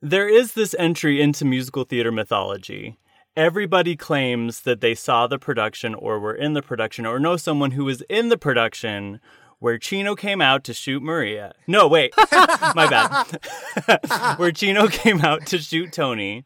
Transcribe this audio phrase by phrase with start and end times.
[0.00, 2.98] There is this entry into musical theater mythology.
[3.36, 7.72] Everybody claims that they saw the production or were in the production or know someone
[7.72, 9.18] who was in the production
[9.58, 11.52] where Chino came out to shoot Maria.
[11.66, 12.14] No, wait.
[12.32, 14.36] My bad.
[14.38, 16.44] where Chino came out to shoot Tony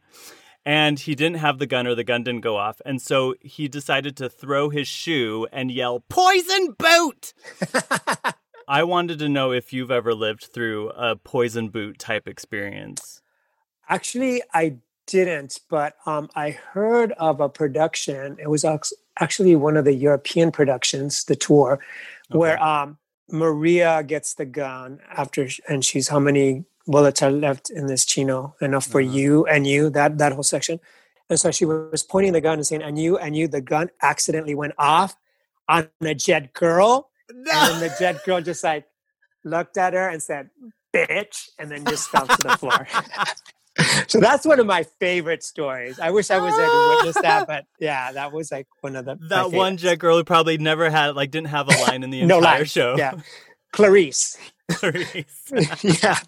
[0.65, 2.81] and he didn't have the gun or the gun didn't go off.
[2.87, 7.35] And so he decided to throw his shoe and yell, Poison boot!
[8.67, 13.12] I wanted to know if you've ever lived through a poison boot type experience.
[13.93, 14.77] Actually, I
[15.07, 18.39] didn't, but um, I heard of a production.
[18.41, 18.65] It was
[19.21, 21.73] actually one of the European productions, the tour,
[22.31, 22.39] okay.
[22.39, 22.97] where um,
[23.31, 28.55] Maria gets the gun after, and she's how many bullets are left in this chino?
[28.63, 29.13] Enough for uh-huh.
[29.13, 29.91] you and you.
[29.91, 30.81] That that whole section.
[31.29, 33.91] And so she was pointing the gun and saying, "And you and you." The gun
[34.01, 35.17] accidentally went off
[35.69, 37.53] on a jet girl, no.
[37.53, 38.87] and the jet girl just like
[39.45, 40.49] looked at her and said,
[40.95, 42.89] "Bitch," and then just fell to the floor.
[44.07, 45.99] so that's one of my favorite stories.
[45.99, 47.45] I wish I was there to witness that, ah.
[47.47, 50.91] but yeah, that was like one of the that one jet girl who probably never
[50.91, 52.65] had like didn't have a line in the no entire line.
[52.67, 52.97] show.
[52.97, 53.15] Yeah,
[53.73, 54.37] Clarice.
[54.71, 55.53] Clarice.
[56.03, 56.19] yeah.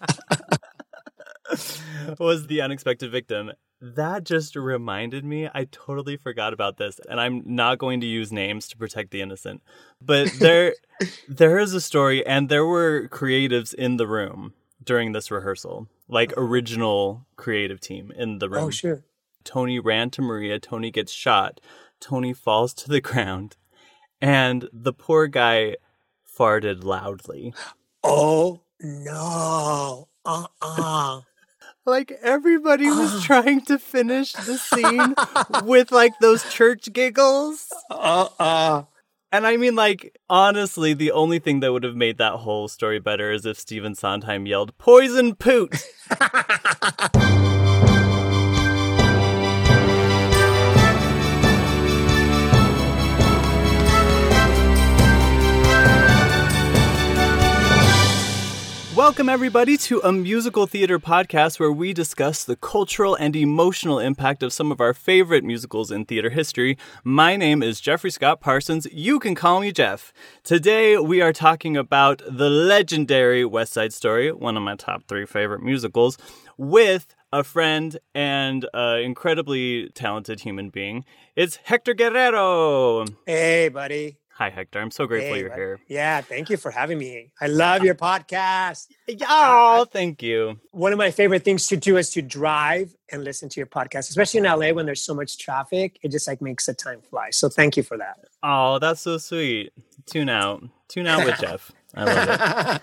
[2.19, 3.51] was the unexpected victim.
[3.81, 5.47] That just reminded me.
[5.53, 9.21] I totally forgot about this, and I'm not going to use names to protect the
[9.21, 9.61] innocent.
[10.01, 10.73] But there,
[11.27, 16.33] there is a story, and there were creatives in the room during this rehearsal, like
[16.37, 18.65] original creative team in the room.
[18.65, 19.03] Oh, sure.
[19.43, 20.59] Tony ran to Maria.
[20.59, 21.61] Tony gets shot.
[21.99, 23.57] Tony falls to the ground,
[24.21, 25.75] and the poor guy
[26.37, 27.53] farted loudly.
[28.03, 30.09] Oh no!
[30.25, 31.21] Uh uh
[31.85, 35.15] like everybody was trying to finish the scene
[35.63, 37.71] with like those church giggles.
[37.89, 38.83] Uh uh
[39.35, 42.99] and I mean, like, honestly, the only thing that would have made that whole story
[42.99, 45.75] better is if Stephen Sondheim yelled, Poison Poot!
[59.05, 64.41] Welcome, everybody, to a musical theater podcast where we discuss the cultural and emotional impact
[64.41, 66.75] of some of our favorite musicals in theater history.
[67.03, 68.87] My name is Jeffrey Scott Parsons.
[68.91, 70.11] You can call me Jeff.
[70.43, 75.27] Today, we are talking about the legendary West Side Story, one of my top three
[75.27, 76.17] favorite musicals,
[76.57, 81.05] with a friend and an incredibly talented human being.
[81.35, 83.05] It's Hector Guerrero.
[83.27, 84.17] Hey, buddy.
[84.37, 84.81] Hi, Hector.
[84.81, 85.79] I'm so grateful hey, you're here.
[85.87, 87.31] Yeah, thank you for having me.
[87.39, 88.87] I love your podcast.
[89.29, 90.59] Oh, thank you.
[90.71, 94.09] One of my favorite things to do is to drive and listen to your podcast,
[94.09, 95.99] especially in LA when there's so much traffic.
[96.01, 97.29] It just like makes the time fly.
[97.29, 98.17] So thank you for that.
[98.43, 99.71] Oh, that's so sweet.
[100.07, 100.63] Tune out.
[100.89, 101.71] Tune out with Jeff.
[101.95, 102.81] I love it.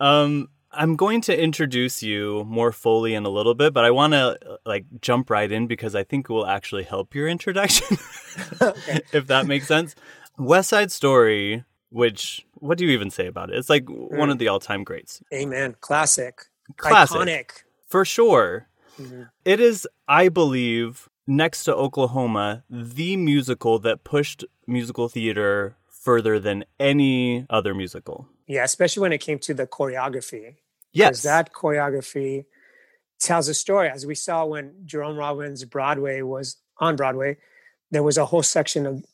[0.00, 4.14] Um, I'm going to introduce you more fully in a little bit, but I want
[4.14, 7.98] to like jump right in because I think it will actually help your introduction,
[8.62, 9.00] okay.
[9.12, 9.94] if that makes sense.
[10.38, 13.56] West Side Story, which what do you even say about it?
[13.56, 14.16] It's like mm.
[14.16, 15.22] one of the all-time greats.
[15.32, 15.76] Amen.
[15.80, 16.42] Classic.
[16.76, 17.16] Classic.
[17.16, 17.50] Iconic.
[17.86, 18.68] For sure.
[18.98, 19.22] Mm-hmm.
[19.44, 26.64] It is, I believe, next to Oklahoma, the musical that pushed musical theater further than
[26.80, 28.28] any other musical.
[28.46, 30.56] Yeah, especially when it came to the choreography.
[30.92, 31.22] Yes.
[31.22, 32.44] That choreography
[33.18, 33.88] tells a story.
[33.88, 37.38] As we saw when Jerome Robbins' Broadway was on Broadway,
[37.90, 39.04] there was a whole section of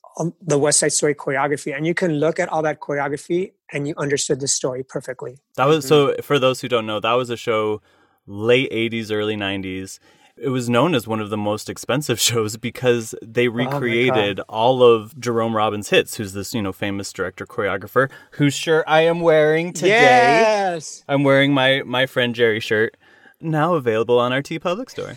[0.43, 3.94] the West Side Story choreography, and you can look at all that choreography and you
[3.97, 5.38] understood the story perfectly.
[5.56, 6.17] That was mm-hmm.
[6.17, 6.23] so.
[6.23, 7.81] For those who don't know, that was a show
[8.26, 9.99] late '80s, early '90s,
[10.41, 14.82] it was known as one of the most expensive shows because they Oh recreated all
[14.82, 19.20] of Jerome Robbins' hits, who's this, you know, famous director choreographer whose shirt I am
[19.20, 19.88] wearing today.
[19.88, 21.05] Yes.
[21.09, 22.97] I'm wearing my my friend Jerry shirt.
[23.40, 25.17] Now available on our TeePublic store.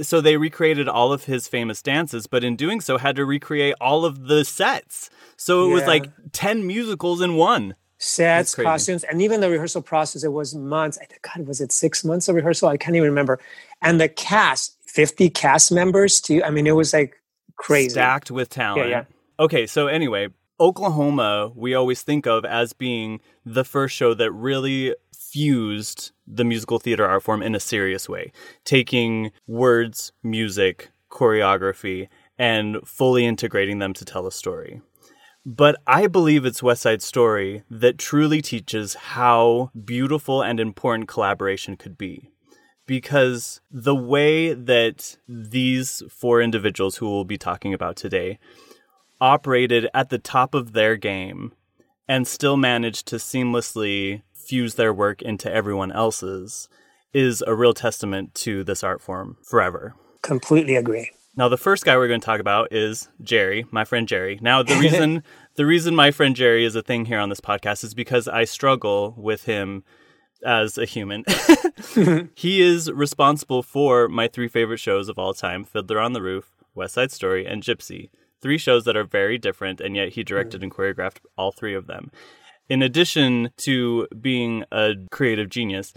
[0.02, 3.74] so they recreated all of his famous dances, but in doing so had to recreate
[3.80, 5.10] all of the sets.
[5.36, 7.74] So it was like 10 musicals in one.
[7.98, 10.98] Sets, costumes, and even the rehearsal process, it was months.
[11.22, 12.68] God, was it six months of rehearsal?
[12.68, 13.38] I can't even remember.
[13.80, 16.42] And the cast, 50 cast members too.
[16.42, 17.22] I mean, it was like
[17.56, 17.90] crazy.
[17.90, 18.88] stacked with talent.
[18.88, 19.04] yeah.
[19.38, 24.94] Okay, so anyway, Oklahoma, we always think of as being the first show that really
[25.32, 28.32] fused the musical theater art form in a serious way,
[28.64, 32.08] taking words, music, choreography,
[32.38, 34.82] and fully integrating them to tell a story.
[35.44, 41.76] But I believe it's West Side Story that truly teaches how beautiful and important collaboration
[41.76, 42.30] could be
[42.86, 48.38] because the way that these four individuals who we'll be talking about today
[49.20, 51.52] operated at the top of their game
[52.08, 54.22] and still managed to seamlessly
[54.52, 56.68] fuse their work into everyone else's
[57.14, 59.94] is a real testament to this art form forever.
[60.20, 61.10] Completely agree.
[61.34, 64.38] Now, the first guy we're going to talk about is Jerry, my friend Jerry.
[64.42, 65.22] Now, the reason
[65.54, 68.44] the reason my friend Jerry is a thing here on this podcast is because I
[68.44, 69.84] struggle with him
[70.44, 71.24] as a human.
[72.34, 76.50] he is responsible for my three favorite shows of all time: Fiddler on the Roof,
[76.74, 78.10] West Side Story, and Gypsy.
[78.42, 81.86] Three shows that are very different, and yet he directed and choreographed all three of
[81.86, 82.10] them.
[82.72, 85.92] In addition to being a creative genius,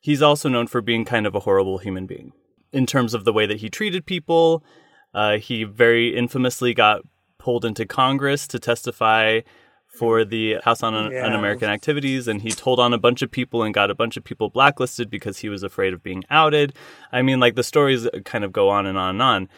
[0.00, 2.32] he's also known for being kind of a horrible human being
[2.72, 4.64] in terms of the way that he treated people.
[5.12, 7.02] Uh, he very infamously got
[7.38, 9.40] pulled into Congress to testify
[9.86, 11.26] for the House on Un- Yeah.
[11.26, 14.24] Un-American Activities, and he told on a bunch of people and got a bunch of
[14.24, 16.72] people blacklisted because he was afraid of being outed.
[17.12, 19.48] I mean, like the stories kind of go on and on and on.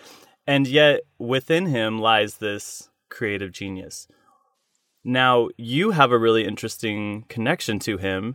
[0.49, 4.09] And yet, within him lies this creative genius.
[5.09, 8.35] Now, you have a really interesting connection to him,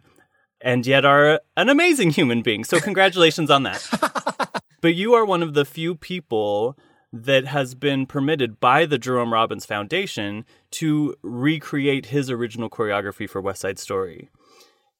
[0.61, 2.63] and yet are an amazing human being.
[2.63, 4.61] So, congratulations on that.
[4.81, 6.77] but you are one of the few people
[7.11, 13.41] that has been permitted by the Jerome Robbins Foundation to recreate his original choreography for
[13.41, 14.29] West Side Story.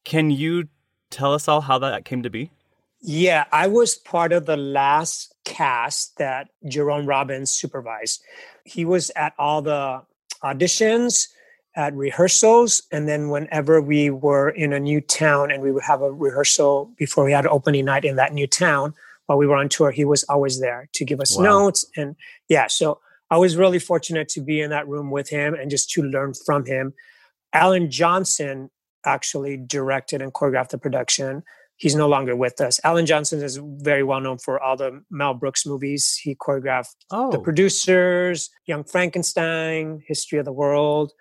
[0.04, 0.68] Can you
[1.10, 2.52] tell us all how that came to be?
[3.00, 8.22] Yeah, I was part of the last cast that Jerome Robbins supervised.
[8.66, 10.02] He was at all the
[10.44, 11.30] auditions,
[11.76, 16.02] at rehearsals, and then whenever we were in a new town and we would have
[16.02, 18.94] a rehearsal before we had an opening night in that new town
[19.28, 21.44] while we were on tour, he was always there to give us Wow.
[21.44, 21.86] notes.
[21.96, 22.16] And
[22.50, 25.90] yeah, so I was really fortunate to be in that room with him and just
[25.92, 26.94] to learn from him.
[27.54, 28.70] Alan Johnson
[29.06, 31.44] actually directed and choreographed the production
[31.78, 32.80] he's no longer with us.
[32.84, 36.16] Alan Johnson is very well known for all the Mel Brooks movies.
[36.22, 41.12] He choreographed Oh, The Producers, Young Frankenstein, History of the World.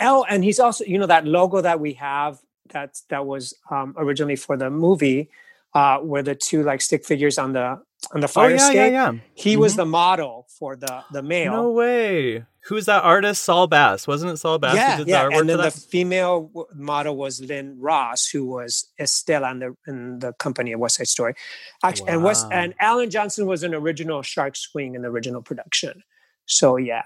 [0.00, 2.38] Oh, and he's also, you know, that logo that we have
[2.70, 5.28] that that was um, originally for the movie,
[5.74, 7.80] uh, where the two like stick figures on the
[8.12, 8.92] on the oh fire yeah, yeah, escape.
[8.92, 9.12] yeah.
[9.34, 9.76] He was Mhm.
[9.76, 11.52] the model for the the male.
[11.52, 12.44] No way.
[12.64, 13.42] Who's that artist?
[13.42, 14.06] Saul Bass.
[14.06, 15.28] Wasn't it Saul Bass yeah, yeah.
[15.28, 20.18] the And then the female model was Lynn Ross, who was Estella in the in
[20.18, 21.34] the company of West Side Story.
[21.82, 26.02] Actually, and West and Alan Johnson was an original Shark Swing in the original production.
[26.46, 27.02] So yeah.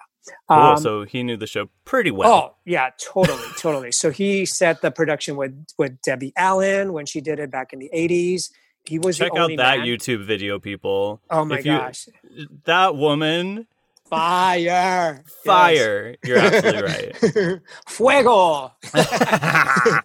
[0.48, 0.56] Cool.
[0.58, 2.32] Um, so he knew the show pretty well.
[2.32, 3.93] Oh yeah, totally, totally.
[3.93, 7.78] So he set the production with with Debbie Allen when she did it back in
[7.78, 8.50] the eighties.
[8.84, 9.86] He was Check out that man.
[9.86, 11.20] YouTube video, people.
[11.31, 12.08] Oh my If you- gosh,
[12.64, 13.66] That woman,
[14.10, 16.16] fire, fire.
[16.22, 17.22] You're absolutely right.
[17.34, 17.60] right.
[17.88, 18.72] Fuego.
[18.94, 20.02] oh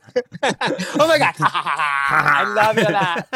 [1.08, 3.28] my god, I love that.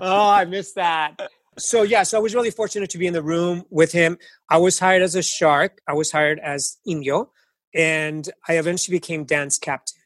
[0.00, 1.18] Oh, I missed that.
[1.58, 4.18] So yeah, so I was really fortunate to be in the room with him.
[4.48, 5.80] I was hired as a shark.
[5.88, 7.32] I was hired as Indio,
[7.74, 9.98] and I eventually became dance captain,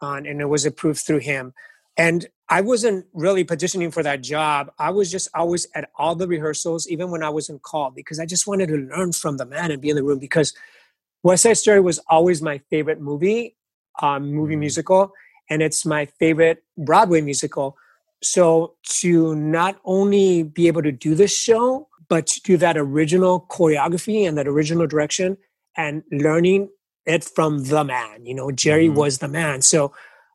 [0.00, 1.54] on, and it was approved through him.
[1.96, 4.72] And I wasn't really petitioning for that job.
[4.78, 8.26] I was just always at all the rehearsals, even when I wasn't called, because I
[8.26, 10.18] just wanted to learn from the man and be in the room.
[10.18, 10.52] Because
[11.22, 13.56] West Side Story was always my favorite movie,
[14.02, 14.60] um, movie Mm.
[14.60, 15.12] musical,
[15.48, 17.76] and it's my favorite Broadway musical.
[18.22, 23.46] So to not only be able to do this show, but to do that original
[23.50, 25.36] choreography and that original direction
[25.76, 26.68] and learning
[27.06, 28.26] it from the man.
[28.26, 28.96] You know, Jerry Mhm.
[28.96, 29.62] was the man.
[29.62, 29.92] So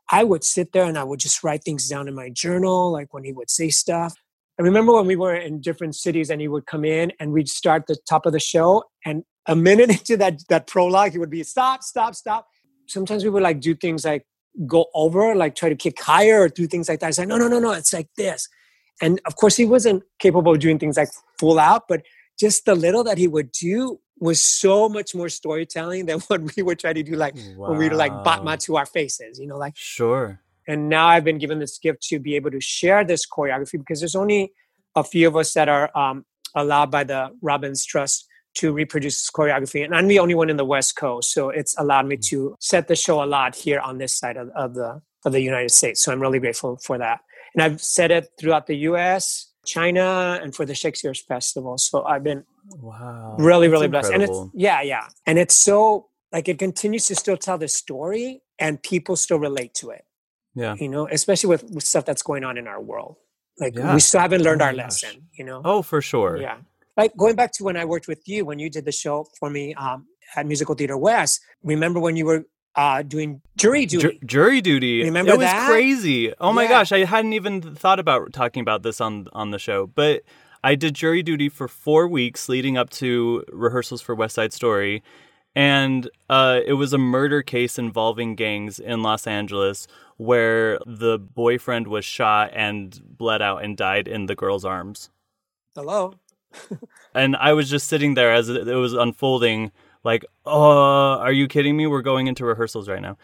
[0.10, 3.14] I would sit there and I would just write things down in my journal, like
[3.14, 4.14] when he would say stuff.
[4.58, 7.50] I remember when we were in different cities and he would come in and we'd
[7.50, 8.84] start the top of the show.
[9.04, 12.48] And a minute into that that prologue, he would be stop, stop, stop.
[12.88, 14.26] Sometimes we would like do things like
[14.66, 17.08] go over, like try to kick higher or do things like that.
[17.08, 18.48] I said, no, no, no, no, it's like this.
[19.02, 21.10] And of course, he wasn't capable of doing things like
[21.40, 22.02] full out, but
[22.40, 26.64] just the little that he would do was so much more storytelling than what we
[26.64, 27.70] would try to do, like wow.
[27.70, 30.42] when we were like battement to our faces, you know, like sure.
[30.68, 34.00] And now I've been given this gift to be able to share this choreography because
[34.00, 34.52] there's only
[34.96, 39.30] a few of us that are um, allowed by the Robbins Trust to reproduce this
[39.30, 42.28] choreography, and I'm the only one in the West Coast, so it's allowed me mm.
[42.30, 45.42] to set the show a lot here on this side of, of the of the
[45.42, 46.02] United States.
[46.02, 47.22] So I'm really grateful for that,
[47.54, 51.78] and I've said it throughout the U.S., China, and for the Shakespeare Festival.
[51.78, 52.44] So I've been
[52.78, 57.16] wow, really, really blessed, and it's yeah, yeah, and it's so like it continues to
[57.16, 60.06] still tell the story, and people still relate to it.
[60.56, 63.18] Yeah, you know, especially with, with stuff that's going on in our world.
[63.60, 63.94] Like yeah.
[63.94, 65.62] we still haven't learned oh our lesson, you know.
[65.64, 66.38] Oh, for sure.
[66.38, 66.58] Yeah.
[66.98, 69.50] Like going back to when I worked with you when you did the show for
[69.50, 71.42] me um, at Musical Theater West.
[71.64, 74.20] Remember when you were uh, doing jury duty?
[74.20, 75.04] Ju- jury duty.
[75.04, 75.36] Remember that?
[75.36, 75.70] it was that?
[75.70, 76.34] crazy.
[76.40, 76.70] Oh my yeah.
[76.70, 80.24] gosh, I hadn't even thought about talking about this on on the show, but
[80.64, 85.04] I did jury duty for four weeks leading up to rehearsals for West Side Story.
[85.56, 89.88] And uh, it was a murder case involving gangs in Los Angeles
[90.18, 95.10] where the boyfriend was shot and bled out and died in the girl's arms.
[95.76, 96.16] Hello.
[97.14, 99.72] And I was just sitting there as it was unfolding,
[100.04, 101.88] like, "Oh, are you kidding me?
[101.88, 103.18] We're going into rehearsals right now."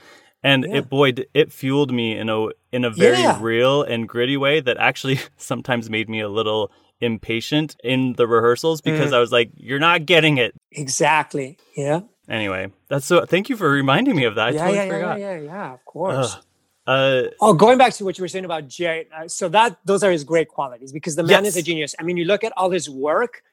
[0.43, 0.77] And yeah.
[0.77, 3.37] it boy, it fueled me in a in a very yeah.
[3.39, 8.81] real and gritty way that actually sometimes made me a little impatient in the rehearsals
[8.81, 9.15] because mm.
[9.15, 11.57] I was like, "You're not getting it." Exactly.
[11.75, 12.01] Yeah.
[12.29, 13.25] Anyway, that's so.
[13.25, 14.49] Thank you for reminding me of that.
[14.49, 15.19] I yeah, totally yeah, forgot.
[15.19, 15.73] yeah, yeah, yeah.
[15.73, 16.35] Of course.
[16.35, 16.43] Ugh.
[16.87, 20.03] Uh, oh, going back to what you were saying about Jay, uh, so that those
[20.03, 21.55] are his great qualities because the man yes.
[21.55, 21.95] is a genius.
[21.99, 23.43] I mean, you look at all his work;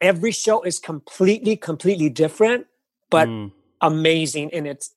[0.00, 2.66] every show is completely, completely different,
[3.10, 3.52] but mm.
[3.80, 4.52] amazing.
[4.52, 4.92] And it's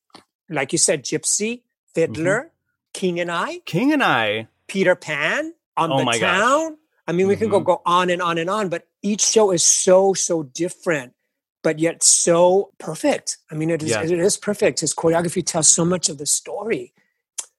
[0.48, 1.62] like you said, Gypsy,
[1.94, 2.48] Fiddler, mm-hmm.
[2.94, 6.70] King and I, King and I, Peter Pan, on oh the town.
[6.70, 6.78] Gosh.
[7.06, 7.42] I mean, we mm-hmm.
[7.42, 7.66] can go mm-hmm.
[7.66, 11.14] go on and on and on, but each show is so so different,
[11.62, 13.38] but yet so perfect.
[13.52, 14.02] I mean, it is yeah.
[14.02, 14.80] it is perfect.
[14.80, 16.92] His choreography tells so much of the story.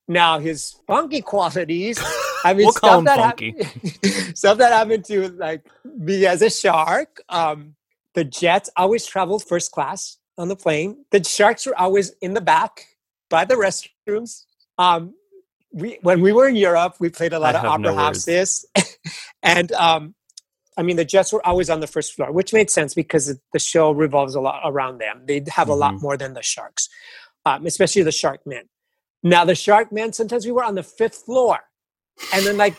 [0.07, 1.99] Now his funky qualities.
[2.43, 3.55] I mean, we'll stuff that funky.
[4.35, 7.21] stuff that happened to like me as a shark.
[7.29, 7.75] Um,
[8.13, 11.05] the jets always traveled first class on the plane.
[11.11, 12.85] The sharks were always in the back
[13.29, 14.45] by the restrooms.
[14.77, 15.13] Um,
[15.71, 18.65] we when we were in Europe, we played a lot I of opera no houses,
[19.43, 20.13] and um,
[20.77, 23.59] I mean the jets were always on the first floor, which made sense because the
[23.59, 25.23] show revolves a lot around them.
[25.25, 25.69] They have mm-hmm.
[25.71, 26.03] a lot mm-hmm.
[26.03, 26.89] more than the sharks,
[27.45, 28.69] um, especially the shark men.
[29.23, 31.59] Now the shark man, sometimes we were on the fifth floor.
[32.33, 32.75] And then like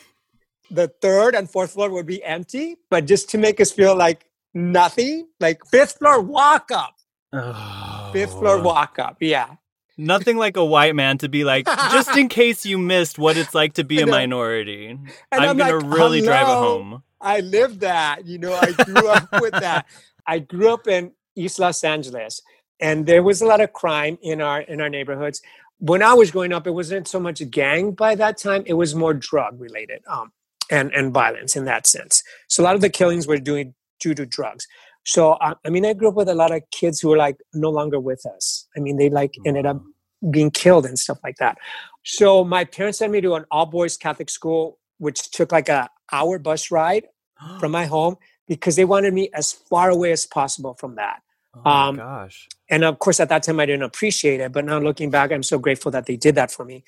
[0.71, 4.27] the third and fourth floor would be empty, but just to make us feel like
[4.53, 6.95] nothing, like fifth floor walk up.
[7.33, 8.11] Oh.
[8.13, 8.63] Fifth floor oh.
[8.63, 9.17] walk up.
[9.21, 9.57] Yeah.
[9.97, 13.55] Nothing like a white man to be like, just in case you missed what it's
[13.55, 14.89] like to be a minority.
[14.89, 17.03] And I'm, I'm gonna like, really oh, drive it home.
[17.21, 19.87] I lived that, you know, I grew up with that.
[20.27, 22.43] I grew up in East Los Angeles
[22.81, 25.41] and there was a lot of crime in our in our neighborhoods
[25.79, 28.95] when I was growing up, it wasn't so much gang by that time; it was
[28.95, 30.33] more drug related um,
[30.71, 32.23] and and violence in that sense.
[32.49, 34.67] So a lot of the killings were doing due to drugs.
[35.05, 37.37] So uh, I mean, I grew up with a lot of kids who were like
[37.53, 38.67] no longer with us.
[38.77, 39.83] I mean, they like ended up
[40.31, 41.59] being killed and stuff like that.
[42.05, 45.89] So my parents sent me to an all boys Catholic school, which took like a
[46.13, 47.07] hour bus ride
[47.61, 48.17] from my home
[48.49, 51.21] because they wanted me as far away as possible from that.
[51.65, 52.49] Oh um, gosh.
[52.69, 54.53] And of course, at that time, I didn't appreciate it.
[54.53, 56.85] But now looking back, I'm so grateful that they did that for me.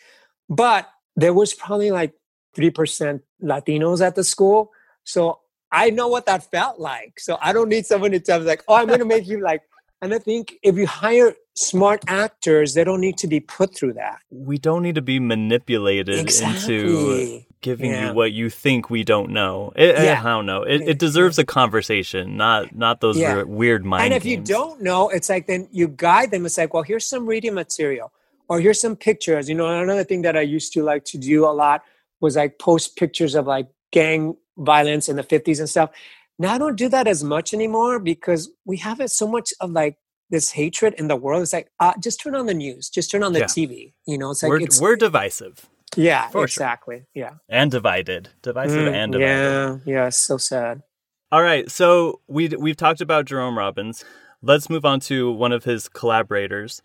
[0.49, 2.14] But there was probably like
[2.56, 4.73] 3% Latinos at the school.
[5.04, 7.20] So I know what that felt like.
[7.20, 9.40] So I don't need someone to tell me, like, oh, I'm going to make you
[9.40, 9.62] like.
[10.02, 13.94] And I think if you hire smart actors, they don't need to be put through
[13.94, 14.18] that.
[14.30, 16.76] We don't need to be manipulated exactly.
[16.76, 18.08] into giving yeah.
[18.08, 19.72] you what you think we don't know.
[19.76, 20.20] It, yeah.
[20.20, 20.62] I don't know.
[20.62, 23.42] It, it deserves a conversation, not not those yeah.
[23.42, 24.04] weird mind.
[24.04, 24.48] And if games.
[24.48, 26.46] you don't know, it's like then you guide them.
[26.46, 28.12] It's like, well, here's some reading material,
[28.48, 29.48] or here's some pictures.
[29.48, 31.82] You know, another thing that I used to like to do a lot
[32.20, 35.90] was like post pictures of like gang violence in the 50s and stuff.
[36.38, 39.70] Now I don't do that as much anymore because we have it so much of
[39.70, 39.98] like
[40.30, 41.42] this hatred in the world.
[41.42, 43.92] It's like uh, just turn on the news, just turn on the TV.
[44.06, 45.66] You know, it's like we're, it's, we're divisive.
[45.96, 46.96] Yeah, For exactly.
[46.96, 47.06] Sure.
[47.14, 47.32] Yeah.
[47.48, 48.30] And divided.
[48.42, 49.82] Divisive mm, and divided.
[49.86, 50.82] Yeah, yeah, so sad.
[51.32, 54.04] All right, so we we've talked about Jerome Robbins.
[54.42, 56.82] Let's move on to one of his collaborators,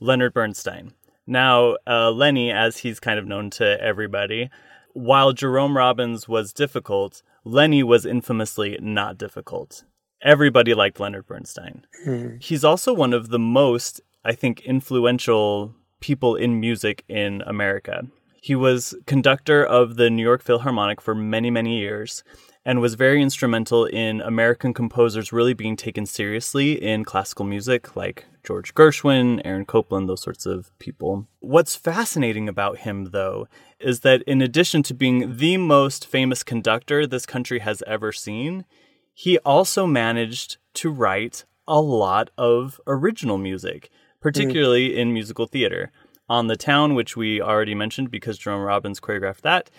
[0.00, 0.92] Leonard Bernstein.
[1.26, 4.50] Now, uh, Lenny, as he's kind of known to everybody,
[4.92, 9.84] while Jerome Robbins was difficult, Lenny was infamously not difficult.
[10.22, 11.86] Everybody liked Leonard Bernstein.
[12.06, 12.42] Mm.
[12.42, 18.06] He's also one of the most, I think, influential people in music in America
[18.46, 22.22] He was conductor of the New York Philharmonic for many, many years
[22.64, 28.24] and was very instrumental in American composers really being taken seriously in classical music, like
[28.44, 31.26] George Gershwin, Aaron Copland, those sorts of people.
[31.40, 33.48] What's fascinating about him, though,
[33.80, 38.64] is that in addition to being the most famous conductor this country has ever seen,
[39.12, 44.98] he also managed to write a lot of original music, particularly mm.
[44.98, 45.90] in musical theater.
[46.28, 49.70] On the Town, which we already mentioned because Jerome Robbins choreographed that,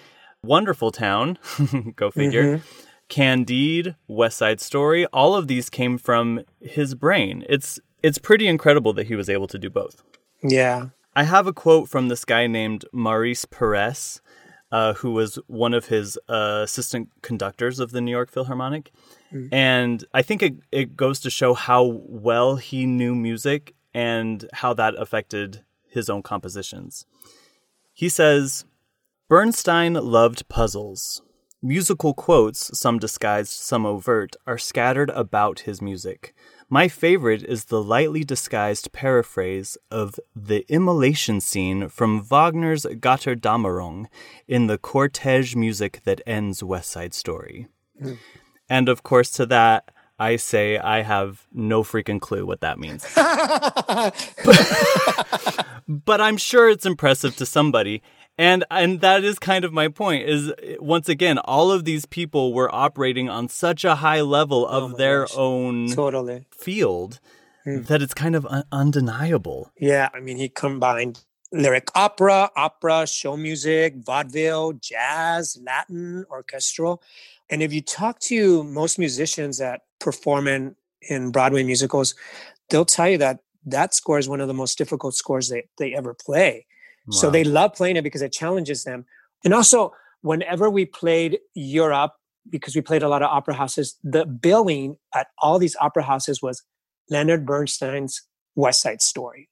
[0.43, 1.37] Wonderful Town,
[1.95, 2.57] go figure.
[2.57, 2.83] Mm-hmm.
[3.09, 7.45] Candide, West Side Story, all of these came from his brain.
[7.47, 10.03] It's it's pretty incredible that he was able to do both.
[10.43, 10.89] Yeah.
[11.15, 14.21] I have a quote from this guy named Maurice Peress,
[14.71, 18.91] uh, who was one of his uh, assistant conductors of the New York Philharmonic.
[19.33, 19.49] Mm.
[19.51, 24.73] And I think it, it goes to show how well he knew music and how
[24.75, 25.63] that affected
[25.97, 27.05] his own compositions.
[27.93, 28.63] He says,
[29.27, 31.21] Bernstein loved puzzles.
[31.61, 36.33] Musical quotes, some disguised, some overt, are scattered about his music.
[36.69, 44.05] My favorite is the lightly disguised paraphrase of the immolation scene from Wagner's Götterdämmerung
[44.47, 47.67] in the cortege music that ends West Side Story.
[48.01, 48.17] Mm.
[48.69, 53.05] And of course, to that, I say I have no freaking clue what that means.
[53.15, 54.15] but,
[55.87, 58.01] but I'm sure it's impressive to somebody
[58.37, 62.53] and and that is kind of my point is once again all of these people
[62.53, 65.33] were operating on such a high level of oh their gosh.
[65.35, 67.19] own totally field
[67.65, 67.85] mm.
[67.87, 73.35] that it's kind of un- undeniable yeah i mean he combined lyric opera opera show
[73.35, 77.01] music vaudeville jazz latin orchestral
[77.49, 80.75] and if you talk to most musicians that perform in
[81.09, 82.15] in broadway musicals
[82.69, 85.93] they'll tell you that that score is one of the most difficult scores they, they
[85.93, 86.65] ever play
[87.09, 89.05] so they love playing it because it challenges them.
[89.43, 92.13] And also, whenever we played Europe,
[92.49, 96.41] because we played a lot of opera houses, the billing at all these opera houses
[96.41, 96.63] was
[97.09, 98.23] Leonard Bernstein's
[98.55, 99.49] West Side Story.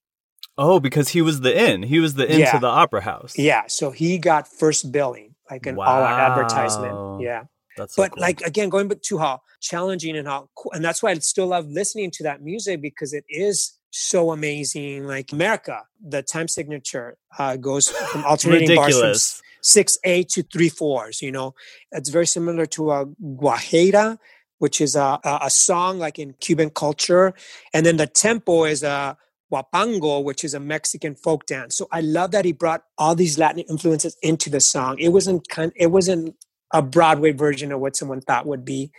[0.58, 1.84] Oh, because he was the in.
[1.84, 2.52] He was the in yeah.
[2.52, 3.38] to the opera house.
[3.38, 3.64] Yeah.
[3.68, 5.86] So he got first billing, like an wow.
[5.86, 7.22] all out advertisement.
[7.22, 7.44] Yeah.
[7.78, 8.22] That's so but cool.
[8.22, 11.68] like again, going back to how challenging and how and that's why I still love
[11.68, 15.06] listening to that music because it is so amazing.
[15.06, 20.70] Like America, the time signature uh, goes from alternating bars from six eight to three
[20.70, 21.22] fours.
[21.22, 21.56] You know,
[21.92, 24.18] it's very similar to a guajira,
[24.60, 27.34] which is a, a song like in Cuban culture,
[27.74, 29.18] and then the tempo is a
[29.52, 31.76] huapango, which is a Mexican folk dance.
[31.76, 34.98] So I love that he brought all these Latin influences into the song.
[35.00, 35.72] It wasn't kind.
[35.76, 36.36] It wasn't
[36.72, 38.92] a Broadway version of what someone thought would be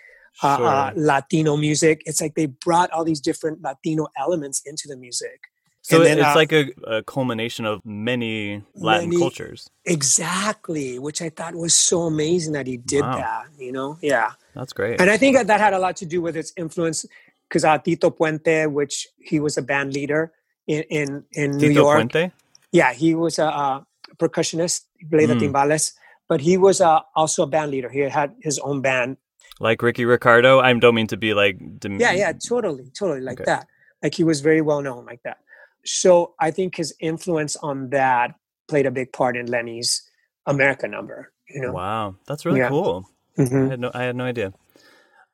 [0.43, 0.67] uh, sure.
[0.67, 2.03] uh, Latino music.
[2.07, 5.41] It's like they brought all these different Latino elements into the music.
[5.83, 9.71] So then, it's uh, like a, a, culmination of many Latin many, cultures.
[9.85, 13.17] Exactly, which I thought was so amazing that he did wow.
[13.19, 13.47] that.
[13.57, 15.01] You know, yeah, that's great.
[15.01, 17.07] And I think that that had a lot to do with its influence
[17.49, 20.33] because uh, Tito Puente, which he was a band leader
[20.67, 21.99] in in, in New Tito York.
[22.01, 22.33] Puente?
[22.73, 24.87] Yeah, he was a, a percussionist.
[24.99, 25.39] He played mm.
[25.39, 25.93] the timbales,
[26.29, 27.89] but he was uh, also a band leader.
[27.89, 29.17] He had his own band
[29.61, 30.61] like Ricky Ricardo.
[30.61, 31.59] I don't mean to be like.
[31.79, 33.51] Dem- yeah, yeah, totally, totally like okay.
[33.51, 33.67] that.
[34.03, 35.39] Like he was very well known like that.
[35.85, 38.35] So I think his influence on that
[38.69, 40.03] played a big part in Lenny's
[40.47, 41.33] America number.
[41.49, 41.73] You know.
[41.73, 42.69] Wow, that's really yeah.
[42.69, 43.09] cool.
[43.39, 43.67] Mm-hmm.
[43.67, 44.53] I had no, I had no idea.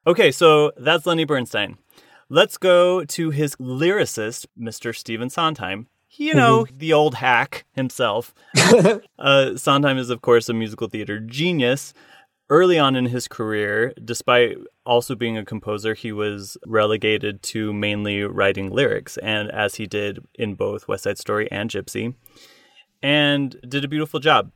[0.07, 1.79] Okay, so that's Lenny Bernstein.
[2.29, 4.97] Let's go to his lyricist, Mr.
[4.97, 5.87] Stephen Sondheim.
[6.17, 6.79] You know, mm-hmm.
[6.79, 8.35] the old hack himself.
[9.19, 11.95] uh, Sondheim is, of course, a musical theater genius.
[12.51, 18.23] Early on in his career, despite also being a composer, he was relegated to mainly
[18.25, 22.15] writing lyrics, and as he did in both West Side Story and Gypsy,
[23.03, 24.53] and did a beautiful job.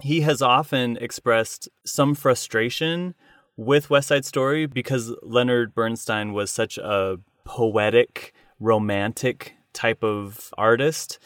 [0.00, 3.16] He has often expressed some frustration
[3.56, 11.18] with West Side Story because Leonard Bernstein was such a poetic, romantic type of artist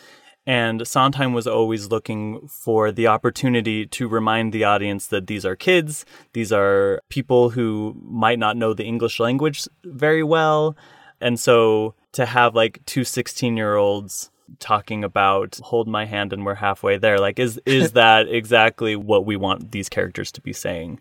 [0.47, 5.55] and Sondheim was always looking for the opportunity to remind the audience that these are
[5.55, 10.77] kids, these are people who might not know the English language very well.
[11.21, 16.45] And so to have like two 16 year olds talking about hold my hand and
[16.45, 20.53] we're halfway there like is is that exactly what we want these characters to be
[20.53, 20.99] saying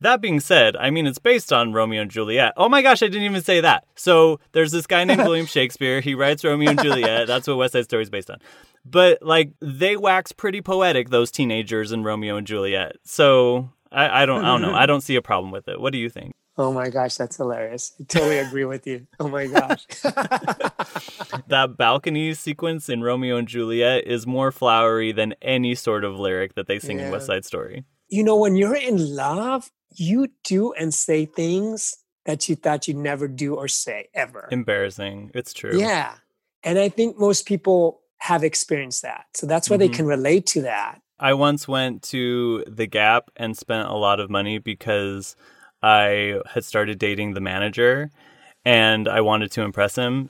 [0.00, 2.52] that being said, I mean, it's based on Romeo and Juliet.
[2.56, 3.84] Oh my gosh, I didn't even say that.
[3.94, 6.00] So there's this guy named William Shakespeare.
[6.00, 7.26] He writes Romeo and Juliet.
[7.26, 8.38] That's what West Side Story is based on.
[8.84, 12.96] But like, they wax pretty poetic, those teenagers in Romeo and Juliet.
[13.04, 14.74] So I, I don't, I don't know.
[14.74, 15.80] I don't see a problem with it.
[15.80, 16.32] What do you think?
[16.56, 17.94] Oh my gosh, that's hilarious.
[18.00, 19.06] I totally agree with you.
[19.18, 19.86] Oh my gosh.
[21.46, 26.54] that balcony sequence in Romeo and Juliet is more flowery than any sort of lyric
[26.56, 27.84] that they sing in West Side Story.
[28.08, 32.96] you know, when you're in love, you do and say things that you thought you'd
[32.96, 34.48] never do or say ever.
[34.52, 35.30] Embarrassing.
[35.34, 35.78] It's true.
[35.78, 36.14] Yeah.
[36.62, 39.24] And I think most people have experienced that.
[39.34, 39.94] So that's why they Mhm.
[39.94, 41.00] can relate to that.
[41.18, 45.36] I once went to the Gap and spent a lot of money because
[45.82, 48.10] I had started dating the manager
[48.64, 50.28] and I wanted to impress him.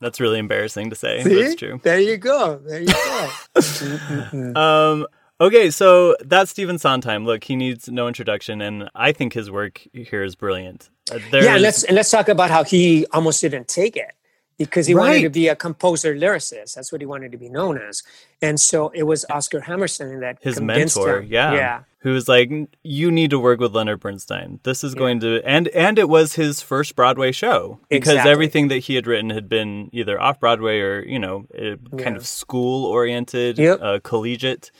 [0.00, 1.22] That's really embarrassing to say.
[1.22, 1.80] but it's true.
[1.84, 2.58] There you go.
[2.58, 3.30] There you go.
[4.60, 5.06] Um,
[5.40, 7.24] okay, so that's Stephen Sondheim.
[7.24, 10.90] Look, he needs no introduction, and I think his work here is brilliant.
[11.12, 14.12] Uh, yeah, there's- let's and let's talk about how he almost didn't take it
[14.58, 16.74] because he wanted to be a composer lyricist.
[16.74, 18.02] That's what he wanted to be known as.
[18.42, 21.28] And so it was Oscar Hammerstein that his convinced mentor, him.
[21.32, 21.80] yeah, Yeah.
[22.00, 22.50] who was like,
[22.84, 24.60] "You need to work with Leonard Bernstein.
[24.62, 28.30] This is going to," and and it was his first Broadway show because Exactly.
[28.32, 32.00] everything that he had written had been either off Broadway or you know, eh, kind
[32.00, 32.16] Yeah.
[32.16, 33.78] of school oriented, Yep.
[33.82, 34.70] uh, collegiate.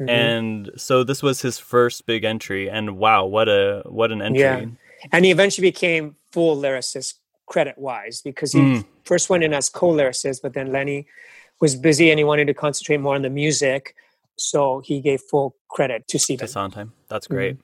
[0.00, 0.08] Mhm.
[0.08, 4.40] And so this was his first big entry, and wow, what a what an entry!
[4.40, 4.64] Yeah.
[5.12, 7.14] And he eventually became full lyricist
[7.46, 8.84] credit wise because he Mm.
[9.04, 11.06] first went in as co lyricist, but then Lenny
[11.60, 13.94] was busy and he wanted to concentrate more on the music.
[14.36, 16.48] So he gave full credit to to Stephen.
[16.48, 16.92] Sondheim.
[17.08, 17.34] That's Mm-hmm.
[17.34, 17.56] great.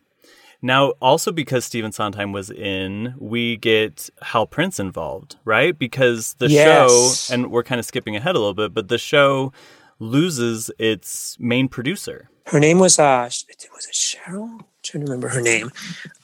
[0.61, 5.79] Now, also because Stephen Sondheim was in, we get Hal Prince involved, right?
[5.79, 7.29] Because the Yes.
[7.29, 9.53] show, and we're kind of skipping ahead a little bit, but the show
[9.99, 12.31] loses its main producer.
[12.47, 13.45] Her name was, uh, was
[13.87, 14.49] it Cheryl?
[14.51, 15.71] I'm trying to remember her name.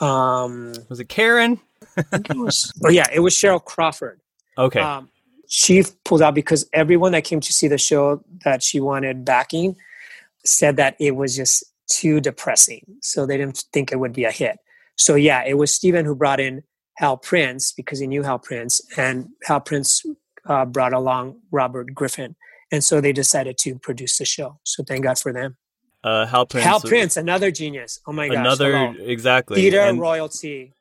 [0.01, 1.61] Um, Was it Karen?
[1.97, 4.21] I think it was, oh, yeah, it was Cheryl Crawford.
[4.57, 4.81] Okay.
[4.81, 5.11] Um,
[5.49, 9.77] she pulled out because everyone that came to see the show that she wanted backing
[10.45, 12.85] said that it was just too depressing.
[13.03, 14.59] So they didn't think it would be a hit.
[14.97, 16.63] So yeah, it was Steven who brought in
[16.97, 20.07] Hal Prince because he knew Hal Prince, and Hal Prince
[20.47, 22.35] uh, brought along Robert Griffith.
[22.73, 24.59] And so they decided to produce the show.
[24.65, 25.57] So thank God for them.
[26.03, 26.65] uh, Hal Prince.
[26.67, 28.01] Hal Prince, another genius.
[28.07, 28.37] Oh my gosh.
[28.37, 28.95] Another, hello.
[29.01, 29.57] exactly.
[29.57, 30.73] theater and royalty.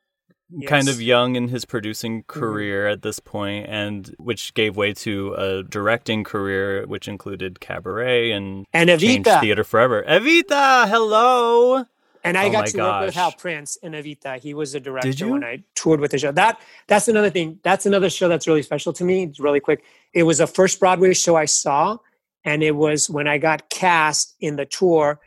[0.68, 0.94] kind Yes.
[0.94, 2.40] of young in his producing Mm-hmm.
[2.40, 8.30] career at this point, and which gave way to a directing career, which included Cabaret
[8.32, 9.40] and And Evita.
[9.40, 10.04] theater forever.
[10.06, 11.86] Evita, hello.
[12.24, 13.14] And I Oh got my to work with.
[13.14, 14.40] Hal Prince in Evita.
[14.40, 16.32] He was the director when I toured with the show.
[16.32, 16.58] That
[16.88, 17.60] that's another thing.
[17.62, 19.24] That's another show that's really special to me.
[19.24, 19.84] It's really quick.
[20.14, 21.98] It was the first Broadway show I saw,
[22.44, 25.20] and it was when I got cast in the tour.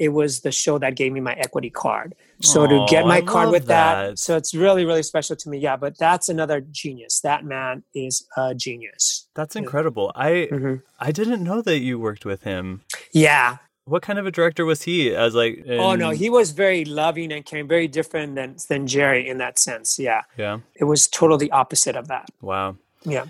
[0.00, 2.14] It was the show that gave me my equity card.
[2.40, 4.08] So to get my I card with that.
[4.08, 4.18] that.
[4.18, 5.58] so it's really really special to me.
[5.58, 7.20] Yeah, but that's another genius.
[7.20, 9.28] That man is a genius.
[9.36, 10.10] That's incredible.
[10.16, 10.82] I Mhm.
[10.98, 12.80] I didn't know that you worked with him.
[13.12, 13.58] Yeah.
[13.90, 15.12] What kind of a director was he?
[15.12, 19.28] As like, oh no, he was very loving and caring, very different than than Jerry
[19.28, 19.98] in that sense.
[19.98, 20.60] Yeah, yeah.
[20.74, 22.28] it was totally opposite of that.
[22.40, 22.76] Wow.
[23.04, 23.24] Yeah.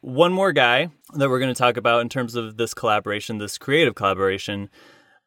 [0.00, 3.56] One more guy that we're going to talk about in terms of this collaboration, this
[3.56, 4.68] creative collaboration,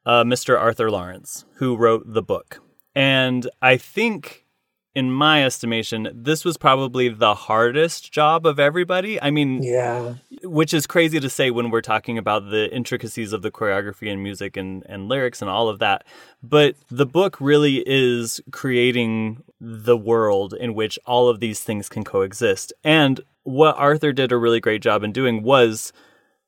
[0.06, 0.60] uh, Mr.
[0.60, 2.62] Arthur Laurents, who wrote the book.
[2.94, 4.46] And I think,
[4.94, 9.22] in my estimation, this was probably the hardest job of everybody.
[9.22, 10.16] I mean, Yeah.
[10.44, 14.22] which is crazy to say when we're talking about the intricacies of the choreography and
[14.22, 16.04] music and, and lyrics and all of that.
[16.44, 22.04] But the book really is creating the world in which all of these things can
[22.04, 22.74] coexist.
[22.84, 25.94] And what Arthur did a really great job in doing was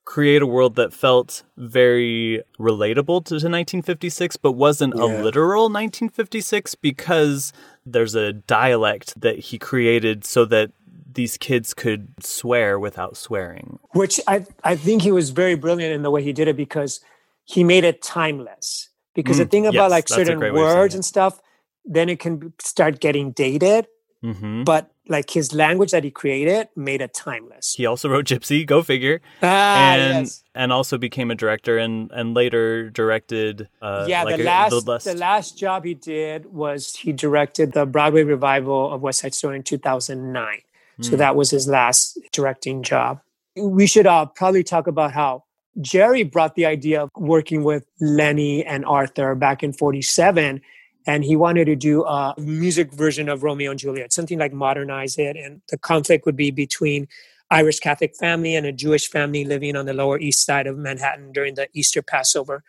[0.05, 6.75] create a world that felt very relatable to, to 1956 but wasn't a literal 1956
[6.75, 7.53] because
[7.85, 10.71] there's a dialect that he created so that
[11.13, 13.79] these kids could swear without swearing.
[13.93, 17.01] Which I I think he was very brilliant in the way he did it because
[17.45, 18.89] he made it timeless.
[19.13, 21.39] Because the Mm, thing about yes, like certain great way of saying words and stuff,
[21.85, 23.87] then it can start getting dated.
[24.21, 27.73] hmm But like his language that he created made it timeless.
[27.73, 30.43] He also wrote Gypsy, go figure, Ah, and yes.
[30.55, 33.67] and also became a director and and later directed.
[33.81, 37.11] Uh, yeah, like the, a- last, the last the last job he did was he
[37.11, 40.59] directed the Broadway revival of West Side Story in 2009.
[41.01, 41.15] So Hmm.
[41.17, 43.19] that was his last directing job.
[43.57, 45.43] We should uh, probably talk about how
[45.81, 50.61] Jerry brought the idea of working with Lenny and Arthur back in 47
[51.05, 55.17] and he wanted to do a music version of Romeo and Juliet, something like modernize
[55.17, 57.07] it and the conflict would be between
[57.51, 61.31] Irish Catholic family and a Jewish family living on the lower east side of Manhattan
[61.31, 62.63] during the Easter Passover.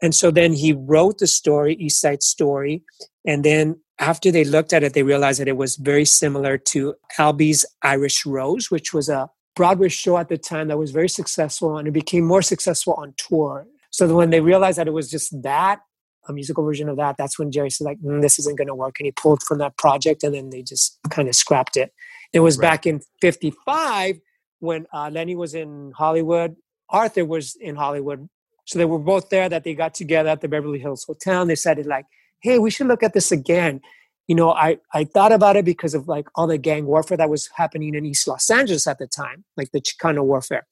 [0.00, 2.82] And so then he wrote the story, East Side Story.
[3.26, 6.94] And then after they looked at it, they realized that it was very similar to
[7.18, 11.76] Abie's Irish Rose, which was a Broadway show at the time that was very successful
[11.76, 13.66] and it became more successful on tour.
[13.90, 15.82] So when they realized that it was just that
[16.28, 17.16] a musical version of that.
[17.18, 19.58] That's when Jerry said like, mm, "This isn't going to work," and he pulled from
[19.58, 21.92] that project, and then they just kind of scrapped it.
[22.32, 22.68] It was Right.
[22.70, 24.20] back in '55
[24.60, 26.56] when uh, Lenny was in Hollywood.
[26.90, 28.28] Arthur was in Hollywood,
[28.66, 29.48] so they were both there.
[29.48, 31.40] That they got together at the Beverly Hills Hotel.
[31.42, 32.06] And they decided like,
[32.40, 33.80] "Hey, we should look at this again."
[34.28, 37.28] You know, I I thought about it because of like all the gang warfare that
[37.30, 40.66] was happening in East Los Angeles at the time, like the Chicano warfare.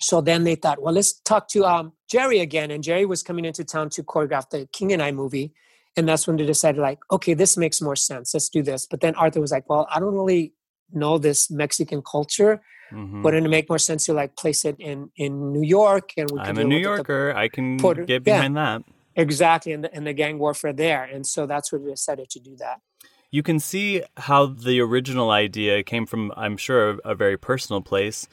[0.00, 2.70] So then they thought, well, let's talk to um, Jerry again.
[2.70, 5.52] And Jerry was coming into town to choreograph the King and I movie.
[5.96, 8.34] And that's when they decided, like, okay, this makes more sense.
[8.34, 8.86] Let's do this.
[8.86, 10.54] But then Arthur was like, well, I don't really
[10.92, 12.60] know this Mexican culture.
[12.92, 13.22] Mhm.
[13.22, 16.10] Wouldn't it make more sense to like place it in in New York?
[16.16, 17.32] And we I'm a New Yorker.
[17.34, 18.36] I can Puerto- get yeah.
[18.36, 18.82] behind that.
[19.16, 21.04] exactly, and the, and the gang warfare there.
[21.04, 22.80] And so that's when we decided to do that.
[23.30, 28.28] You can see how the original idea came from, I'm sure, a very personal place.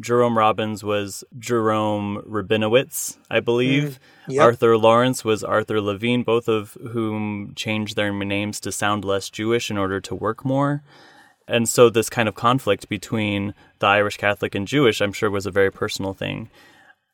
[0.00, 3.98] Jerome Robbins was Jerome Rabinowitz, I believe.
[4.28, 4.42] Yep.
[4.42, 9.70] Arthur Laurents was Arthur Levine, both of whom changed their names to sound less Jewish
[9.70, 10.82] in order to work more.
[11.46, 15.44] And so, this kind of conflict between the Irish Catholic and Jewish, I'm sure, was
[15.46, 16.48] a very personal thing.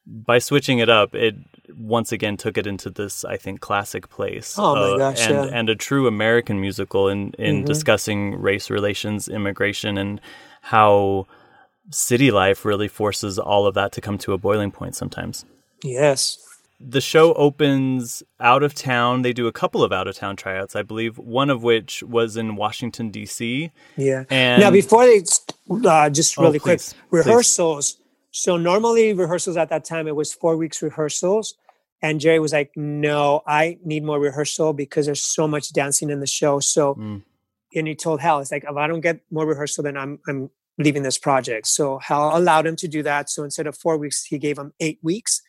[0.07, 1.35] By switching it up, it
[1.77, 4.55] once again took it into this, I think, classic place.
[4.57, 5.51] Oh my uh, gosh, and, yeah.
[5.59, 7.67] and a true American musical in, in Mhm.
[7.67, 10.21] discussing race relations, immigration, and
[10.63, 11.27] how
[11.91, 15.45] city life really forces all of that to come to a boiling point sometimes
[15.83, 16.39] Yes.
[16.79, 19.23] the show opens out of town.
[19.23, 22.37] They do a couple of out of town tryouts, I believe, one of which was
[22.37, 23.71] in Washington, D.C.
[23.97, 24.25] Yeah.
[24.31, 25.23] And now, before they,
[25.87, 27.27] uh, just Oh, really quick, please, please.
[27.27, 27.97] rehearsals.
[28.31, 31.55] So normally rehearsals at that time it was four weeks rehearsals,
[32.01, 36.21] and Jerry was like, "No, I need more rehearsal because there's so much dancing in
[36.21, 37.23] the show." So, Mm.
[37.75, 40.51] and he told Hal, "It's like if I don't get more rehearsal, then I'm I'm
[40.81, 43.31] leaving this project." So Hal allowed him to do that.
[43.31, 45.43] So instead of four weeks, he gave him eight weeks,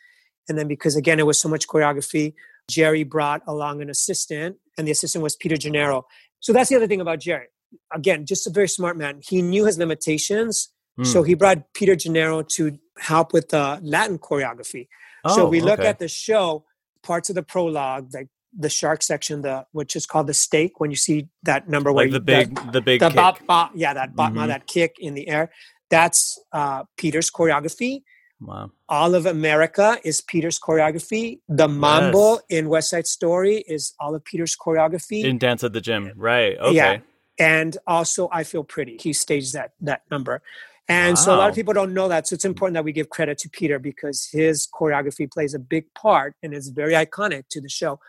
[0.47, 2.33] and then because again it was so much choreography,
[2.69, 6.05] Jerry brought along an assistant, and the assistant was Peter Gennaro.
[6.39, 7.47] So that's the other thing about Jerry.
[7.93, 9.19] Again, just a very smart man.
[9.21, 10.69] He knew his limitations.
[10.99, 11.05] Mm.
[11.05, 14.87] So he brought Peter Gennaro to help with the Latin choreography.
[15.27, 15.87] so Oh, we look okay.
[15.87, 16.65] at the show,
[17.03, 20.79] parts of the prologue, like the shark section, the which is called the stake.
[20.79, 23.15] When you see that number where the big, that- the big the kick.
[23.15, 24.47] bop, bop, yeah, that bop, Mhm.
[24.47, 25.51] that kick in the air.
[25.89, 28.03] That's uh, Peter's choreography.
[28.39, 28.71] Wow.
[28.89, 31.41] All of America is Peter's choreography.
[31.47, 35.23] The mambo in West Side Story is all of Peter's choreography.
[35.23, 36.57] In Dance at the Gym, right?
[36.57, 36.75] Okay.
[36.75, 36.97] Yeah.
[37.39, 38.97] and also I Feel Pretty.
[39.01, 40.41] He staged that that number.
[40.87, 42.27] And so a lot of people don't know that.
[42.27, 45.85] So it's important that we give credit to Peter because his choreography plays a big
[45.93, 47.99] part and is very iconic to the show.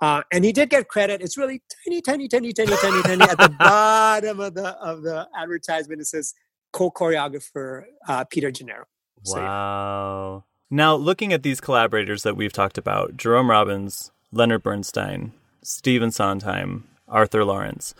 [0.00, 1.20] Uh, and he did get credit.
[1.20, 3.22] It's really tiny, tiny, tiny, tiny, tiny, tiny.
[3.22, 6.34] At the bottom of the of the advertisement, it says
[6.72, 8.84] co-choreographer uh, Peter Gennaro.
[9.24, 9.44] So, yeah.
[9.44, 10.44] Wow.
[10.70, 15.32] Now, looking at these collaborators that we've talked about Jerome Robbins, Leonard Bernstein,
[15.62, 17.94] Stephen Sondheim, Arthur Laurents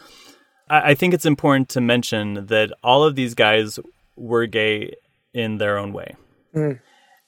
[0.71, 3.79] I, I think it's important to mention that all of these guys
[4.17, 4.95] were gay
[5.35, 6.15] in their own way.
[6.55, 6.81] Mm.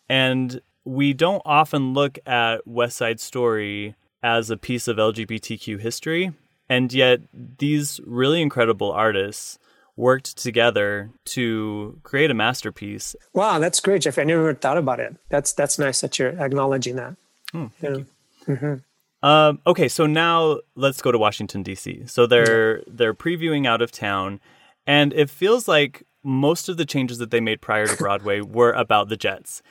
[0.09, 6.33] And we don't often look at West Side Story as a piece of LGBTQ history.
[6.69, 9.59] And yet, these really incredible artists
[9.97, 13.15] worked together to create a masterpiece.
[13.35, 14.19] Wow, that's great, Jeff.
[14.19, 15.17] I never thought about it.
[15.29, 17.17] That's that's nice that you're acknowledging that.
[17.53, 18.07] Hmm, You
[18.49, 18.81] know?
[19.23, 22.05] Um, okay, so now let's go to Washington D.C.
[22.07, 24.41] So they're they're previewing out of town,
[24.87, 28.73] and it feels like most of the changes that they made prior to Broadway were
[28.73, 29.63] about the Jets.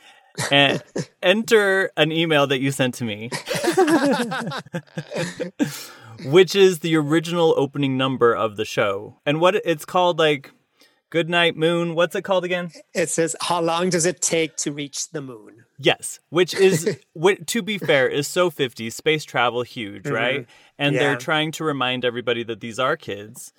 [0.51, 0.81] And
[1.21, 3.29] enter an email that you sent to me,
[6.25, 10.51] which is the original opening number of the show, and what it's called like
[11.09, 12.71] "Good Night Moon." What's it called again?
[12.93, 16.99] It says, "How long does it take to reach the moon?" Yes, which is
[17.47, 20.15] to be fair is so 50s space travel huge, mm-hmm.
[20.15, 20.47] right?
[20.77, 21.01] And Yeah.
[21.01, 23.53] they're trying to remind everybody that these are kids.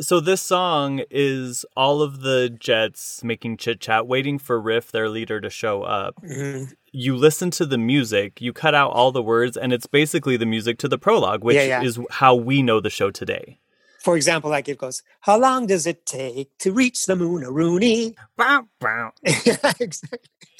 [0.00, 5.08] So this song is all of the Jets making chit chat, waiting for Riff, their
[5.08, 6.16] leader, to show up.
[6.22, 6.72] Mm-hmm.
[6.92, 10.46] You listen to the music, you cut out all the words, and it's basically the
[10.46, 11.82] music to the prologue, which Yeah, yeah.
[11.82, 13.58] is how we know the show today.
[14.00, 18.16] For example, like it goes, "How long does it take to reach the moon, Rooney?"
[18.36, 19.12] Bow, bow.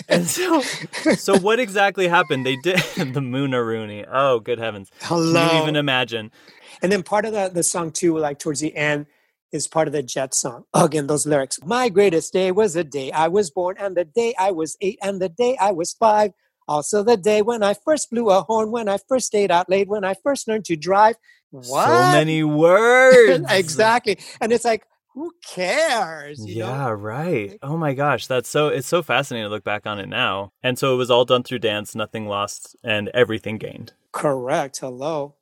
[0.09, 2.45] And so, so what exactly happened?
[2.45, 4.05] They did the Moonaroonie.
[4.11, 4.91] Oh, good heavens!
[5.01, 5.53] Can Hello.
[5.53, 6.31] you even imagine?
[6.83, 9.07] And then part of the, the song too, like towards the end,
[9.53, 10.65] is part of the Jet song.
[10.75, 11.59] Again, those lyrics.
[11.65, 14.99] My greatest day was the day I was born, and the day I was eight,
[15.03, 16.33] and the day I was five.
[16.69, 19.89] Also the day when I first blew a horn, when I first stayed out late,
[19.89, 21.17] when I first learned to drive.
[21.51, 21.87] What?
[21.87, 23.45] So many words.
[23.51, 24.19] exactly.
[24.41, 26.45] And it's like, who cares?
[26.47, 26.93] You yeah, know?
[26.93, 27.59] right.
[27.63, 30.53] Oh my gosh, that's so it's so fascinating to look back on it now.
[30.63, 33.93] And so it was all done through dance, nothing lost and everything gained.
[34.13, 34.79] Correct.
[34.79, 35.35] Hello.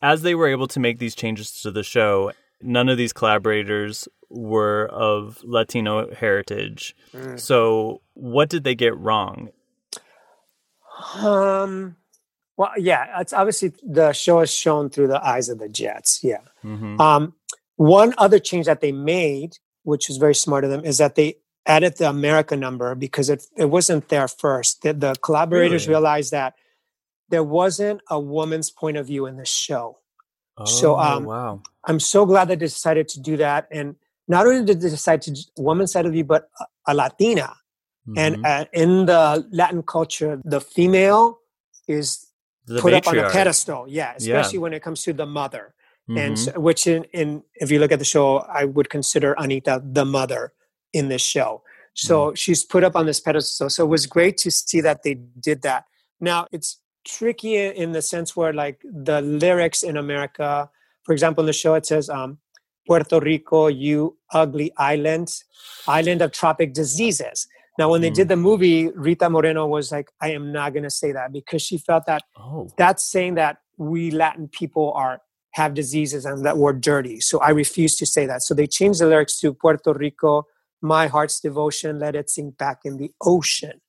[0.00, 4.08] As they were able to make these changes to the show, none of these collaborators
[4.30, 6.96] were of Latino heritage.
[7.12, 7.38] Mm.
[7.38, 9.50] So, what did they get wrong?
[11.16, 11.96] Um
[12.56, 16.22] well yeah, it's obviously the show is shown through the eyes of the Jets.
[16.22, 16.38] Yeah.
[16.64, 17.00] Mm-hmm.
[17.00, 17.34] Um
[17.76, 21.36] one other change that they made, which was very smart of them, is that they
[21.66, 24.82] added the America number because it it wasn't there first.
[24.82, 25.94] The, the collaborators Really?
[25.94, 26.54] realized that
[27.30, 29.98] there wasn't a woman's point of view in the show.
[30.58, 31.62] Oh, So, um, wow.
[31.84, 33.68] I'm so glad that they decided to do that.
[33.70, 33.96] And
[34.28, 37.54] not only did they decide to woman side of you, but a, a Latina.
[38.08, 38.18] Mhm.
[38.18, 41.38] And uh, in the Latin culture, the female
[41.88, 42.26] is
[42.66, 43.86] the put up on a pedestal.
[43.88, 45.74] Yeah, especially when it comes to the mother.
[46.08, 46.38] And Mhm.
[46.38, 50.04] so, which in, in if you look at the show, I would consider Anita the
[50.04, 50.52] mother
[50.92, 51.62] in this show.
[51.94, 53.68] So she's put up on this pedestal.
[53.70, 55.84] So it was great to see that they did that.
[56.20, 60.70] Now it's tricky in the sense where like the lyrics in America,
[61.04, 62.38] for example, in the show it says, um,
[62.86, 65.28] Puerto Rico, you ugly island,
[65.86, 67.46] island of tropic diseases.
[67.78, 68.14] Now, when they Mm.
[68.14, 71.62] did the movie, Rita Moreno was like, I am not going to say that because
[71.62, 75.20] she felt that oh, that's saying that we Latin people are
[75.52, 77.20] have diseases and that we're dirty.
[77.20, 78.42] So I refuse to say that.
[78.42, 80.44] So they changed the lyrics to Puerto Rico,
[80.80, 83.80] my heart's devotion, let it sink back in the ocean.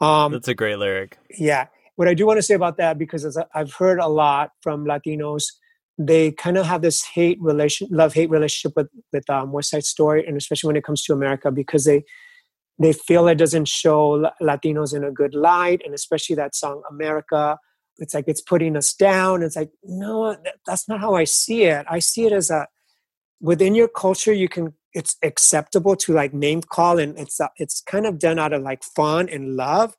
[0.00, 1.18] Um, that's a great lyric.
[1.30, 1.66] yeah.
[1.96, 4.84] What I do want to say about that, because I- I've heard a lot from
[4.86, 5.44] Latinos,
[6.06, 9.84] they kind of have this hate relation, love hate relationship with with um, West Side
[9.84, 12.04] Story, and especially when it comes to America, because they
[12.78, 17.58] they feel it doesn't show Latinos in a good light, and especially that song America.
[17.98, 19.42] It's like it's putting us down.
[19.42, 21.86] It's like no, that, that's not how I see it.
[21.88, 22.66] I see it as a
[23.40, 24.74] within your culture, you can.
[24.94, 28.62] It's acceptable to like name call, and it's uh, it's kind of done out of
[28.62, 29.96] like fun and love.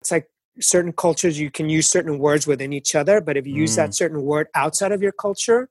[0.00, 3.54] It's like certain cultures you can use certain words within each other but if you
[3.54, 5.68] use that certain word outside of your culture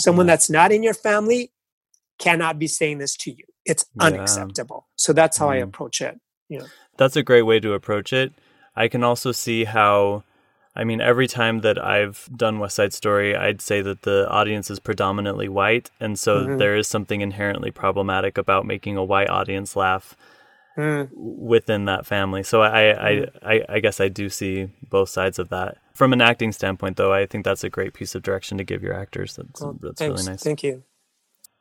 [0.00, 0.32] someone Yeah.
[0.32, 1.52] that's not in your family
[2.18, 4.06] cannot be saying this to you it's Yeah.
[4.06, 5.64] unacceptable so that's how i Mm.
[5.64, 6.18] approach it
[6.48, 6.66] Yeah,
[6.98, 8.32] That's a great way to approach it.
[8.76, 10.24] I can also see how,
[10.76, 14.70] I mean, every time that I've done West Side Story, I'd say that the audience
[14.70, 15.90] is predominantly white.
[15.98, 16.58] And so Mhm.
[16.58, 20.14] there is something inherently problematic about making a white audience laugh
[20.76, 22.42] Mm, within that family.
[22.42, 25.76] So I, I, I, I guess I do see both sides of that.
[25.92, 28.82] From an acting standpoint, though, I think that's a great piece of direction to give
[28.82, 29.36] your actors.
[29.36, 30.20] That's, that's thanks.
[30.20, 30.42] really nice.
[30.42, 30.82] thank you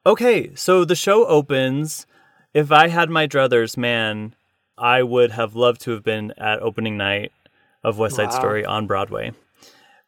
[0.06, 2.08] Okay, so the show opens.
[2.54, 4.36] If I had my druthers, man,
[4.78, 7.32] I would have loved to have been at opening night
[7.84, 8.40] of West Side Wow.
[8.40, 9.32] Story on Broadway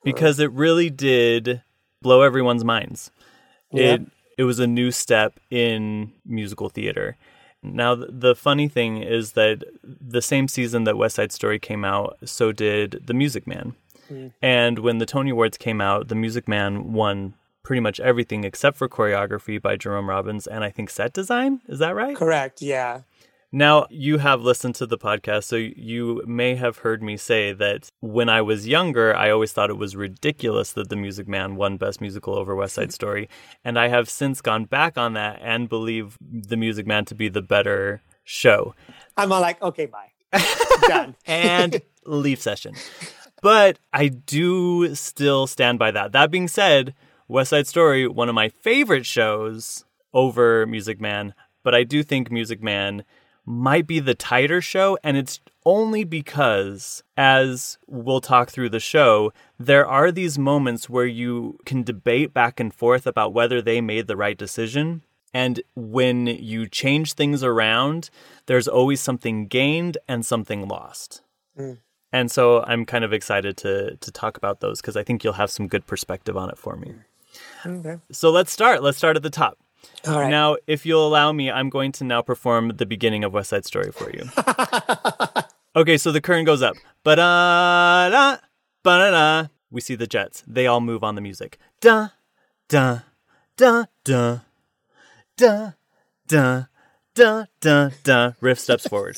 [0.03, 1.61] because it really did
[2.01, 3.11] blow everyone's minds.
[3.71, 3.93] Yeah.
[3.93, 4.01] It
[4.35, 7.15] it was a new step in musical theater.
[7.63, 12.17] Now the funny thing is that the same season that West Side Story came out,
[12.26, 13.76] so did The Music Man.
[14.08, 14.28] Hmm.
[14.41, 18.76] And when the Tony Awards came out, The Music Man won pretty much everything except
[18.78, 21.62] for choreography by Jerome Robbins and I think set design.
[21.67, 22.15] Is that right?
[22.15, 23.02] correct yeah
[23.55, 27.87] Now, you have listened to the podcast, so you may have heard me say that
[27.99, 31.77] when I was younger, I always thought it was ridiculous that The Music Man won
[31.77, 33.29] Best Musical over West Side Story.
[33.63, 37.29] And I have since gone back on that and believe The Music Man to be
[37.29, 38.73] the better show.
[39.17, 40.09] i'm all like okay bye
[40.87, 42.73] done And leave session.
[43.43, 46.11] But I do still stand by that.
[46.13, 46.95] That being said,
[47.27, 52.31] West Side Story, one of my favorite shows over Music Man, but I do think
[52.31, 53.03] Music Man
[53.45, 59.32] might be the tighter show, and it's only because, as we'll talk through the show,
[59.60, 64.08] there are these moments where you can debate back and forth about whether they made
[64.08, 65.03] the right decision.
[65.34, 68.10] And when you change things around,
[68.45, 71.21] there's always something gained and something lost.
[71.58, 71.79] Mm.
[72.12, 75.34] And so I'm kind of excited to to talk about those because I think you'll
[75.34, 76.93] have some good perspective on it for me.
[77.65, 78.84] okay So let's start.
[78.84, 79.58] Let's start at the top.
[80.08, 83.34] All right Now, if you'll allow me, I'm going to now perform the beginning of
[83.34, 84.30] West Side Story for you.
[85.76, 86.76] okay, so the curtain goes up.
[87.04, 88.38] Ba-da-da,
[88.84, 89.48] ba-da-da.
[89.72, 90.43] We see the jets.
[90.46, 91.58] They all move on the music.
[91.82, 92.10] Da,
[92.67, 93.00] da,
[93.58, 94.39] da, da,
[95.38, 95.72] da,
[96.28, 96.63] da,
[97.15, 98.32] da, da, da.
[98.39, 99.17] Riff steps forward.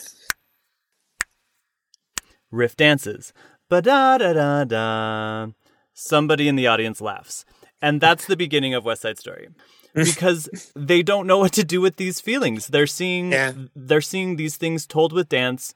[2.52, 3.34] Riff dances.
[3.70, 5.48] Ba da da da da.
[5.94, 7.44] Somebody in the audience laughs.
[7.82, 9.50] And that's the beginning of West Side Story.
[10.04, 12.68] Because they don't know what to do with these feelings.
[12.68, 13.54] They're seeing Yeah.
[13.76, 15.74] they're seeing these things told with dance.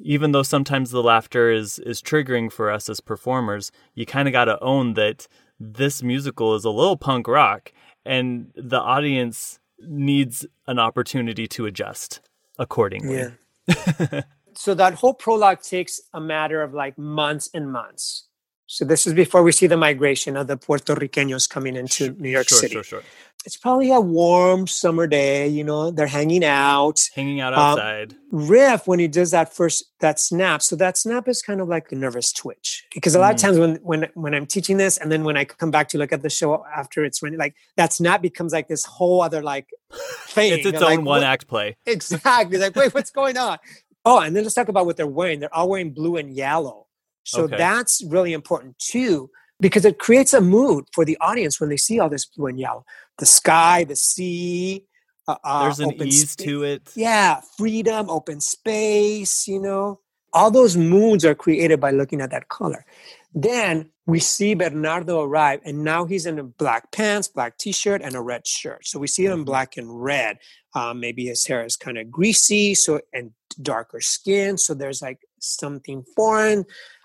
[0.00, 4.32] Even though sometimes the laughter is is triggering for us as performers, you kind of
[4.32, 5.28] got to own that
[5.60, 7.72] this musical is a little punk rock
[8.04, 12.20] and the audience needs an opportunity to adjust
[12.58, 13.32] accordingly.
[13.68, 14.22] Yeah.
[14.54, 18.28] so that whole prologue takes a matter of like months and months.
[18.66, 22.30] So this is before we see the migration of the Puerto Ricanos coming into New
[22.30, 22.72] York sure, City.
[22.72, 23.02] Sure, sure,
[23.44, 27.08] It's probably a warm summer day, you know, they're hanging out.
[27.14, 28.14] Hanging out Um, outside.
[28.30, 30.62] Riff when he does that first that snap.
[30.62, 32.86] So that snap is kind of like a nervous twitch.
[32.94, 33.42] Because a lot of Mm.
[33.42, 36.10] times when when when I'm teaching this and then when I come back to look
[36.12, 39.68] at the show after it's running, like that snap becomes like this whole other like
[40.28, 40.52] thing.
[40.54, 41.76] it's its own like, one what- act play.
[41.86, 42.56] Exactly.
[42.58, 43.58] Like, wait, what's going on?
[44.06, 45.40] Oh, and then let's talk about what they're wearing.
[45.40, 46.86] They're all wearing blue and yellow.
[47.24, 47.56] So Okay.
[47.56, 49.30] that's really important too,
[49.60, 52.58] because it creates a mood for the audience when they see all this blue and
[52.58, 52.84] yellow.
[53.18, 54.84] The sky, the sea.
[55.26, 56.90] Uh, uh, There's an ease to it.
[56.94, 60.00] Yeah, freedom, open space, you know.
[60.32, 62.84] All those moods are created by looking at that color.
[63.32, 68.14] Then we see Bernardo arrive, and now he's in a black pants, black t-shirt, and
[68.14, 68.86] a red shirt.
[68.86, 69.46] So we see him in Mhm.
[69.46, 70.38] black and red.
[70.74, 73.32] Um, maybe his hair is kind of greasy, so and
[73.62, 74.58] darker skin.
[74.58, 76.64] So there's like something foreign.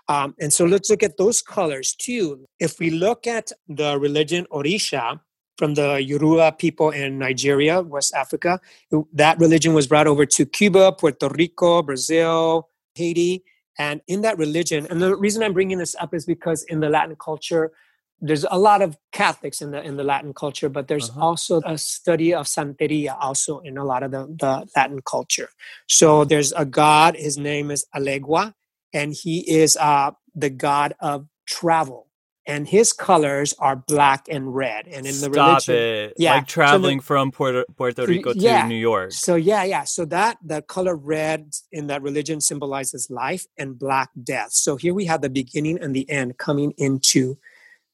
[0.10, 2.26] Um, and so let's look at those colors too.
[2.60, 5.20] If we look at the religion Orisha
[5.57, 8.60] from the Yoruba people in Nigeria, West Africa,
[9.14, 13.43] that religion was brought over to Cuba, Puerto Rico, Brazil, Haiti.
[13.78, 16.89] And in that religion, and the reason I'm bringing this up is because in the
[16.89, 17.72] Latin culture,
[18.20, 21.26] there's a lot of Catholics in the in the Latin culture, but there's Uh-huh.
[21.28, 25.49] also a study of Santeria also in a lot of the, the Latin culture.
[25.88, 28.53] So there's a god, his name is Elegua,
[28.93, 32.07] and he is uh, the god of travel.
[32.47, 34.87] And his colors are black and red.
[34.87, 36.13] And in the Stop religion, it.
[36.17, 38.65] Yeah, so the- traveling from Puerto, Puerto Rico to yeah.
[38.65, 39.11] New York.
[39.11, 39.83] So yeah, yeah.
[39.83, 44.51] So that the color red in that religion symbolizes life and black death.
[44.51, 47.37] So here we have the beginning and the end coming into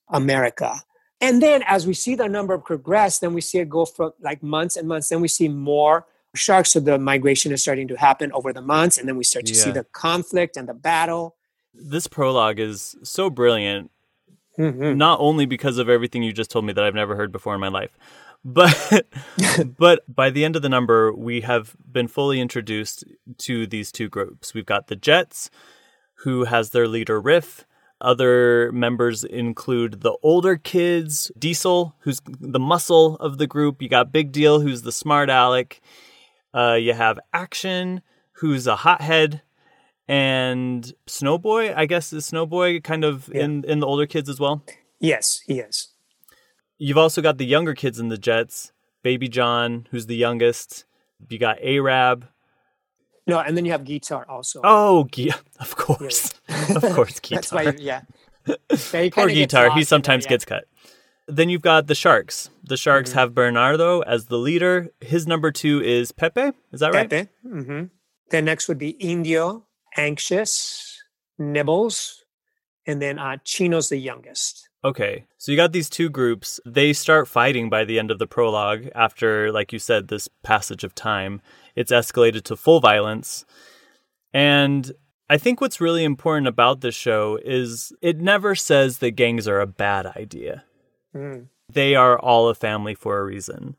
[0.08, 0.80] America.
[1.20, 4.42] And then as we see the number progress, then we see it go for like
[4.42, 5.10] months and months.
[5.10, 6.06] Then we see more
[6.36, 6.72] sharks.
[6.74, 9.56] So the migration is starting to happen over the months, and then we start to
[9.56, 11.36] see the conflict and the battle.
[11.74, 13.92] This prologue is so brilliant,
[14.58, 14.96] Mhm.
[14.96, 17.60] not only because of everything you just told me that I've never heard before in
[17.60, 17.98] my life,
[18.46, 19.06] but
[19.78, 23.04] but by the end of the number, we have been fully introduced
[23.40, 24.54] to these two groups.
[24.54, 25.50] We've got the Jets,
[26.24, 27.66] who has their leader Riff.
[28.02, 33.82] Other members include the older kids, Diesel, who's the muscle of the group.
[33.82, 35.82] You got Big Deal, who's the smart aleck.
[36.56, 38.02] Uh, you have Action,
[38.34, 39.42] who's a hothead,
[40.08, 41.76] and Snowboy.
[41.76, 43.44] I guess is Snowboy kind of Yeah.
[43.44, 44.64] in in the older kids as well.
[45.00, 45.90] Yes, he is.
[46.78, 48.72] You've also got the younger kids in the Jets.
[49.04, 50.86] Baby John, who's the youngest.
[51.30, 52.28] You got Arab.
[53.28, 54.62] No, and then you have Gee-Tar also.
[54.64, 55.08] Oh,
[55.60, 56.34] of course,
[56.76, 57.42] of course, Gee-Tar.
[57.42, 58.02] That's why, yeah.
[58.48, 59.72] yeah Poor Gee-Tar.
[59.72, 60.34] He sometimes there, yeah.
[60.34, 60.66] gets cut.
[61.28, 62.50] Then you've got the Sharks.
[62.64, 63.20] The Sharks Mm-hmm.
[63.20, 64.90] have Bernardo as the leader.
[65.02, 66.52] His number two is Pepe.
[66.72, 67.10] Is that right?
[67.10, 67.30] Pepe.
[67.44, 67.84] hmm
[68.30, 69.66] Then next would be Indio,
[69.98, 71.02] Anxious,
[71.40, 72.24] Nibbles,
[72.86, 74.70] and then uh, Chino's the youngest.
[74.84, 75.26] Okay.
[75.40, 76.60] So you got these two groups.
[76.66, 80.84] They start fighting by the end of the prologue after, like you said, this passage
[80.84, 81.42] of time.
[81.76, 83.46] It's escalated to full violence.
[84.34, 84.92] And
[85.30, 89.60] I think what's really important about this show is it never says that gangs are
[89.60, 90.64] a bad idea.
[91.16, 91.48] Mm.
[91.72, 93.76] They are all a family for a reason.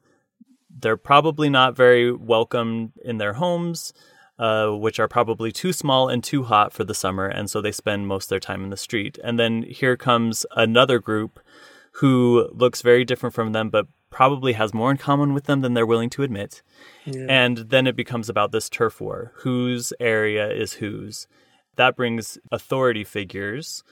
[0.71, 3.93] They're probably not very welcome in their homes,
[4.39, 7.73] uh, which are probably too small and too hot for the summer, and so they
[7.73, 9.19] spend most of their time in the street.
[9.23, 11.41] And then here comes another group
[11.93, 15.75] who looks very different from them, but probably has more in common with them than
[15.75, 16.63] they're willing to admit.
[17.05, 17.27] Yeah.
[17.29, 21.27] And then it becomes about this turf war whose area is whose.
[21.77, 23.83] That brings authority figures.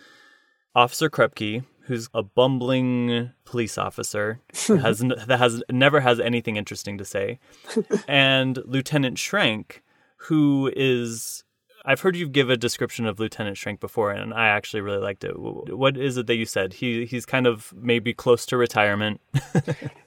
[0.75, 6.99] Officer Krupke, who's a bumbling police officer, has n- that has never has anything interesting
[6.99, 7.39] to say,
[8.09, 9.81] and Lieutenant Schrank,
[10.17, 11.45] who is
[11.87, 15.23] I've heard you give a description of Lieutenant Schrank before, and I actually really liked
[15.25, 15.35] it.
[15.39, 16.73] What is it that you said?
[16.75, 19.21] He he's kind of maybe close to retirement.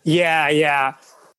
[0.04, 0.94] Yeah, yeah.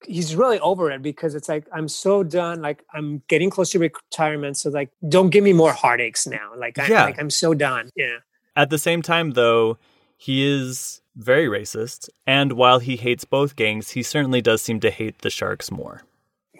[0.07, 2.63] He's really over it because it's like I'm so done.
[2.63, 6.53] Like I'm getting close to retirement, so like don't give me more heartaches now.
[6.57, 7.05] Like I, Yeah.
[7.05, 7.91] like I'm so done.
[7.97, 8.19] Yeah,
[8.55, 9.79] At the same time, though,
[10.19, 14.91] he is very racist, and while he hates both gangs, he certainly does seem to
[14.91, 16.03] hate the Sharks more.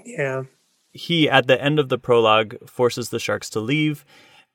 [0.05, 0.45] yeah,
[0.93, 4.05] He, at the end of the prologue, forces the Sharks to leave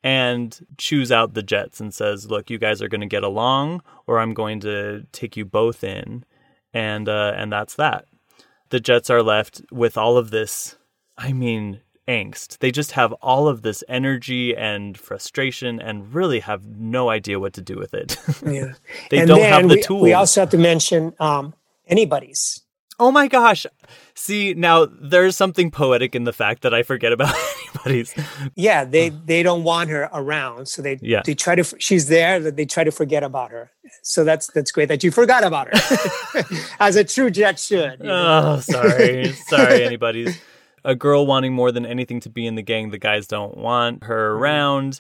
[0.02, 3.84] and choose out the Jets and says, "Look, you guys are going to get along,
[4.08, 6.24] or I'm going to take you both in,"
[6.74, 8.06] and uh, and that's that.
[8.70, 10.78] The Jets are left with all of this.
[11.18, 12.60] I mean, angst.
[12.60, 17.54] They just have all of this energy and frustration, and really have no idea what
[17.54, 18.18] to do with it.
[18.46, 18.74] yeah.
[19.10, 20.02] they and don't have the we, tools.
[20.04, 21.54] We also have to mention um,
[21.90, 22.62] Anybodys.
[23.00, 23.66] Oh my gosh.
[24.14, 27.34] See, now there's something poetic in the fact that I forget about
[27.74, 28.52] Anybodys.
[28.56, 31.22] Yeah, they they don't want her around, so they Yeah.
[31.26, 31.64] they try to.
[31.80, 33.72] She's there, that they try to forget about her.
[34.04, 36.44] So that's that's great that you forgot about her,
[36.80, 38.00] as a true Jet should.
[38.00, 38.56] you know?
[38.58, 39.34] Oh, sorry.
[39.48, 40.38] sorry, Anybodys.
[40.86, 44.04] A girl wanting more than anything to be in the gang the guys don't want
[44.04, 45.00] her around.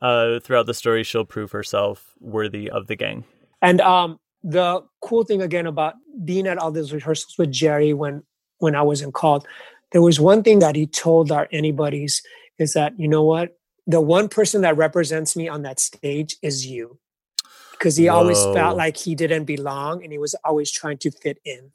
[0.00, 3.24] Uh, throughout the story, she'll prove herself worthy of the gang.
[3.62, 8.22] And um, the cool thing again about being at all these rehearsals with Jerry when
[8.58, 9.46] when I wasn't called,
[9.92, 12.22] there was one thing that he told our Anybodys
[12.58, 13.56] is that you know what,
[13.86, 16.98] the one person that represents me on that stage is you,
[17.72, 21.38] because he always felt like he didn't belong and he was always trying to fit
[21.44, 21.70] in.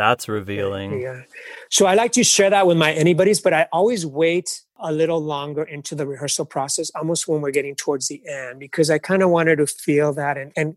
[0.00, 1.02] That's revealing.
[1.02, 1.24] Yeah.
[1.68, 5.22] So I like to share that with my Anybodys, but I always wait a little
[5.22, 9.22] longer into the rehearsal process, almost when we're getting towards the end, because I kind
[9.22, 10.76] of wanted to feel that and and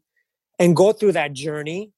[0.60, 1.94] and go through that journey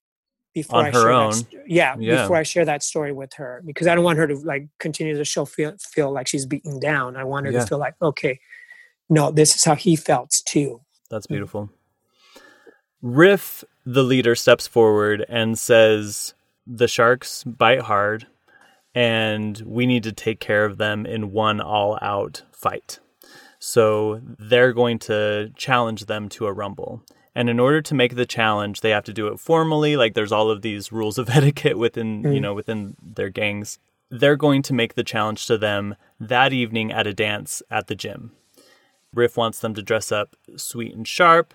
[0.54, 1.32] before On I her share own.
[1.32, 2.22] That, st- yeah, Yeah.
[2.22, 5.18] before I share that story with her, because I don't want her to like continue
[5.18, 7.18] the show feel feel like she's beaten down.
[7.18, 7.62] I want her Yeah.
[7.62, 8.40] to feel like, okay,
[9.10, 10.80] no, this is how he felt too.
[11.10, 11.30] That's mm.
[11.32, 11.72] beautiful.
[13.02, 16.35] Riff, the leader, steps forward and says,
[16.68, 18.28] The sharks bite hard,
[18.94, 23.00] and we need to take care of them in one all out fight.
[23.60, 27.04] So they're going to challenge them to a rumble.
[27.34, 29.98] And in order to make the challenge, they have to do it formally.
[29.98, 32.42] Like there's all of these rules of etiquette within, you mm.
[32.42, 33.80] know, within their gangs.
[34.10, 37.96] They're going to make the challenge to them that evening at a dance at the
[37.96, 38.32] gym.
[39.14, 41.54] Riff wants them to dress up sweet and sharp,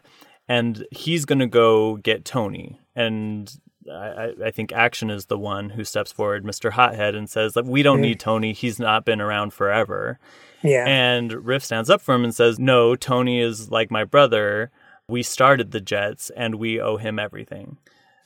[0.48, 2.80] and he's going to go get Tony.
[2.96, 3.52] And
[3.90, 6.72] I, I- think Action is the one who steps forward, Mr.
[6.72, 8.02] Hothead, and says, like, We don't mm.
[8.02, 8.52] need Tony.
[8.52, 10.18] He's not been around forever.
[10.62, 10.84] Yeah.
[10.86, 14.70] And Riff stands up for him and says, No, Tony is like my brother.
[15.08, 17.78] We started the Jets and we owe him everything.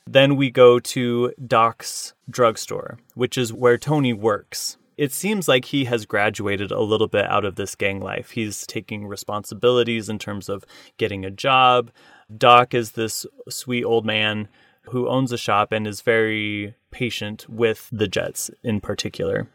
[0.07, 4.77] Then we go to Doc's drugstore, which is where Tony works.
[4.97, 8.31] It seems like he has graduated a little bit out of this gang life.
[8.31, 10.63] He's taking responsibilities in terms of
[10.97, 11.91] getting a job.
[12.37, 14.47] Doc is this sweet old man
[14.89, 19.47] who owns a shop and is very patient with the Jets in particular.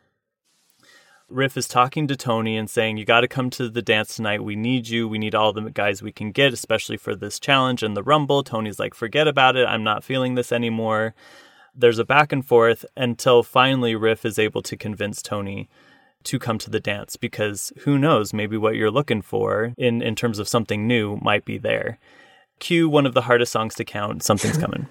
[1.30, 4.42] Riff is talking to Tony and saying, You got to come to the dance tonight.
[4.42, 5.06] We need you.
[5.06, 8.42] We need all the guys we can get, especially for this challenge and the Rumble.
[8.42, 9.66] Tony's like, Forget about it.
[9.66, 11.14] I'm not feeling this anymore.
[11.72, 15.68] There's a back and forth until finally Riff is able to convince Tony
[16.24, 20.16] to come to the dance because who knows, maybe what you're looking for in, in
[20.16, 21.98] terms of something new might be there.
[22.60, 24.86] Cue one of the hardest songs to count, Something's Coming.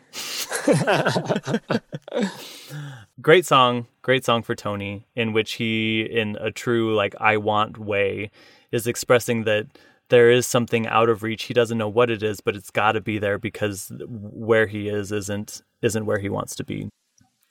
[3.21, 7.77] great song, great song for Tony, in which he, in a true like I want
[7.77, 8.31] way,
[8.71, 9.67] is expressing that
[10.09, 11.43] there is something out of reach.
[11.43, 14.89] He doesn't know what it is, but it's got to be there because where he
[14.89, 16.89] is isn't isn't where he wants to be.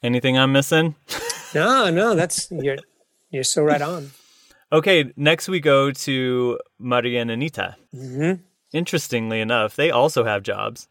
[0.03, 0.95] Anything I'm missing?
[1.55, 2.77] no, no, that's you're
[3.31, 4.11] you're so right on.
[4.71, 7.75] Okay, next we go to Maria and Anita.
[7.95, 8.43] Mm-hmm.
[8.71, 10.87] Interestingly enough, they also have jobs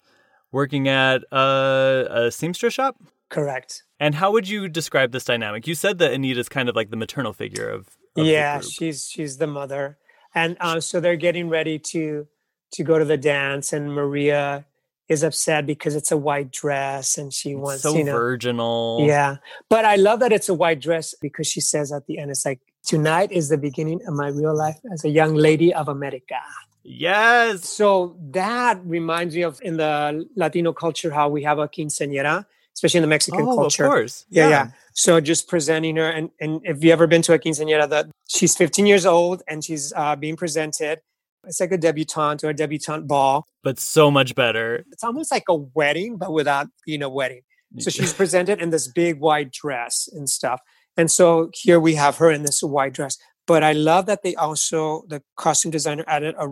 [0.50, 2.96] working at a, a seamstress shop.
[3.28, 3.82] Correct.
[4.00, 5.66] And how would you describe this dynamic?
[5.66, 9.38] You said that Anita's kind of like the maternal figure of, of yeah she's she's
[9.38, 9.98] the mother
[10.34, 12.26] and uh, so they're getting ready to
[12.72, 14.66] to go to the dance and maria
[15.08, 18.98] is upset because it's a white dress and she It's wants so you know virginal.
[19.06, 19.36] yeah
[19.68, 22.44] but i love that it's a white dress because she says at the end it's
[22.44, 26.36] like tonight is the beginning of my real life as a young lady of america
[26.84, 27.68] Yes.
[27.68, 32.98] so that reminds me of in the latino culture how we have a quinceañera especially
[32.98, 34.24] in the mexican Oh, culture of course.
[34.30, 34.66] yeah, yeah.
[34.94, 38.56] So just presenting her, and and if you ever been to a quinceañera, that she's
[38.56, 41.00] 15 years old and she's uh, being presented.
[41.44, 43.46] It's like a debutante or a debutante ball.
[43.62, 44.84] But so much better.
[44.92, 47.42] It's almost like a wedding, but without being a wedding.
[47.78, 50.60] So she's presented in this big white dress and stuff.
[50.96, 53.16] And so here we have her in this white dress.
[53.46, 56.48] But I love that they also the costume designer added a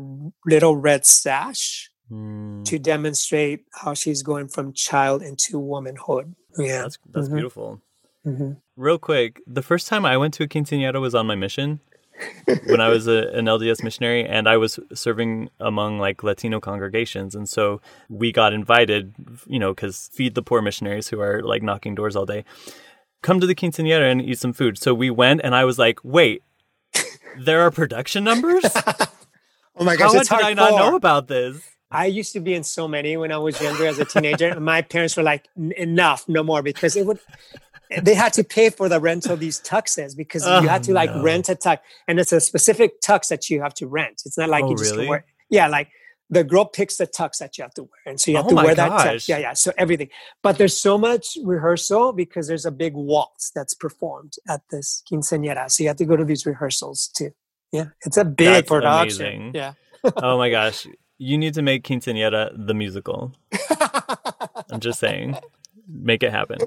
[0.46, 6.36] little red sash Mm, to demonstrate how she's going from child into womanhood.
[6.56, 6.82] Yeah.
[6.82, 7.32] that's that's Mhm.
[7.32, 7.82] beautiful.
[8.24, 8.58] Mhm.
[8.76, 11.80] Real quick, the first time I went to a quinceañera was on my mission
[12.66, 17.34] when I was a, an LDS missionary, and I was serving among like Latino congregations,
[17.34, 19.14] and so we got invited,
[19.46, 22.44] you know, because feed the poor missionaries who are like knocking doors all day.
[23.22, 24.78] Come to the quinceañera and eat some food.
[24.78, 26.42] So we went, and I was like, "Wait,
[27.38, 28.64] there are production numbers?
[29.78, 32.54] Oh my How gosh, it's did I not know about this?" I used to be
[32.54, 34.48] in so many when I was younger as a teenager.
[34.48, 37.20] and my parents were like, enough, no more, because it would.
[38.02, 40.92] They had to pay for the rental of these tuxes because Oh, you had to
[40.92, 41.22] oh, like no.
[41.22, 41.78] rent a tux,
[42.08, 44.22] and it's a specific tux that you have to rent.
[44.26, 45.08] It's not like Oh, you just really?
[45.08, 45.24] wear.
[45.50, 45.88] Yeah, like
[46.28, 48.50] the girl picks the tux that you have to wear, and so you have Oh
[48.50, 49.06] to wear that gosh.
[49.06, 49.28] tux.
[49.28, 49.52] Yeah, yeah.
[49.52, 50.08] So everything,
[50.42, 55.70] but there's so much rehearsal because there's a big waltz that's performed at this quinceañera.
[55.70, 57.30] So you have to go to these rehearsals too.
[57.72, 59.26] Yeah, it's a big That's production.
[59.26, 59.50] amazing.
[59.54, 59.72] Yeah.
[60.16, 60.86] oh my gosh.
[61.18, 63.32] You need to make Quinceañera the musical.
[64.70, 65.34] I'm just saying.
[65.88, 66.58] Make it happen.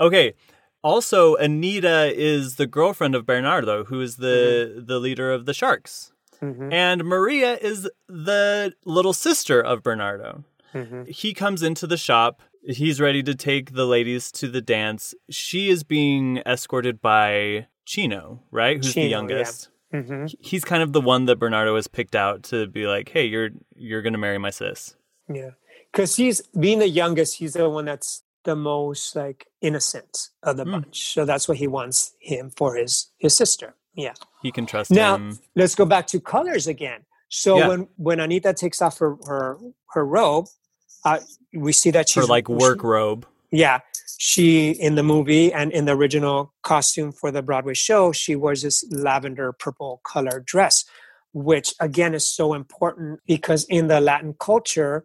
[0.00, 0.34] Okay.
[0.82, 6.12] Also, Anita is the girlfriend of Bernardo, who is the the leader of the Sharks.
[6.42, 10.44] Mhm, And Maria is the little sister of Bernardo.
[10.74, 11.08] mhm.
[11.08, 12.42] He comes into the shop.
[12.66, 15.14] He's ready to take the ladies to the dance.
[15.30, 18.76] She is being escorted by Chino, right?
[18.78, 19.16] Who's Chino, the yeah.
[19.16, 19.68] youngest.
[19.92, 20.34] Mhm.
[20.40, 23.50] He's kind of the one that Bernardo has picked out to be like, "Hey, you're
[23.76, 24.96] you're going to marry my sis."
[25.32, 25.50] Yeah,
[25.92, 27.36] because he's being the youngest.
[27.36, 30.70] He's the one that's the most like innocent of the Hmm.
[30.72, 31.12] bunch.
[31.14, 33.74] So that's what he wants him for his his sister.
[33.94, 34.14] Yeah.
[34.42, 35.38] He can trust Now him.
[35.54, 37.00] let's go back to colors again.
[37.28, 37.68] So Yeah.
[37.68, 39.58] when when Anita takes off her her
[39.94, 40.46] her robe,
[41.04, 41.20] uh,
[41.54, 43.26] we see that Her she's like work robe.
[43.50, 43.80] Yeah,
[44.18, 48.62] she in the movie and in the original costume for the Broadway show, she wears
[48.62, 50.84] this lavender purple color dress,
[51.32, 55.04] which again is so important because in the Latin culture,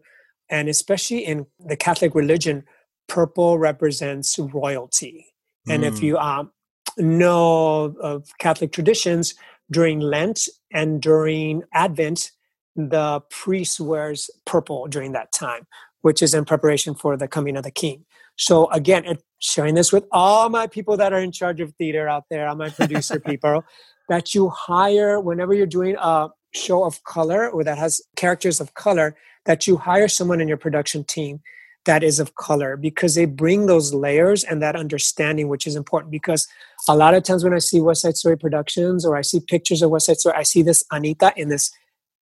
[0.49, 2.63] and especially in the Catholic religion,
[3.09, 5.25] purple represents royalty.
[5.67, 6.03] And if Mm.
[6.03, 6.51] you um,
[6.97, 9.35] know of Catholic traditions,
[9.71, 12.31] during Lent and during Advent,
[12.75, 15.67] the priest wears purple during that time,
[16.01, 18.05] which is in preparation for the coming of the King.
[18.37, 22.07] So again, it, sharing this with all my people that are in charge of theater
[22.07, 23.63] out there, all my producer people,
[24.07, 28.73] that you hire whenever you're doing a show of color or that has characters of
[28.73, 31.41] color, that you hire someone in your production team
[31.85, 36.11] that is of color because they bring those layers and that understanding, which is important.
[36.11, 36.47] Because
[36.87, 39.81] a lot of times when I see West Side Story productions or I see pictures
[39.81, 41.71] of West Side Story, I see this Anita in this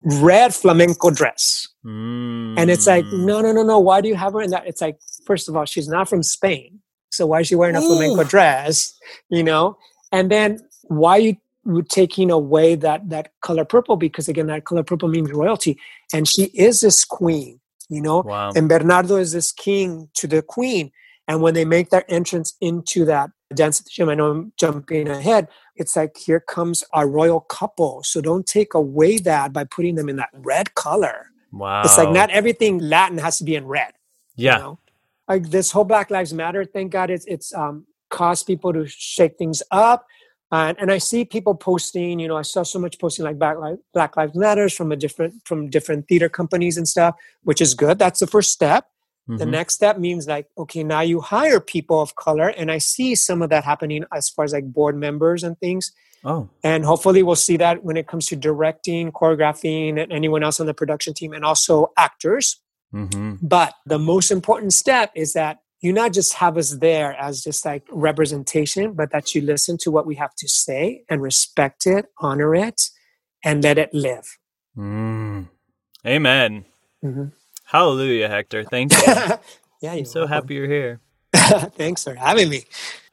[0.03, 1.67] red flamenco dress.
[1.83, 3.25] And it's like, Mm.
[3.25, 3.79] no, no, no, no.
[3.79, 4.67] Why do you have her in that?
[4.67, 6.79] It's like, first of all, she's not from Spain.
[7.11, 8.93] So why is she wearing a flamenco dress?
[9.29, 9.77] You know?
[10.11, 11.37] And then why you
[11.89, 13.95] taking away that that color purple?
[13.95, 15.79] Because again, that color purple means royalty.
[16.13, 18.23] And she is this queen, you know?
[18.23, 18.51] Wow.
[18.55, 20.91] And Bernardo is this king to the queen.
[21.27, 24.53] And when they make their entrance into that dance at the gym, I know I'm
[24.57, 25.47] jumping ahead.
[25.75, 28.03] It's like here comes our royal couple.
[28.03, 31.27] So don't take away that by putting them in that red color.
[31.51, 31.83] Wow.
[31.83, 33.93] It's like not everything Latin has to be in red.
[34.35, 34.57] you Yeah.
[34.57, 34.79] know?
[35.27, 39.37] Like this whole Black Lives Matter, thank God it's it's um caused people to shake
[39.37, 40.05] things up.
[40.55, 43.57] And and I see people posting, you know, I saw so much posting like Black
[43.57, 47.73] Lives, Black Lives Matters from a different from different theater companies and stuff, which is
[47.73, 47.99] good.
[47.99, 48.87] That's the first step.
[49.27, 49.49] The Mhm.
[49.49, 52.49] next step means like, okay, now you hire people of color.
[52.49, 55.91] And I see some of that happening as far as like board members and things.
[56.23, 56.47] Oh.
[56.63, 60.67] And hopefully we'll see that when it comes to directing, choreographing, and anyone else on
[60.67, 62.61] the production team, and also actors.
[62.91, 67.43] hmm But the most important step is that you not just have us there as
[67.43, 71.85] just like representation, but that you listen to what we have to say and respect
[71.85, 72.89] it, honor it,
[73.43, 74.37] and let it live.
[74.75, 75.47] Mm.
[76.05, 76.65] Amen.
[77.03, 77.31] Mhm.
[77.65, 78.63] Hallelujah, Hector.
[78.63, 79.03] Thank you.
[79.81, 80.33] yeah, I'm you're so welcome.
[80.33, 81.01] happy you're here.
[81.75, 82.63] Thanks for having me.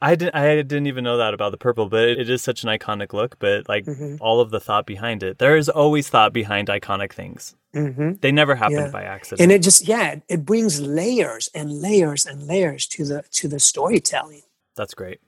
[0.01, 0.35] I didn't.
[0.35, 3.37] I didn't even know that about the purple, but it is such an iconic look.
[3.39, 4.17] But like Mhm.
[4.19, 7.55] all of the thought behind it, there is always thought behind iconic things.
[7.73, 8.89] hmm They never happen Yeah.
[8.91, 9.41] by accident.
[9.41, 13.59] And it just yeah, it brings layers and layers and layers to the to the
[13.59, 14.43] storytelling.
[14.75, 15.19] That's great.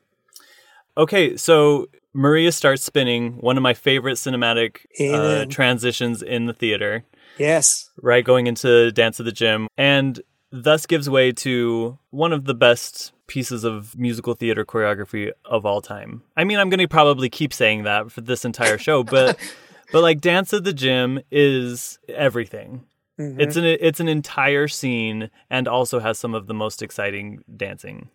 [0.97, 3.33] Okay, so Maria starts spinning.
[3.41, 7.03] One of my favorite cinematic uh, transitions in the theater.
[7.37, 7.89] Yes.
[8.01, 8.23] right?
[8.23, 10.21] Going into Dance of the Gym, and
[10.63, 15.81] thus gives way to one of the best pieces of musical theater choreography of all
[15.81, 16.21] time.
[16.37, 19.37] I mean, I'm going to probably keep saying that for this entire show, but
[19.91, 22.85] but like Dance of the Gym is everything.
[23.19, 23.39] Mhm.
[23.39, 28.09] It's an it's an entire scene and also has some of the most exciting dancing.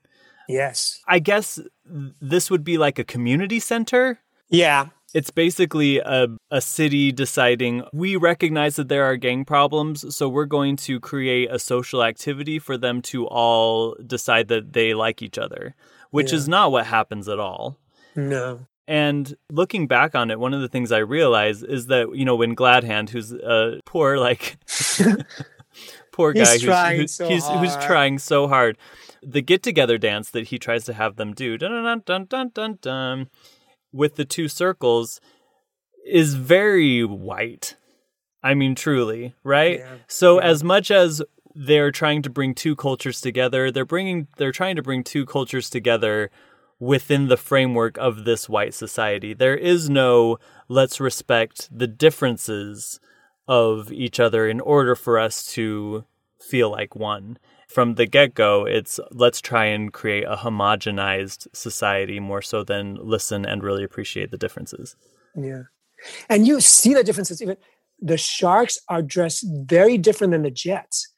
[0.48, 1.00] yes.
[1.06, 1.58] I guess
[2.20, 4.88] this would be like a community center Yeah.
[5.14, 10.44] It's basically a, a city deciding we recognize that there are gang problems, so we're
[10.46, 15.38] going to create a social activity for them to all decide that they like each
[15.38, 15.74] other,
[16.10, 16.36] which Yeah.
[16.38, 17.76] is not what happens at all.
[18.14, 18.66] No.
[18.86, 22.34] And looking back on it, one of the things I realize is that, you know,
[22.34, 24.56] when Gladhand, who's a poor, like,
[26.12, 28.76] poor He's guy trying who's, so who's, who's trying so hard,
[29.22, 32.50] the get together dance that he tries to have them do, dun dun dun dun
[32.52, 33.28] dun dun,
[33.92, 35.20] with the two circles
[36.06, 37.76] is very white.
[38.42, 39.80] I mean, truly, right?
[39.80, 39.94] Yeah.
[40.06, 40.46] So Yeah.
[40.46, 41.22] as much as
[41.54, 45.68] they're trying to bring two cultures together, they're bringing they're trying to bring two cultures
[45.68, 46.30] together
[46.78, 49.34] within the framework of this white society.
[49.34, 50.38] There is no
[50.68, 53.00] let's respect the differences
[53.46, 56.04] of each other in order for us to
[56.40, 57.36] feel like one.
[57.70, 62.96] From the get go, it's let's try and create a homogenized society more so than
[62.96, 64.96] listen and really appreciate the differences.
[65.36, 65.62] Yeah.
[66.28, 67.40] And you see the differences.
[67.40, 67.56] Even
[68.00, 71.14] the Sharks are dressed very different than the Jets.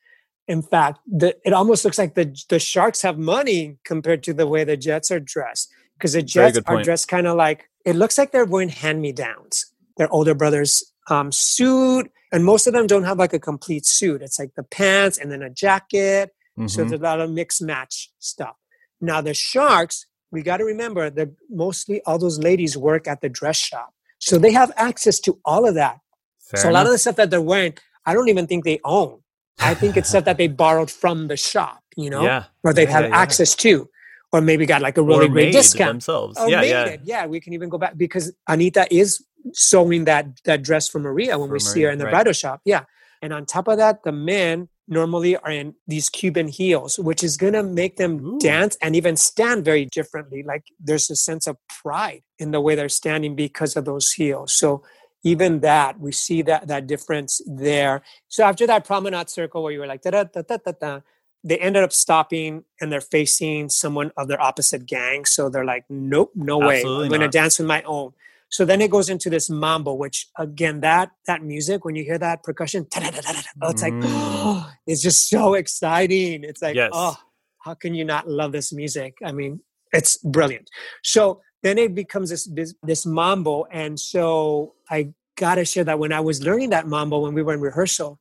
[0.46, 4.46] In fact, the, it almost looks like the the Sharks have money compared to the
[4.46, 5.70] way the Jets are dressed.
[5.96, 9.12] Because the Jets are dressed kind of like it looks like they're wearing hand me
[9.12, 9.72] downs.
[9.96, 14.20] Their older brothers um, suit, and most of them don't have like a complete suit.
[14.20, 16.34] It's like the pants and then a jacket.
[16.58, 16.68] Mm-hmm.
[16.68, 18.56] So there's a lot of mix match stuff.
[19.00, 23.28] Now the Sharks, we got to remember that mostly all those ladies work at the
[23.28, 25.98] dress shop, so they have access to all of that.
[26.40, 26.70] Fair so enough.
[26.70, 27.76] a lot of the stuff that they're wearing,
[28.06, 29.20] I don't even think they own.
[29.58, 32.44] I think it's stuff that they borrowed from the shop, you know, yeah.
[32.64, 33.88] or they yeah, have yeah, access to,
[34.32, 36.38] or maybe got like a really or great discount themselves.
[36.38, 37.00] Or yeah, yeah, it.
[37.04, 37.26] yeah.
[37.26, 41.48] We can even go back because Anita is sewing that that dress for Maria when
[41.48, 42.12] for we Maria, see her in the right.
[42.12, 42.60] bridal shop.
[42.64, 42.84] Yeah,
[43.20, 47.36] and on top of that, the men normally are in these Cuban heels, which is
[47.36, 48.38] going to make them Ooh.
[48.38, 50.42] dance and even stand very differently.
[50.42, 54.52] Like there's a sense of pride in the way they're standing because of those heels.
[54.52, 54.82] So
[55.24, 58.02] even that, we see that that difference there.
[58.28, 61.00] So after that promenade circle where you were like da da da da da da,
[61.44, 65.24] they ended up stopping and they're facing someone of their opposite gang.
[65.24, 67.04] So they're like, nope, no Absolutely way.
[67.04, 68.12] I'm going to dance with my own.
[68.52, 72.18] So then it goes into this mambo, which again, that that music when you hear
[72.18, 76.44] that percussion, oh, it's like oh, it's just so exciting.
[76.44, 76.90] It's like, yes.
[76.92, 77.16] oh,
[77.60, 79.16] how can you not love this music?
[79.24, 80.68] I mean, it's brilliant.
[81.02, 86.12] So then it becomes this this, this mambo, and so I gotta share that when
[86.12, 88.20] I was learning that mambo when we were in rehearsal,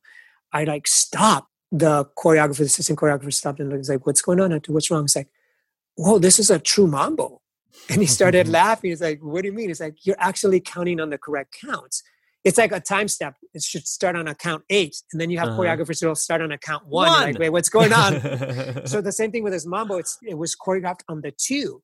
[0.50, 4.58] I like stopped the choreographer, the assistant choreographer stopped and was like, "What's going on?
[4.68, 5.28] What's wrong?" It's like,
[5.96, 7.41] "Whoa, this is a true mambo."
[7.88, 8.90] And he started laughing.
[8.90, 9.68] He's like, What do you mean?
[9.68, 12.02] He's like, You're actually counting on the correct counts.
[12.44, 13.36] It's like a time step.
[13.54, 14.96] It should start on account eight.
[15.12, 15.60] And then you have uh-huh.
[15.60, 17.08] choreographers who'll start on account one.
[17.08, 17.22] one.
[17.22, 18.20] Like, wait, what's going on?
[18.86, 21.82] so the same thing with his mambo, it's it was choreographed on the two.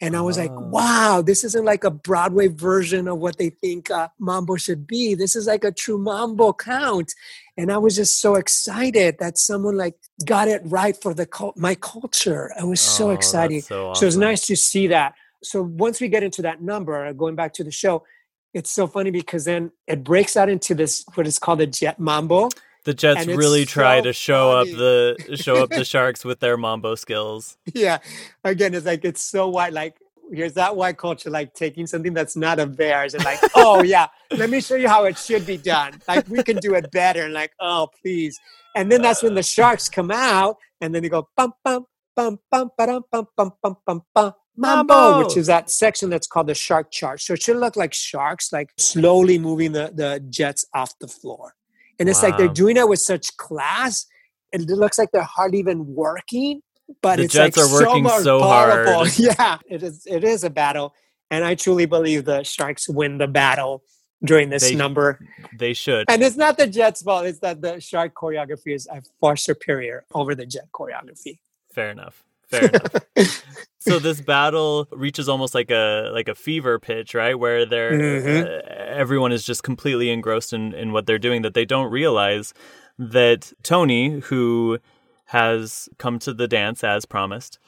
[0.00, 0.42] And I was oh.
[0.42, 4.86] like, wow, this isn't like a Broadway version of what they think uh, mambo should
[4.86, 5.14] be.
[5.14, 7.14] This is like a true mambo count.
[7.56, 11.26] And I was just so excited that someone like got it right for the
[11.56, 12.52] my culture.
[12.60, 13.64] I was so oh, excited.
[13.64, 14.00] So, awesome.
[14.00, 15.14] so it was nice to see that
[15.46, 18.04] so once we get into that number, going back to the show,
[18.52, 21.98] it's so funny because then it breaks out into this what is called a jet
[21.98, 22.48] mambo.
[22.84, 24.72] The Jets really try so to show funny.
[24.72, 27.56] up the show up the Sharks with their mambo skills.
[27.74, 27.98] Yeah,
[28.44, 29.72] again, it's like it's so white.
[29.72, 29.96] Like
[30.32, 34.06] here's that white culture, like taking something that's not of theirs and like, oh yeah,
[34.30, 36.00] let me show you how it should be done.
[36.08, 37.24] Like we can do it better.
[37.24, 38.38] And like, oh please.
[38.74, 42.38] And then that's when the Sharks come out, and then they go bum bum bum
[42.50, 46.54] bum bum bum bum bum bum bum Mambo, which is that section that's called the
[46.54, 47.22] shark charge.
[47.22, 51.54] So it should look like sharks, like slowly moving the, the jets off the floor.
[51.98, 52.30] And it's wow.
[52.30, 54.06] like they're doing it with such class.
[54.52, 56.62] It looks like they're hardly even working,
[57.02, 59.08] but the it's jets like are working so, so hard.
[59.18, 60.06] Yeah, it is.
[60.06, 60.94] It is a battle,
[61.30, 63.82] and I truly believe the Sharks win the battle
[64.24, 65.18] during this they, number.
[65.58, 67.26] They should, and it's not the Jets' fault.
[67.26, 68.88] It's that the Shark choreography is
[69.20, 71.38] far superior over the Jet choreography.
[71.74, 72.25] Fair enough.
[72.46, 73.52] Fair enough.
[73.78, 77.38] so this battle reaches almost like a like a fever pitch, right?
[77.38, 78.46] Where they're mm-hmm.
[78.46, 82.54] uh, everyone is just completely engrossed in, in what they're doing that they don't realize
[82.98, 84.78] that Tony, who
[85.26, 87.58] has come to the dance as promised,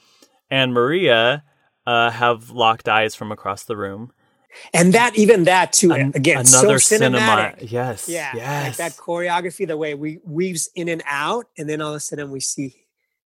[0.50, 1.44] and Maria
[1.86, 4.12] uh, have locked eyes from across the room.
[4.72, 7.60] And that, even that too, An- again, another so cinematic.
[7.60, 7.70] Cinema.
[7.72, 8.78] Yes, yeah, yes.
[8.78, 12.00] Like that choreography, the way we weaves in and out, and then all of a
[12.00, 12.74] sudden we see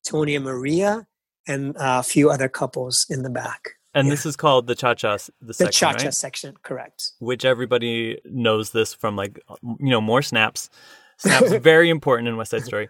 [0.04, 1.08] Tony and Maria,
[1.48, 3.76] and a few other couples in the back.
[3.94, 4.14] And yeah.
[4.14, 5.18] this is called the cha cha.
[5.18, 6.14] The, the section, cha cha right?
[6.14, 7.12] section, correct?
[7.20, 10.70] Which everybody knows this from, like you know, more snaps.
[11.18, 12.90] Snaps very important in West Side Story,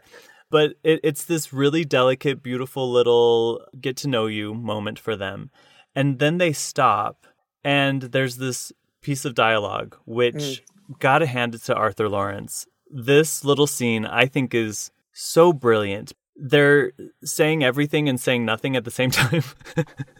[0.49, 5.49] but it, it's this really delicate, beautiful little get to know you moment for them,
[5.95, 7.25] and then they stop,
[7.63, 8.71] and there's this
[9.01, 10.61] piece of dialogue which mm.
[10.99, 12.67] gotta hand it to Arthur Laurents.
[12.91, 18.85] This little scene, I think, is so brilliant they're saying everything and saying nothing at
[18.85, 19.43] the same time.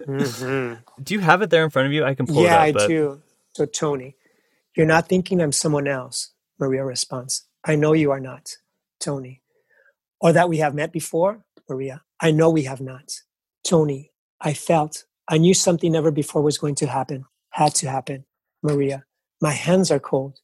[0.02, 1.02] mm-hmm.
[1.02, 2.04] Do you have it there in front of you?
[2.04, 2.82] I can pull yeah, it up.
[2.82, 3.22] Yeah, I do.
[3.54, 4.16] So, Tony,
[4.76, 6.32] you're not thinking I'm someone else.
[6.60, 8.56] Maria responds, I know you are not,
[9.00, 9.42] Tony.
[10.20, 12.04] Or that we have met before, Maria.
[12.20, 13.12] I know we have not.
[13.64, 18.26] Tony, I felt, I knew something never before was going to happen, had to happen.
[18.62, 19.06] Maria,
[19.42, 20.40] my hands are cold.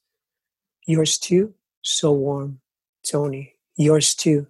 [0.87, 1.53] Yours too?
[1.83, 2.61] So warm.
[3.03, 4.47] Tony, yours too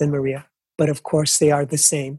[0.00, 0.46] than Maria.
[0.76, 2.18] But of course, they are the same.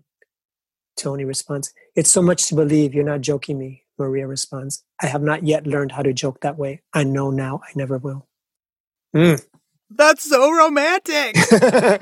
[0.96, 3.84] Tony responds, It's so much to believe you're not joking me.
[3.98, 6.82] Maria responds, I have not yet learned how to joke that way.
[6.94, 8.28] I know now I never will.
[9.16, 9.46] Mm.
[9.90, 11.36] That's so romantic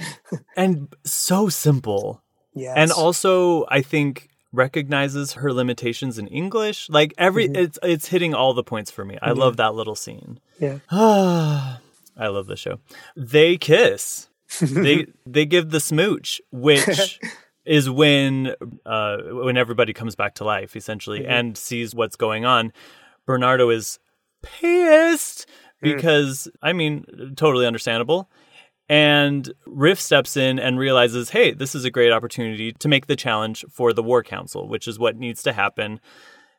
[0.56, 2.22] and so simple.
[2.54, 2.76] yes.
[2.78, 6.90] And also, I think recognizes her limitations in English.
[6.90, 9.18] Like every, it's it's hitting all the points for me.
[9.22, 10.40] I love that little scene.
[10.60, 10.80] yeah.
[10.92, 12.80] I love the show.
[13.16, 14.29] They kiss.
[14.60, 17.20] They they give the smooch, which
[17.66, 22.74] is when uh, when everybody comes back to life essentially and sees what's going on.
[23.26, 24.00] Bernardo is
[24.42, 25.48] pissed
[25.82, 28.30] because I mean, totally understandable.
[28.92, 33.16] And Riff steps in and realizes, hey, this is a great opportunity to make the
[33.16, 36.00] challenge for the War Council, which is what needs to happen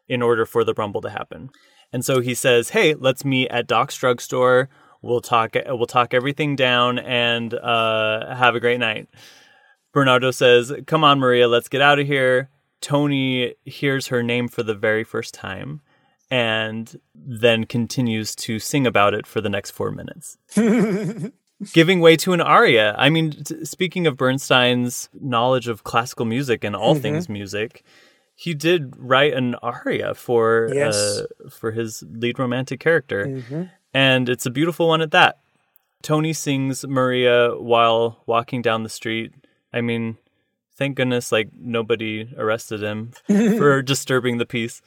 [0.08, 1.50] in order for the Rumble to happen.
[1.92, 4.68] And so he says, "Hey, let's meet at Doc's drugstore.
[5.02, 5.56] We'll talk.
[5.66, 9.08] We'll talk everything down and uh, have a great night."
[9.92, 14.62] Bernardo says, "Come on, Maria, let's get out of here." Tony hears her name for
[14.62, 15.80] the very first time,
[16.30, 20.38] and then continues to sing about it for the next four minutes,
[21.74, 22.94] giving way to an aria.
[22.96, 27.84] I mean, t- speaking of Bernstein's knowledge of classical music and all things music,
[28.34, 30.94] he did write an aria for Yes.
[30.96, 33.42] uh, for his lead romantic character,
[33.92, 35.38] and it's a beautiful one at that.
[36.02, 39.32] Tony sings Maria while walking down the street.
[39.72, 40.16] I mean,
[40.76, 44.80] thank goodness, like nobody arrested him for disturbing the peace.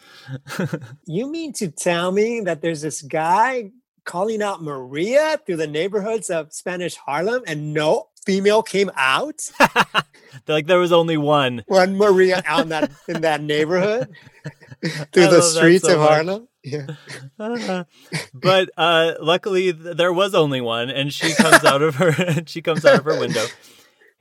[1.05, 3.71] You mean to tell me that there's this guy
[4.05, 9.51] calling out Maria through the neighborhoods of Spanish Harlem and no female came out?
[10.47, 11.63] like there was only one.
[11.67, 14.09] One Maria out in that in that neighborhood
[15.11, 16.09] through the streets so of much.
[16.09, 16.47] Harlem?
[16.63, 16.87] Yeah.
[18.33, 22.13] but uh, luckily, there was only one, and she comes out of her
[22.45, 23.45] she comes out of her window,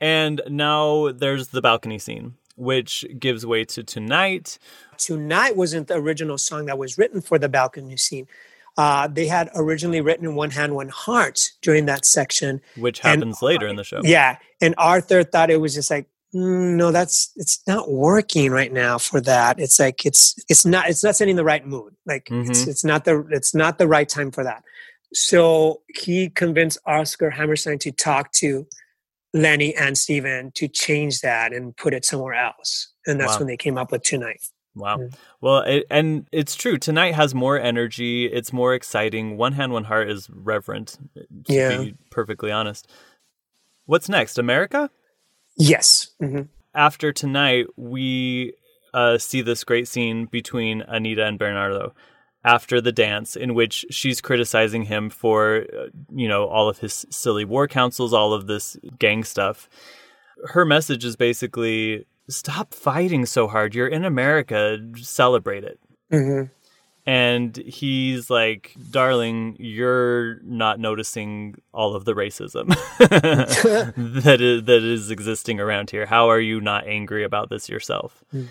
[0.01, 4.57] and now there's the balcony scene, which gives way to tonight.
[4.97, 8.27] Tonight wasn't the original song that was written for the balcony scene.
[8.75, 12.59] Uh, they had originally written One Hand, One Heart during that section.
[12.75, 14.01] which And- happens later in the show.
[14.03, 14.37] Yeah.
[14.61, 18.97] And Arthur thought it was just like, "Mm, no, that's it's not working right now
[18.97, 19.59] for that.
[19.59, 21.95] It's like it's it's not it's not setting the right mood.
[22.05, 24.63] Like it's it's not the it's not the right time for that.
[25.13, 28.65] So he convinced Oscar Hammerstein to talk to
[29.33, 32.89] Lenny and Stephen to change that and put it somewhere else.
[33.05, 33.39] And that's Wow.
[33.39, 34.41] when they came up with tonight.
[34.75, 34.97] Wow.
[34.97, 35.13] Mm.
[35.39, 36.77] Well, it, and it's true.
[36.79, 38.25] Tonight has more energy.
[38.25, 39.37] It's more exciting.
[39.37, 40.97] One hand, one heart is reverent.
[41.15, 41.77] To Yeah.
[41.77, 42.89] be perfectly honest.
[43.85, 44.39] What's next?
[44.39, 44.89] America.
[45.55, 46.11] Yes.
[46.19, 46.41] hmm
[46.73, 48.53] After tonight, we
[48.93, 51.93] uh, see this great scene between Anita and Bernardo
[52.45, 57.05] after the dance, in which she's criticizing him for, uh, you know, all of his
[57.09, 59.69] silly war councils, all of this gang stuff.
[60.49, 63.73] Her message is basically stop fighting so hard.
[63.73, 64.77] You're in America.
[64.97, 65.79] Celebrate it.
[66.11, 66.43] hmm
[67.05, 72.69] And he's like, darling, you're not noticing all of the racism
[74.23, 76.05] that is that is existing around here.
[76.05, 78.23] How are you not angry about this yourself?
[78.31, 78.45] Hmm.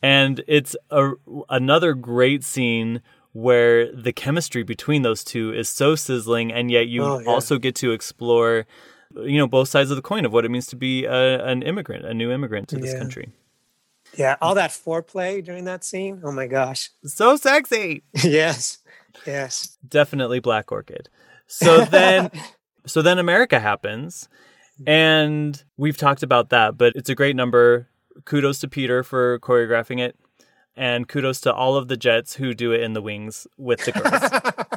[0.00, 1.10] And it's a,
[1.48, 7.02] another great scene where the chemistry between those two is so sizzling, and yet you
[7.02, 7.28] Oh, yeah.
[7.28, 8.64] also get to explore,
[9.16, 11.62] you know, both sides of the coin of what it means to be a, an
[11.62, 12.98] immigrant, a new immigrant to this Yeah.
[13.00, 13.32] country.
[14.18, 14.36] Yeah.
[14.42, 16.20] All that foreplay during that scene.
[16.24, 16.90] Oh my gosh.
[17.04, 18.02] So sexy.
[18.14, 18.78] yes.
[19.26, 19.78] Yes.
[19.86, 21.08] definitely black orchid
[21.46, 22.30] so then
[22.86, 24.28] so then america happens
[24.80, 24.88] mm-hmm.
[24.88, 27.88] and we've talked about that but it's a great number
[28.24, 30.16] kudos to peter for choreographing it
[30.76, 33.92] and kudos to all of the jets who do it in the wings with the
[33.92, 34.66] girls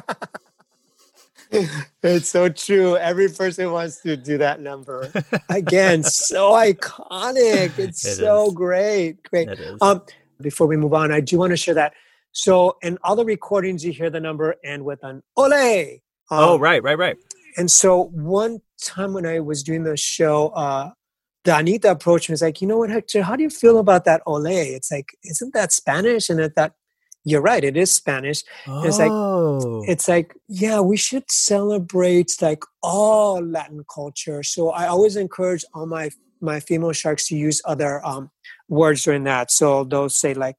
[2.02, 2.96] It's so true.
[2.96, 5.10] Every person wants to do that number.
[5.48, 7.78] Again, so iconic.
[7.78, 8.54] It's It so is.
[8.54, 9.22] great.
[9.24, 9.48] Great.
[9.80, 10.02] Um,
[10.40, 11.92] before we move on, I do want to share that.
[12.32, 15.52] So in all the recordings, you hear the number end with an ole.
[15.52, 15.98] Um,
[16.30, 17.16] oh right right right
[17.58, 20.90] And so one time when I was doing the show, uh,
[21.44, 23.78] the Anita approached me and was like, you know what, Hector, how do you feel
[23.78, 24.46] about that ole?
[24.46, 26.30] It's like, isn't that Spanish?
[26.30, 26.72] And I thought,
[27.24, 28.42] you're right, it is Spanish.
[28.66, 29.84] It's like- oh.
[29.86, 34.42] it's like yeah we should celebrate like all latin culture.
[34.42, 36.10] So i always encourage all my
[36.40, 38.30] my female sharks to use other um
[38.68, 39.50] words during that.
[39.50, 40.56] So they'll say like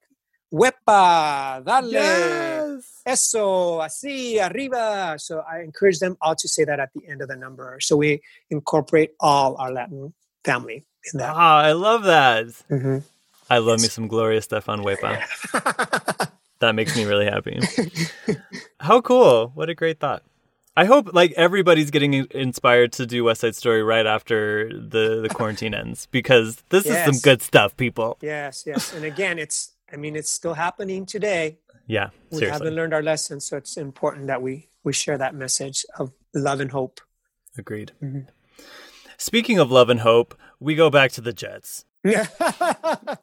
[0.53, 3.01] wepa dale yes!
[3.05, 5.16] eso así arriba.
[5.20, 7.78] So i encourage them all to say that at the end of the number.
[7.82, 10.14] So we incorporate all our latin
[10.45, 11.34] family in that.
[11.36, 12.45] Ah i love that.
[12.70, 13.03] Mhm.
[13.49, 15.20] i love me some gloria estefan wepa
[16.64, 17.59] that makes me really happy
[18.80, 19.51] How cool.
[19.55, 20.24] What a great thought.
[20.76, 25.30] I hope like everybody's getting inspired to do West Side Story right after the the
[25.30, 28.18] quarantine ends because this is some good stuff, people.
[28.22, 32.51] yes yes and again it's i mean it's still happening today Yeah, we seriously.
[32.57, 34.53] haven't learned our lesson so it's important that we
[34.84, 36.99] we share that message of love and hope
[37.57, 37.91] Agreed.
[38.01, 38.26] Mm-hmm.
[39.18, 41.86] Speaking of love and hope, we go back to the Jets.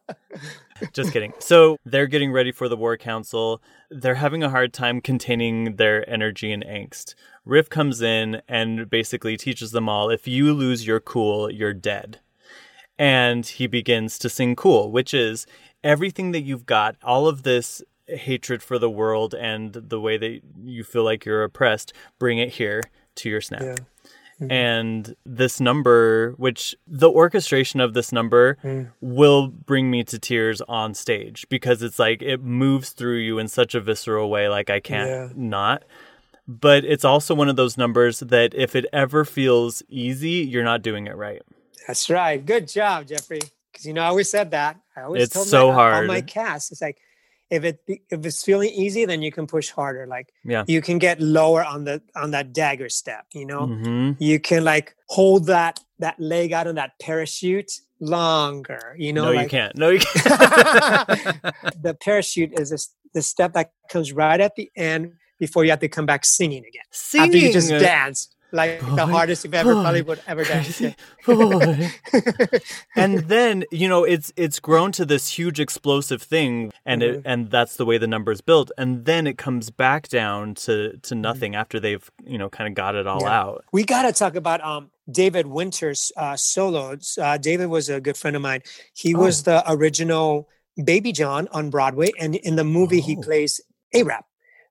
[0.93, 1.33] Just kidding.
[1.39, 3.63] So they're getting ready for the war council.
[3.91, 7.15] They're having a hard time containing their energy and angst.
[7.45, 12.21] Riff comes in and basically teaches them all if you lose your cool, you're dead.
[12.99, 15.47] And he begins to sing cool, which is
[15.83, 20.41] everything that you've got, all of this hatred for the world and the way that
[20.65, 22.83] you feel like you're oppressed, bring it here
[23.17, 23.63] to your snap.
[23.63, 23.77] Yeah.
[24.49, 28.91] And this number, which the orchestration of this number Mm.
[29.01, 33.49] will bring me to tears on stage because it's like it moves through you in
[33.49, 35.29] such a visceral way, like I can't Yeah.
[35.37, 35.83] not.
[36.49, 40.83] But it's also one of those numbers that if it ever feels easy, you're not
[40.83, 41.43] doing it right.
[41.87, 42.45] That's right.
[42.45, 43.41] Good job, Jeffrey.
[43.71, 44.77] Because you know, I always said that.
[44.97, 45.95] I always It's told so my, hard.
[45.95, 46.73] on my cast.
[46.73, 46.99] It's like
[47.51, 50.07] if it if it's feeling easy, then you can push harder.
[50.07, 50.65] Like Yeah.
[50.67, 53.27] you can get lower on the on that dagger step.
[53.33, 58.95] You know, hmm you can like hold that that leg out on that parachute longer.
[58.99, 59.77] You know, No, you can't.
[59.77, 60.25] No, you can't.
[61.83, 65.81] the parachute is this, the step that comes right at the end before you have
[65.81, 66.83] to come back singing again.
[66.91, 67.27] Singing.
[67.27, 71.91] After you just dance like the hardest you've ever boy, probably would ever boy.
[72.97, 77.15] and then you know it's it's grown to this huge explosive thing and Mm-hmm.
[77.19, 80.97] it and that's the way the number's built and then it comes back down to
[80.99, 81.21] to Mm-hmm.
[81.21, 83.41] nothing after they've you know kind of got it all Yeah.
[83.41, 87.19] out we got to talk about um, David Winters' uh, solos.
[87.21, 88.63] Uh, David was a good friend of mine.
[88.95, 89.21] He Oh.
[89.21, 90.49] was the original
[90.85, 93.23] Baby John on Broadway, and in the movie he Oh.
[93.23, 93.61] plays
[93.93, 94.23] A-Rab.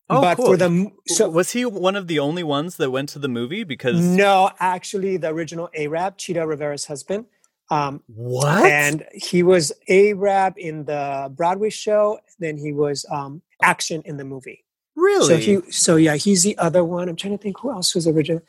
[0.10, 0.46] Oh, but cool.
[0.48, 3.64] for the so was he one of the only ones that went to the movie
[3.64, 7.26] because no, actually, the original A-Rab, Chita Rivera's husband,
[7.70, 12.20] um, what and he was A-Rab in the Broadway show.
[12.40, 14.66] Then he was um, action in the movie.
[14.96, 17.08] really So he, so yeah, he's the other one.
[17.08, 18.42] I'm trying to think who else was original.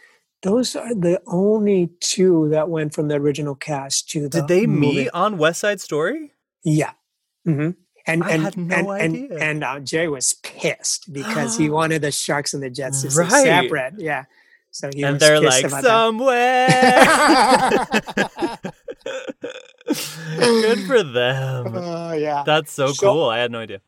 [0.42, 4.40] Those are the only two that went from the original cast to the.
[4.40, 4.96] did they movie.
[5.02, 6.32] meet on west side story
[6.64, 6.92] Yeah.
[7.44, 7.70] hmm
[8.12, 9.28] And I and had no and, idea.
[9.32, 13.08] and and uh, Jerry was pissed because he wanted the Sharks and the Jets to
[13.08, 13.30] Right.
[13.30, 13.94] stay separate.
[13.98, 14.24] Yeah.
[14.72, 15.88] So he and was they're pissed like about that.
[15.88, 16.68] somewhere
[20.38, 22.42] good for them Oh yeah.
[22.46, 23.28] That's so, So- cool.
[23.30, 23.80] I had no idea.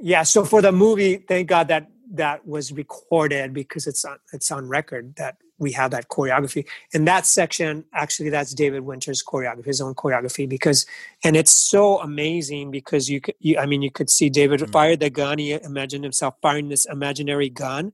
[0.00, 0.22] yeah.
[0.24, 4.68] So for the movie, thank God that that was recorded because it's on it's on
[4.68, 6.66] record that we have that choreography.
[6.92, 10.86] And that section, actually, that's David Winters' choreography, his own choreography, because
[11.24, 14.72] and it's so amazing because you could, you, I mean, you could see David Mm.
[14.72, 15.38] fired the gun.
[15.38, 17.92] He imagined himself firing this imaginary gun,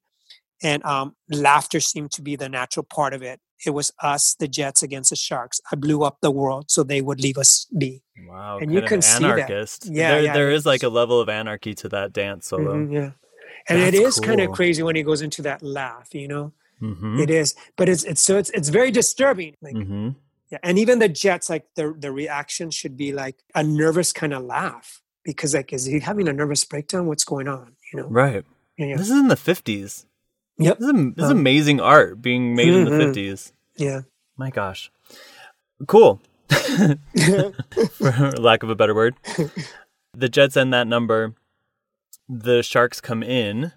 [0.62, 3.40] and um, laughter seemed to be the natural part of it.
[3.64, 5.60] It was us, the Jets, against the Sharks.
[5.70, 8.02] I blew up the world so they would leave us be.
[8.26, 8.58] Wow.
[8.58, 9.38] And you can see that.
[9.38, 9.86] anarchist.
[9.86, 12.74] Yeah, There, yeah, there is like a level of anarchy to that dance solo.
[12.74, 13.10] Mhm, yeah.
[13.68, 16.52] And it That's is kind of crazy when he goes into that laugh, you know.
[16.82, 17.20] Mm-hmm.
[17.20, 19.54] It is, but it's it's so it's it's very disturbing.
[19.62, 20.10] Like mm-hmm.
[20.50, 24.34] yeah, and even the Jets, like the the reaction should be like a nervous kind
[24.34, 27.06] of laugh because like is he having a nervous breakdown?
[27.06, 27.76] What's going on?
[27.92, 28.08] You know?
[28.08, 28.44] Right.
[28.76, 28.96] Yeah.
[28.96, 30.06] This is in the 50s.
[30.58, 30.78] Yep.
[30.78, 33.14] This is, this is Um, amazing art being made in the Mhm.
[33.14, 33.52] 50s.
[33.76, 34.00] yeah.
[34.36, 34.90] My gosh.
[35.86, 36.20] Cool.
[37.92, 39.14] For lack of a better word.
[40.14, 41.34] The Jets end that number.
[42.28, 43.72] The Sharks come in.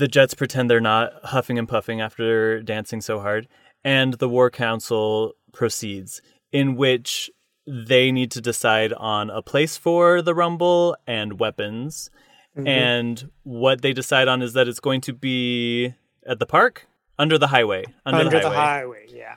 [0.00, 3.46] The Jets pretend they're not huffing and puffing after dancing so hard.
[3.84, 6.22] And the War Council proceeds,
[6.52, 7.30] in which
[7.66, 12.10] they need to decide on a place for the Rumble and weapons.
[12.56, 12.66] Mhm.
[12.66, 15.92] And what they decide on is that it's going to be
[16.26, 16.86] at the park,
[17.18, 17.84] under the highway.
[18.06, 19.04] Under, under, the highway.
[19.08, 19.34] yeah.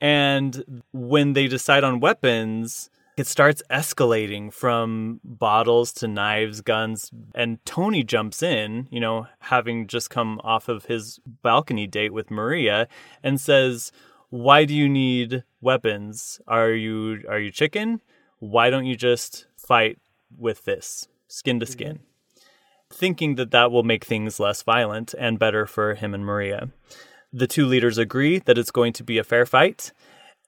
[0.00, 7.64] And when they decide on weapons, it starts escalating from bottles to knives, guns, and
[7.64, 12.86] Tony jumps in, you know, having just come off of his balcony date with Maria
[13.22, 13.90] and says,
[14.28, 16.40] "Why do you need weapons?
[16.46, 18.02] Are you are you chicken?
[18.38, 19.98] Why don't you just fight
[20.36, 22.02] with this, skin to skin?" Mm-hmm.
[22.90, 26.68] Thinking that that will make things less violent and better for him and Maria.
[27.32, 29.92] The two leaders agree that it's going to be a fair fight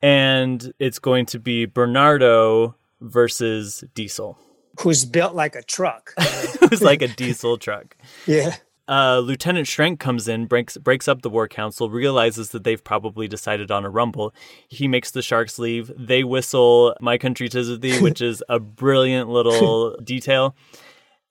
[0.03, 4.38] and it's going to be Bernardo versus Diesel.
[4.80, 6.12] Who's built like a truck?
[6.70, 7.96] Who's like a diesel truck.
[8.26, 8.57] yeah.
[8.90, 13.28] Uh, Lieutenant Schrank comes in, breaks breaks up the war council, realizes that they've probably
[13.28, 14.32] decided on a rumble.
[14.68, 15.92] He makes the sharks leave.
[15.94, 20.57] They whistle "My Country 'Tis of Thee," which is a brilliant little detail.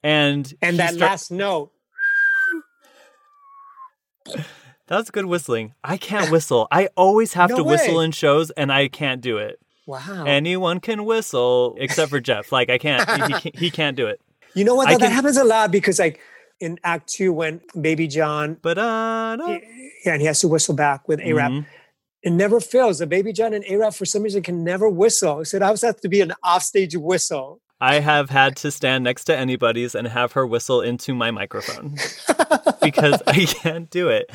[0.04, 1.72] And And that star- last note.
[4.88, 5.74] That's good whistling.
[5.84, 6.66] I can't whistle.
[6.72, 9.60] I always have No to whistle in shows, and I can't do it.
[9.86, 10.24] Wow.
[10.26, 12.50] Anyone can whistle except for Jeff.
[12.52, 13.08] Like I can't.
[13.08, 14.20] He, he can't, he can't do it.
[14.54, 14.88] you know what?
[14.90, 16.20] Though, that happens a lot because like
[16.60, 21.06] in Act Two when Baby John But uh, yeah, and he has to whistle back
[21.08, 21.52] with A-Rab.
[21.52, 21.66] Mhm.
[22.22, 22.98] it never fails.
[22.98, 25.44] The Baby John and A-Rab for some reason can never whistle.
[25.44, 27.60] So it always has to be an offstage whistle.
[27.80, 31.94] I have had to stand next to Anybodys and have her whistle into my microphone
[32.82, 34.28] because I can't do it.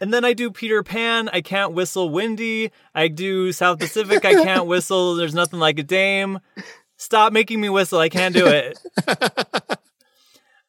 [0.00, 1.28] And then I do Peter Pan.
[1.32, 2.70] I can't whistle Windy.
[2.94, 4.24] I do South Pacific.
[4.24, 5.14] I can't whistle.
[5.14, 6.40] There's nothing like a dame.
[6.96, 7.98] Stop making me whistle.
[7.98, 8.78] I can't do it.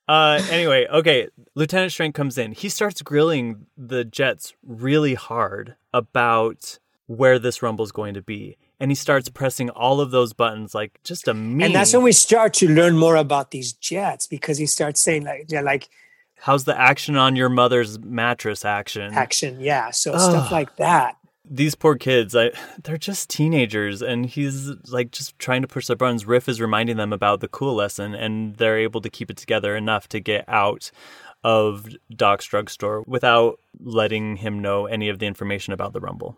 [0.08, 1.28] Uh, anyway, okay.
[1.56, 2.52] Lieutenant Schrank comes in.
[2.52, 6.78] He starts grilling the Jets really hard about
[7.08, 8.58] where this rumble is going to be.
[8.80, 11.62] And he starts pressing all of those buttons like just a mean.
[11.62, 15.24] And that's when we start to learn more about these Jets because he starts saying
[15.24, 15.90] like, yeah, like
[16.42, 19.14] How's the action on your mother's mattress action?
[19.14, 19.92] action, yeah.
[19.92, 21.18] So stuff like that.
[21.48, 22.52] These poor kids, I,
[22.84, 26.26] they're just teenagers, and he's like just trying to push their buttons.
[26.26, 29.76] Riff is reminding them about the cool lesson, and they're able to keep it together
[29.76, 30.92] enough to get out
[31.44, 36.36] of Doc's drugstore without letting him know any of the information about the Rumble.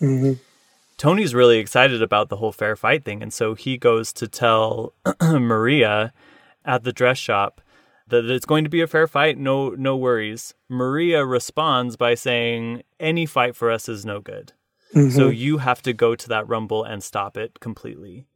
[0.00, 0.34] Mm-hmm.
[0.98, 4.92] Tony's really excited about the whole fair fight thing, and so he goes to tell
[5.22, 6.12] Maria
[6.66, 7.62] at the dress shop
[8.10, 10.54] that it's going to be a fair fight, no no worries.
[10.68, 14.52] Maria responds by saying any fight for us is no good.
[14.94, 15.16] Mm-hmm.
[15.16, 18.26] So you have to go to that rumble and stop it completely.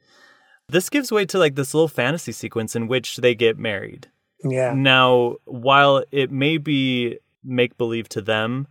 [0.68, 4.08] This gives way to like this little fantasy sequence in which they get married.
[4.42, 4.72] Yeah.
[4.74, 8.66] Now, while it may be make believe to them,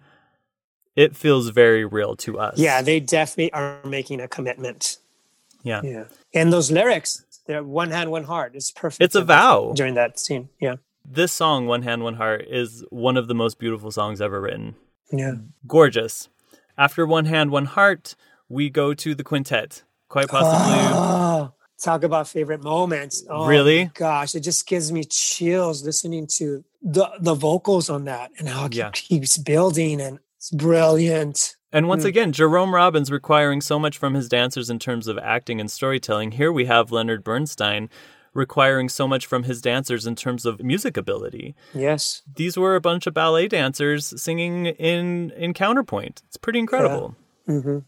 [0.95, 2.57] it feels very real to us.
[2.57, 4.97] Yeah, they definitely are making a commitment.
[5.63, 5.81] Yeah.
[5.83, 6.05] Yeah.
[6.33, 8.53] And those lyrics, they're one hand, one heart.
[8.55, 9.01] It's perfect.
[9.01, 9.73] It's a vow.
[9.75, 10.49] during that scene.
[10.59, 10.75] Yeah.
[11.05, 14.75] This song, One Hand, One Heart, is one of the most beautiful songs ever written.
[15.11, 15.33] Yeah.
[15.67, 16.29] Gorgeous.
[16.77, 18.15] After One Hand, One Heart,
[18.49, 19.83] we go to the quintet.
[20.07, 20.75] Quite possibly.
[20.77, 23.23] Oh, talk about favorite moments.
[23.29, 23.91] Oh, Really?
[23.93, 28.65] Gosh, it just gives me chills listening to the the vocals on that and how
[28.65, 28.91] it Yeah.
[28.91, 31.55] keeps building and it's brilliant.
[31.71, 32.09] And once hmm.
[32.09, 36.33] again, Jerome Robbins requiring so much from his dancers in terms of acting and storytelling.
[36.33, 37.89] Here we have Leonard Bernstein
[38.33, 41.55] requiring so much from his dancers in terms of music ability.
[41.73, 42.21] Yes.
[42.35, 46.21] These were a bunch of ballet dancers singing in in counterpoint.
[46.27, 47.15] It's pretty incredible.
[47.47, 47.79] Mm-hmm.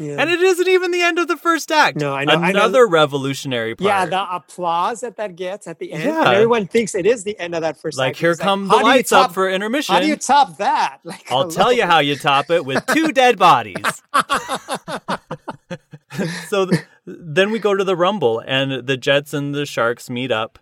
[0.00, 0.14] Yeah.
[0.20, 1.96] And it isn't even the end of the first act.
[1.96, 2.60] No, I know- I know.
[2.60, 3.88] Another revolutionary part.
[3.88, 6.04] yeah, the applause that that gets at the end.
[6.04, 6.20] Yeah.
[6.20, 8.18] And everyone thinks it is the end of that first like act.
[8.20, 9.92] here It's come how the lights up for intermission.
[9.96, 11.00] How do you top that?
[11.04, 13.82] Like, I'll tell you how you top it with two dead bodies.
[16.48, 20.32] so th- then we go to the Rumble, and the Jets and the Sharks meet
[20.32, 20.58] up.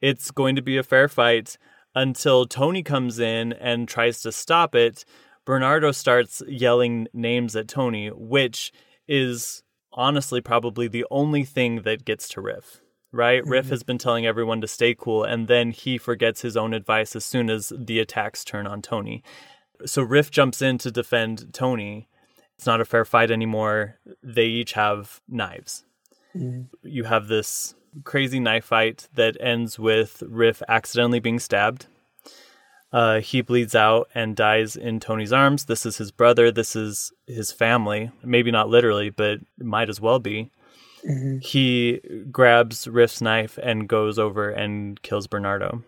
[0.00, 1.58] It's going to be a fair fight
[1.94, 5.04] until Tony comes in and tries to stop it.
[5.44, 8.72] Bernardo starts yelling names at Tony, which
[9.08, 9.62] is
[9.92, 12.80] honestly probably the only thing that gets to Riff.
[13.12, 13.44] Right?
[13.44, 13.72] Riff mm-hmm.
[13.72, 17.24] has been telling everyone to stay cool, and then he forgets his own advice as
[17.24, 19.24] soon as the attacks turn on Tony.
[19.84, 22.08] So Riff jumps in to defend Tony.
[22.60, 23.96] It's not a fair fight anymore.
[24.22, 25.84] They each have knives.
[26.36, 26.64] Mm-hmm.
[26.86, 31.86] You have this crazy knife fight that ends with Riff accidentally being stabbed.
[32.92, 35.64] Uh, he bleeds out and dies in Tony's arms.
[35.64, 36.50] This is his brother.
[36.50, 38.10] This is his family.
[38.22, 40.50] Maybe not literally, but might as well be.
[41.08, 41.38] Mm-hmm.
[41.38, 45.82] He grabs Riff's knife and goes over and kills Bernardo.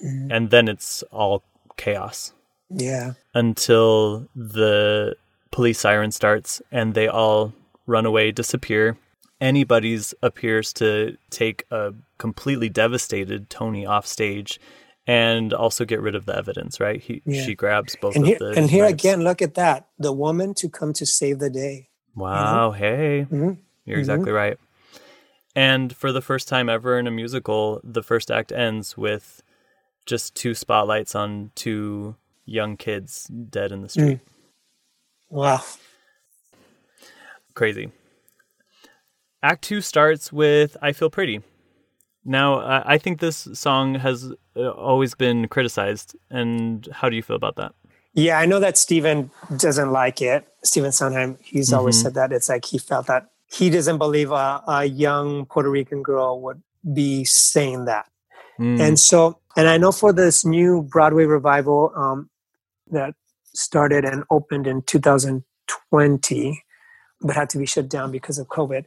[0.00, 0.30] Mm-hmm.
[0.30, 1.42] And then it's all
[1.76, 2.32] chaos
[2.70, 3.14] Yeah.
[3.34, 5.16] until the
[5.52, 7.52] police siren starts and they all
[7.86, 8.96] run away, disappear.
[9.40, 14.58] Anybodys appears to take a completely devastated Tony off stage
[15.06, 17.00] and also get rid of the evidence, right?
[17.00, 17.44] He Yeah.
[17.44, 18.94] she grabs both And of here, the and here knives.
[19.04, 19.88] again, look at that.
[19.98, 21.88] The woman to come to save the day.
[22.12, 22.20] Mm-hmm.
[22.20, 23.26] Wow, hey.
[23.30, 23.58] Mhm.
[23.84, 23.98] You're mm-hmm.
[23.98, 24.58] exactly right.
[25.56, 29.42] And for the first time ever in a musical, the first act ends with
[30.06, 34.20] just two spotlights on two young kids dead in the street.
[34.24, 34.31] Mm.
[35.32, 35.62] Wow.
[37.54, 37.90] crazy.
[39.42, 41.40] Act two starts with "I Feel Pretty."
[42.24, 47.22] Now, I I think this song has uh, always been criticized, and how do you
[47.22, 47.74] feel about that?
[48.14, 50.46] Yeah, I know that Stephen doesn't like it.
[50.62, 52.02] Stephen Sondheim, he's always Mm-hmm.
[52.02, 52.32] said that.
[52.32, 56.62] It's like he felt that he doesn't believe a, a young Puerto Rican girl would
[56.94, 58.06] be saying that.
[58.60, 62.30] Mm, And so, and I know for this new Broadway revival um,
[62.90, 63.14] that
[63.54, 66.62] started and opened in 2020,
[67.20, 68.84] but had to be shut down because of COVID,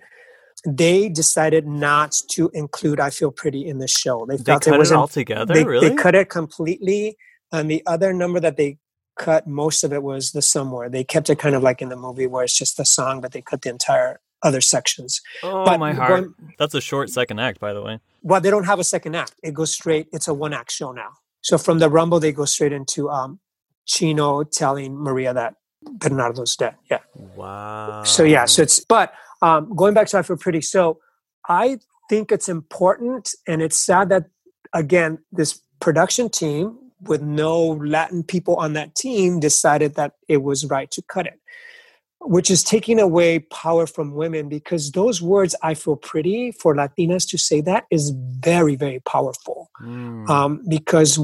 [0.67, 4.25] they decided not to include "I Feel Pretty" in the show.
[4.25, 5.53] They they felt cut it wasn't all together.
[5.53, 5.89] they, really?
[5.89, 7.17] they cut it completely
[7.51, 8.77] and the other number that they
[9.17, 11.95] cut most of it was the somewhere they kept it kind of like in the
[11.95, 15.79] movie where it's just the song but they cut the entire other sections oh but
[15.79, 16.11] my heart!
[16.11, 17.99] one- That's a short second act, by the way.
[18.23, 20.91] well they don't have a second act it goes straight it's a one act show
[20.91, 21.11] now
[21.41, 23.39] so from the rumble they go straight into um
[23.85, 25.55] chino telling maria that
[25.99, 26.99] bernardo's dead yeah
[27.35, 28.03] Wow.
[28.03, 30.61] So yeah, so it's but um, going back to I Feel Pretty.
[30.61, 30.99] So
[31.47, 31.79] I
[32.09, 34.25] think it's important, and it's sad that
[34.73, 40.65] again this production team with no Latin people on that team decided that it was
[40.65, 41.39] right to cut it,
[42.21, 47.27] which is taking away power from women because those words "I feel pretty" for Latinas
[47.29, 50.29] to say that is very very powerful Mm.
[50.29, 51.19] um, because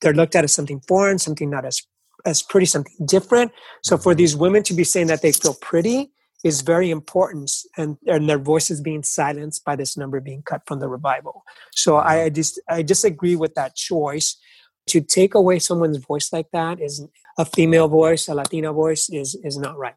[0.00, 1.80] they're looked at as something foreign, something not as
[2.24, 3.52] as pretty, something different.
[3.82, 4.18] So for mm-hmm.
[4.18, 6.10] these women to be saying that they feel pretty
[6.42, 10.78] is very important, and and their voices being silenced by this number being cut from
[10.80, 11.42] the revival.
[11.72, 12.08] So mm-hmm.
[12.08, 14.36] I, I just I disagree with that choice.
[14.88, 17.06] To take away someone's voice like that is
[17.38, 19.94] a female voice, a Latina voice is is not right.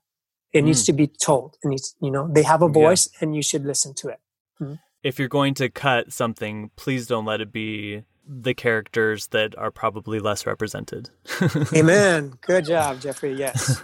[0.54, 0.86] It needs Mm.
[0.86, 1.58] to be told.
[1.62, 2.72] It needs, you know, they have a Yeah.
[2.72, 4.20] voice, and you should listen to it.
[4.62, 4.76] Mm-hmm.
[5.04, 9.72] if you're going to cut something, please don't let it be the characters that are
[9.72, 11.10] probably less represented.
[11.76, 12.34] Amen.
[12.42, 13.34] Good job, Jeffrey.
[13.34, 13.82] Yes.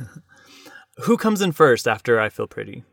[1.03, 2.83] Who comes in first after I Feel Pretty?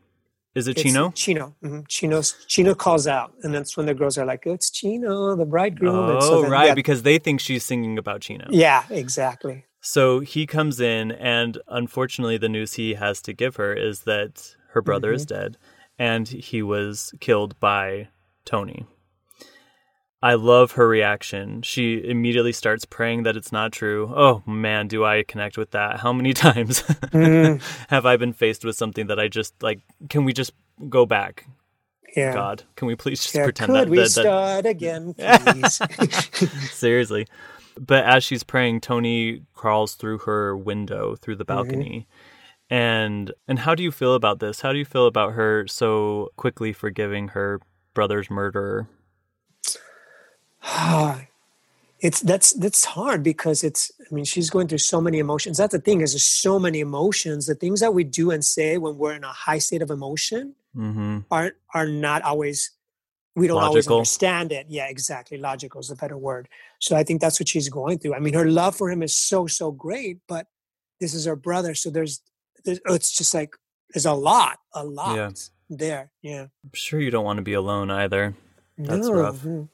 [0.55, 1.11] Is it It's Chino?
[1.11, 1.55] Chino.
[1.61, 5.45] hmm Chino's Chino calls out, and that's when the girls are like, "It's Chino, the
[5.45, 8.47] bridegroom." Oh, so then, right, yeah, because they think she's singing about Chino.
[8.49, 9.65] yeah, exactly.
[9.79, 14.55] So he comes in, and unfortunately, the news he has to give her is that
[14.71, 15.35] her brother is Mm-hmm.
[15.41, 15.57] dead
[15.97, 18.09] and he was killed by
[18.45, 18.85] Tony.
[20.23, 21.63] I love her reaction.
[21.63, 24.13] She immediately starts praying that it's not true.
[24.15, 25.99] Oh man, do I connect with that?
[25.99, 27.63] How many times Mm-hmm.
[27.89, 29.81] have I been faced with something that I just like?
[30.09, 30.51] Can we just
[30.89, 31.47] go back?
[32.15, 32.33] Yeah.
[32.33, 33.43] God, can we please just yeah.
[33.45, 36.71] pretend Could that, we that, that start again, please?
[36.71, 37.25] Seriously.
[37.79, 42.07] But as she's praying, Tony crawls through her window through the balcony.
[42.69, 44.61] And and how do you feel about this?
[44.61, 47.59] How do you feel about her so quickly forgiving her
[47.93, 48.87] brother's murderer?
[51.99, 53.91] it's that's that's hard because it's.
[53.99, 55.57] I mean, she's going through so many emotions.
[55.57, 57.45] That's the thing is, there's so many emotions.
[57.45, 60.55] The things that we do and say when we're in a high state of emotion
[60.73, 62.71] hmm aren't are not always
[63.35, 66.47] we don't always understand it yeah exactly logical is a better word
[66.79, 69.13] so i think that's what she's going through i mean her love for him is
[69.17, 70.47] so so great but
[71.01, 72.21] this is her brother so there's,
[72.63, 73.53] there's it's just like
[73.93, 75.31] there's a lot a lot Yeah.
[75.69, 78.33] there yeah I'm sure you don't want to be alone either.
[78.77, 79.41] That's No, rough.
[79.41, 79.67] mhm.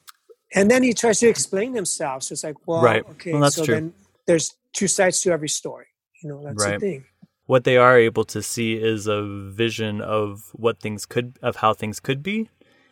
[0.54, 3.04] And then he tries to explain himself so it's like well Right.
[3.10, 3.74] okay Well, so true.
[3.74, 3.94] then
[4.26, 5.86] there's two sides to every story
[6.22, 6.80] you know that's Right.
[6.80, 7.04] the thing
[7.46, 11.72] What they are able to see is a vision of what things could of how
[11.74, 12.48] things could be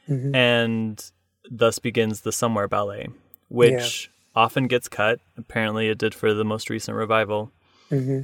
[0.08, 0.34] Mhm.
[0.34, 1.10] and
[1.50, 3.08] thus begins the Somewhere Ballet,
[3.48, 5.20] which often gets cut.
[5.36, 7.50] Apparently, it did for the most recent revival.
[7.90, 8.20] hmm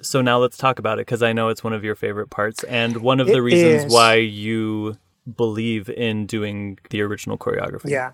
[0.00, 2.62] So now let's talk about it because I know it's one of your favorite parts
[2.64, 3.92] and one of the It reasons is.
[3.92, 4.96] why you
[5.36, 7.90] believe in doing the original choreography.
[7.90, 8.12] Yeah.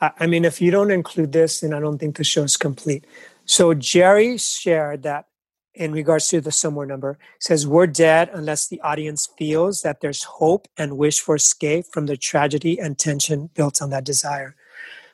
[0.00, 3.06] I mean, if you don't include this, then I don't think the show is complete.
[3.44, 5.26] So Jerry shared that
[5.74, 10.24] in regards to the somewhere number says we're dead unless the audience feels that there's
[10.24, 14.56] hope and wish for escape from the tragedy and tension built on that desire.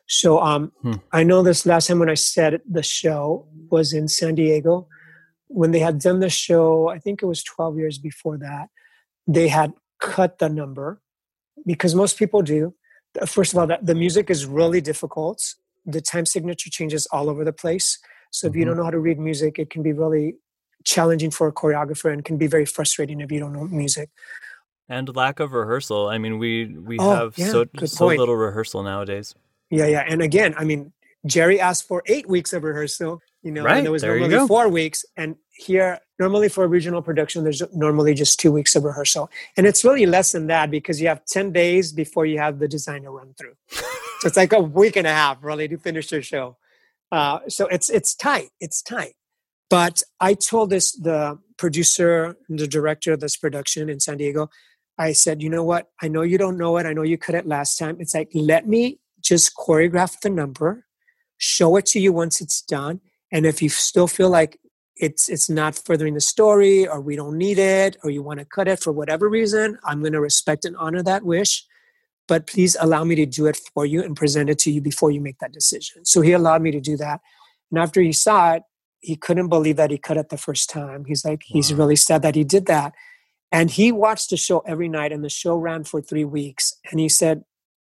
[0.07, 0.95] So um, Hmm.
[1.13, 4.89] I know this last time when I said the show was in San Diego.
[5.49, 8.69] When they had done the show, I think it was 12 years before that,
[9.27, 11.01] they had cut the number
[11.65, 12.75] because most people do
[13.27, 15.39] first of all that the music is really difficult
[15.85, 17.99] the time signature changes all over the place
[18.33, 18.67] so if you Mhm.
[18.69, 20.37] don't know how to read music it can be really
[20.85, 24.09] challenging for a choreographer and can be very frustrating if you don't know music
[24.89, 26.07] And lack of rehearsal.
[26.15, 26.53] I mean, we
[26.91, 28.19] we Oh, have yeah, so so point.
[28.21, 29.35] little rehearsal nowadays.
[29.79, 30.93] yeah yeah and again i mean
[31.35, 33.13] jerry asked for eight weeks of rehearsal
[33.43, 36.65] you know Right, and there was there you normally four weeks and here normally for
[36.65, 39.31] a regional production there's normally just two weeks of rehearsal.
[39.57, 42.69] And it's really less than that because you have 10 days before you have the
[42.69, 43.55] designer run through.
[43.71, 46.57] So it's like a week and a half really to finish your show.
[47.13, 49.15] Uh, so it's it's tight it's tight.
[49.69, 54.51] But i told this the producer and the director of this production in san diego
[54.99, 55.89] i said you know what?
[56.03, 56.87] I know you don't know it.
[56.87, 57.97] I know you cut it last time.
[58.01, 60.87] It's like let me just choreograph the number
[61.39, 63.01] show it to you once it's done.
[63.33, 64.59] And if you still feel like
[64.97, 68.45] it's it's not furthering the story or we don't need it or you want to
[68.45, 71.65] cut it for whatever reason i'm going to respect and honor that wish.
[72.29, 75.13] But please allow me to do it for you and present it to you before
[75.13, 76.05] you make that decision.
[76.05, 77.21] So he allowed me to do that.
[77.71, 78.63] And after he saw it
[79.01, 81.05] he couldn't believe that he cut it the first time.
[81.05, 82.95] He's like he's really sad that he did that.
[83.53, 86.75] And he watched the show every night and the show ran for three weeks.
[86.91, 87.45] And he said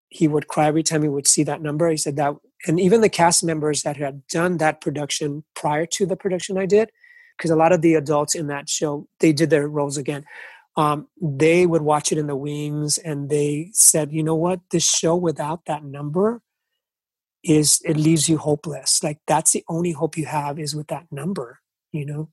[0.07, 1.89] he would cry every time he would see that number.
[1.89, 2.35] He said that
[2.67, 6.65] and even the cast members that had done that production prior to the production i
[6.65, 6.89] did
[7.39, 10.25] because a lot of the adults in that show they did their roles again.
[10.75, 14.59] Um, they would watch it in the wings and they said you know what?
[14.71, 16.41] This show without that number
[17.43, 19.01] is it leaves you hopeless.
[19.01, 21.59] Like that's the only hope you have is with that number
[21.91, 22.29] you know?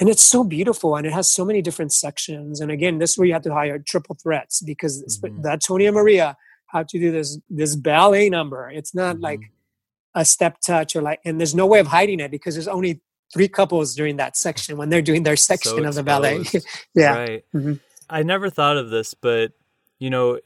[0.00, 2.60] And it's so beautiful and it has so many different sections.
[2.60, 5.42] And again this is where you have to hire triple threats because Mhm.
[5.42, 6.36] that tony and maria
[6.68, 8.70] have to do this this ballet number.
[8.70, 9.22] It's not Mhm.
[9.22, 9.40] like
[10.14, 13.00] a step touch or like and there's no way of hiding it because there's only
[13.32, 16.44] three couples during that section when they're doing their section So of the ballet
[16.94, 17.44] yeah Right.
[17.54, 17.80] Mhm.
[18.10, 19.52] I never thought of this, but
[19.98, 20.38] you know,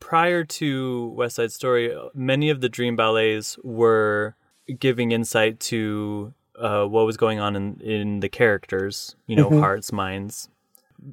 [0.00, 4.34] prior to West Side Story, many of the dream ballets were
[4.78, 9.60] giving insight to uh, what was going on in, in the characters, you know, Mhm.
[9.60, 10.48] hearts, minds,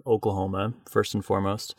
[0.06, 1.76] Oklahoma, first and foremost.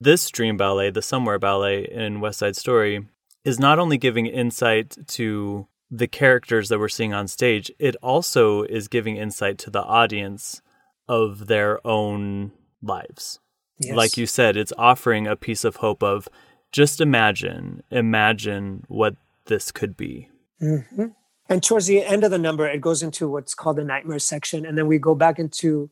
[0.00, 3.06] This dream ballet, the Somewhere Ballet in West Side Story,
[3.44, 8.62] is not only giving insight to the characters that we're seeing on stage, it also
[8.62, 10.62] is giving insight to the audience
[11.08, 12.52] of their own
[12.82, 13.40] lives.
[13.78, 13.96] Yes.
[13.96, 16.28] Like you said, it's offering a piece of hope of
[16.70, 20.28] just imagine, imagine what this could be.
[20.60, 21.06] hmm
[21.48, 24.64] And towards the end of the number, it goes into what's called the nightmare section.
[24.64, 25.90] And then we go back into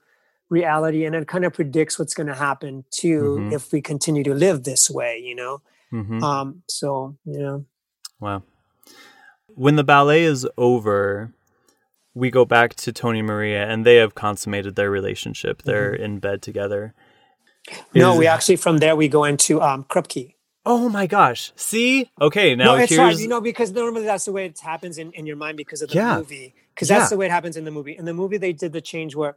[0.50, 3.52] reality and it kind of predicts what's going to happen too Mhm.
[3.52, 5.60] if we continue to live this way, you know?
[5.90, 7.64] hmm Um, so, you know,
[8.20, 8.42] Wow.
[9.58, 11.32] When the ballet is over,
[12.14, 15.62] we go back to Tony Maria, and they have consummated their relationship.
[15.62, 16.94] They're in bed together.
[17.94, 20.34] no, Is- we actually, from there, we go into um, Krupke.
[20.64, 21.52] Oh my gosh!
[21.56, 24.58] See, okay, now no, it's here's right, you know, because normally that's the way it
[24.60, 26.18] happens in, in your mind because of the Yeah.
[26.18, 26.54] movie.
[26.74, 27.08] Because that's Yeah.
[27.08, 27.96] the way it happens in the movie.
[27.96, 29.36] In the movie, they did the change where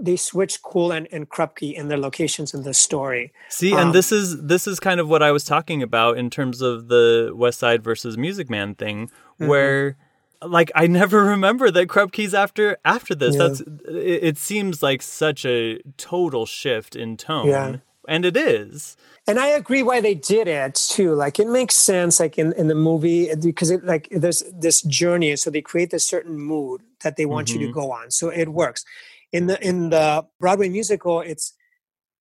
[0.00, 3.32] they switch Cool and, and Krupke in their locations in the story.
[3.48, 6.30] See, Um, and this is this is kind of what I was talking about in
[6.30, 9.29] terms of the West Side versus Music Man thing, Mm-hmm.
[9.48, 9.96] Where
[10.42, 13.34] like I never remember that Krupke's after after this.
[13.36, 13.48] Yeah.
[13.48, 17.76] That's it, it seems like such a total shift in tone, Yeah.
[18.08, 18.96] and it is.
[19.28, 21.14] and I agree why they did it too.
[21.14, 25.30] Like it makes sense, like in, in the movie, because it like there's this journey,
[25.30, 27.74] and so they create this certain mood that they want you to Mhm.
[27.74, 28.10] go on.
[28.10, 28.84] So it works.
[29.32, 31.52] In the in the Broadway musical, it's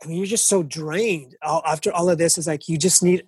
[0.03, 2.37] I mean you're just so drained after all of this.
[2.37, 3.23] Is like you just need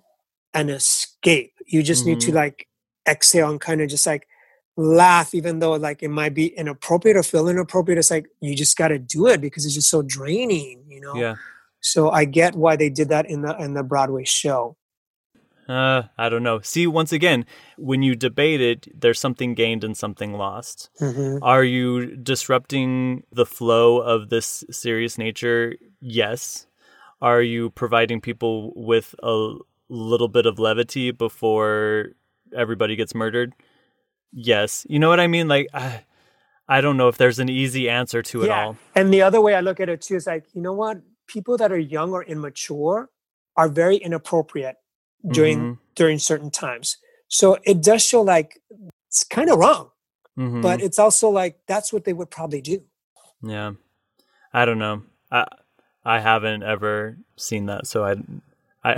[0.54, 1.54] an escape.
[1.66, 2.34] You just need to Mhm.
[2.34, 2.68] like
[3.08, 4.26] exhale and kind of just like
[4.76, 7.98] laugh, even though like it might be inappropriate or feel inappropriate.
[7.98, 10.84] It's like you just got to do it because it's just so draining.
[10.88, 11.14] You know.
[11.14, 11.36] Yeah.
[11.80, 14.76] So I get why they did that in the in the Broadway show.
[15.68, 16.60] Uh, I don't know.
[16.60, 17.46] See, once again,
[17.78, 20.90] when you debate it, there's something gained and something lost.
[21.00, 21.42] Mm-hmm.
[21.42, 25.76] Are you disrupting the flow of this serious nature?
[26.00, 26.66] Yes.
[27.20, 29.54] Are you providing people with a
[29.88, 32.08] little bit of levity before
[32.56, 33.52] everybody gets murdered?
[34.32, 34.86] Yes.
[34.88, 35.48] You know what I mean?
[35.48, 36.04] Like, I,
[36.68, 38.76] I don't know if there's an easy answer to it all.
[38.94, 40.98] And the other way I look at it too is like, you know what?
[41.26, 43.10] People that are young or immature
[43.56, 44.76] are very inappropriate
[45.30, 45.78] during Mhm.
[45.94, 46.96] during certain times.
[47.28, 48.60] So it does show like
[49.08, 49.90] it's kind of wrong,
[50.38, 50.62] Mhm.
[50.62, 52.82] but it's also like that's what they would probably do.
[53.42, 53.72] yeah,
[54.52, 55.02] I don't know.
[55.30, 55.46] I
[56.04, 58.16] I haven't ever seen that, so I
[58.84, 58.94] I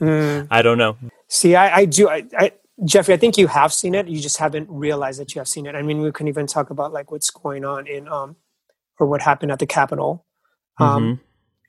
[0.50, 0.96] I don't know.
[1.28, 2.08] See, I, I do.
[2.08, 2.52] I, I,
[2.84, 4.08] Jeffrey, I think you have seen it.
[4.08, 5.74] You just haven't realized that you have seen it.
[5.74, 8.36] I mean, we can even talk about like what's going on in um
[8.98, 10.24] or what happened at the Capitol.
[10.80, 11.20] Um, Mhm.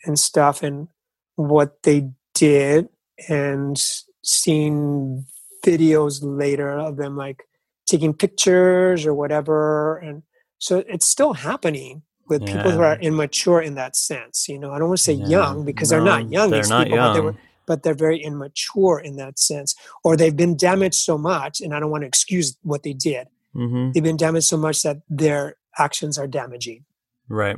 [0.06, 0.88] and stuff and
[1.36, 2.90] what they did
[3.30, 3.78] and
[4.24, 5.26] seeing
[5.64, 7.44] videos later of them like
[7.86, 10.24] taking pictures or whatever and
[10.58, 14.80] so it's still happening with people who are immature in that sense you know i
[14.80, 15.28] don't want to say Yeah.
[15.28, 17.40] young because they're not young they're these not people but they were young.
[17.66, 21.80] But they're very immature in that sense or they've been damaged so much and i
[21.80, 23.94] don't want to excuse what they did Mhm.
[23.94, 26.86] they've been damaged so much that their actions are damaging
[27.30, 27.58] Right.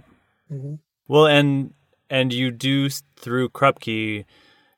[0.51, 0.79] Mhm.
[1.07, 1.73] Well, and
[2.09, 4.23] and you do through Krupke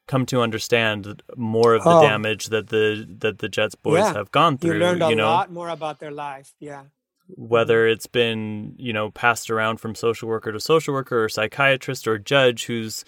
[0.08, 2.02] come to understand more of the Oh.
[2.02, 4.14] damage that the that the Jets boys Yeah.
[4.14, 4.74] have gone through.
[4.74, 6.84] you learned a know, lot more about their life yeah
[7.28, 12.08] whether it's been you know passed around from social worker to social worker or psychiatrist
[12.08, 13.06] or judge who's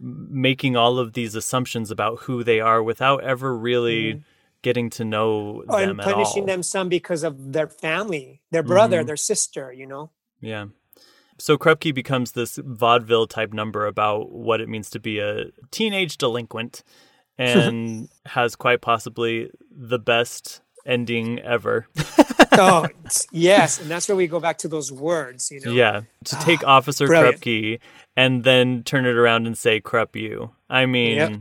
[0.00, 4.22] making all of these assumptions about who they are without ever really
[4.62, 6.46] getting to know Oh, them and at punishing all.
[6.46, 9.06] them some because of their family, their brother, Mhm.
[9.06, 10.10] their sister, you know?
[10.40, 10.66] Yeah.
[11.38, 16.16] So Krupke becomes this vaudeville type number about what it means to be a teenage
[16.18, 16.82] delinquent
[17.38, 21.86] and has quite possibly the best ending ever.
[22.52, 22.86] oh,
[23.32, 23.80] yes.
[23.80, 25.70] And that's where we go back to those words, you know?
[25.70, 26.02] yeah.
[26.24, 27.40] To ah, take Officer brilliant.
[27.40, 27.78] Krupke
[28.16, 30.50] and then turn it around and say Krup you.
[30.68, 31.32] I mean, Yep.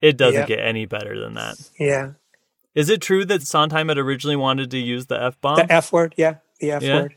[0.00, 0.48] it doesn't Yep.
[0.48, 1.56] get any better than that.
[1.78, 2.10] Yeah.
[2.74, 5.56] Is it true that Sondheim had originally wanted to use the F bomb?
[5.56, 6.14] The F word.
[6.16, 6.36] Yeah.
[6.60, 7.02] The F Yeah.
[7.02, 7.16] word.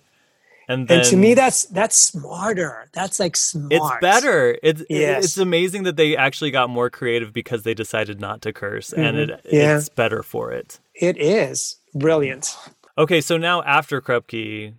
[0.70, 2.90] and then And to me, that's that's smarter.
[2.94, 3.74] That's like smart.
[3.74, 4.58] It's better.
[4.62, 5.26] It's Yes.
[5.26, 9.18] it's amazing that they actually got more creative because they decided not to curse, and
[9.18, 9.32] mm-hmm.
[9.32, 9.46] it.
[9.52, 9.78] Yeah.
[9.78, 10.80] it's better for it.
[11.00, 12.58] It is brilliant.
[12.98, 14.74] Okay, so now after Krupke,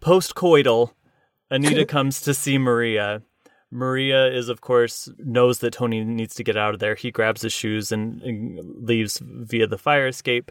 [0.00, 0.92] post coital,
[1.50, 3.20] Anita comes to see Maria.
[3.70, 6.94] Maria is, of course, knows that Tony needs to get out of there.
[6.94, 10.50] He grabs his shoes and, and leaves via the fire escape.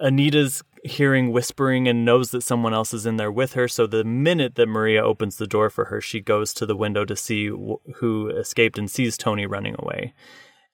[0.00, 3.68] Anita's hearing whispering and knows that someone else is in there with her.
[3.68, 7.04] So the minute that Maria opens the door for her, she goes to the window
[7.04, 10.14] to see wh- who escaped and sees Tony running away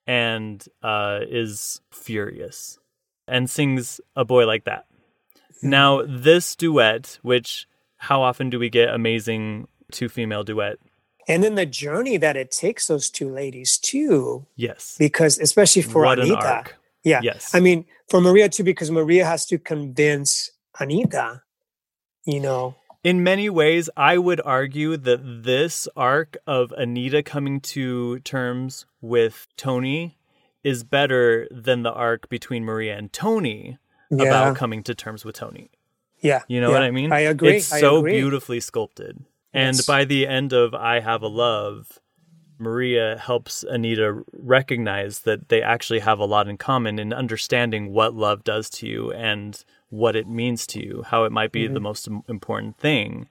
[0.06, 2.78] and uh, is furious
[3.28, 4.86] and sings A Boy Like That.
[5.62, 7.66] Now, this duet, which
[7.96, 10.78] how often do we get amazing two female duet?
[11.28, 14.96] And then the journey that it takes those two ladies too, Yes.
[14.98, 16.46] because especially for what an Anita.
[16.46, 16.76] arc.
[17.02, 17.20] Yeah.
[17.22, 17.54] Yes.
[17.54, 21.42] I mean, for Maria too, because Maria has to convince Anita,
[22.24, 22.76] you know.
[23.02, 29.46] In many ways, I would argue that this arc of Anita coming to terms with
[29.56, 30.18] Tony
[30.70, 33.78] is better than the arc between Maria and Tony
[34.10, 34.24] Yeah.
[34.26, 35.70] about coming to terms with Tony.
[36.20, 36.42] yeah.
[36.48, 36.74] You know yeah.
[36.74, 37.12] what I mean?
[37.12, 37.56] I agree.
[37.58, 38.12] It's I so agree.
[38.20, 39.14] beautifully sculpted.
[39.52, 39.86] And Yes.
[39.86, 41.98] by the end of I Have a Love,
[42.58, 48.14] Maria helps Anita recognize that they actually have a lot in common in understanding what
[48.14, 51.74] love does to you and what it means to you, how it might be Mm-hmm.
[51.74, 53.28] the most important thing.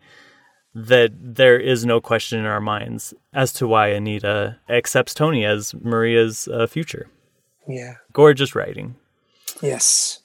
[0.73, 5.73] That there is no question in our minds as to why Anita accepts Tony as
[5.73, 7.07] Maria's uh, future.
[7.67, 7.95] Yeah.
[8.13, 8.95] Gorgeous writing.
[9.61, 10.21] Yes.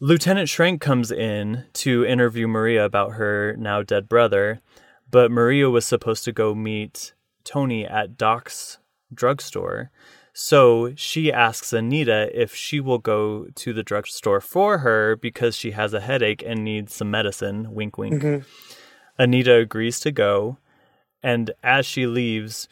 [0.00, 4.60] Lieutenant Schrank comes in to interview Maria about her now dead brother,
[5.10, 7.14] but Maria was supposed to go meet
[7.44, 8.78] Tony at Doc's
[9.12, 9.90] drugstore.
[10.32, 15.72] So she asks Anita if she will go to the drugstore for her because she
[15.72, 17.74] has a headache and needs some medicine.
[17.74, 18.22] Wink, wink.
[18.22, 18.48] Mm-hmm.
[19.20, 20.58] Anita agrees to go.
[21.24, 22.68] And as she leaves,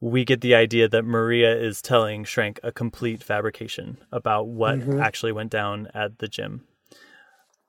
[0.00, 5.00] we get the idea that Maria is telling Schrank a complete fabrication about what mm-hmm.
[5.00, 6.64] actually went down at the gym.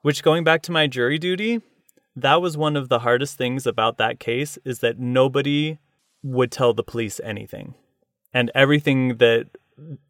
[0.02, 1.62] Which, going back to my jury duty,
[2.16, 5.80] that was one of the hardest things about that case is that nobody
[6.24, 7.74] would tell the police anything.
[8.34, 9.48] And everything that,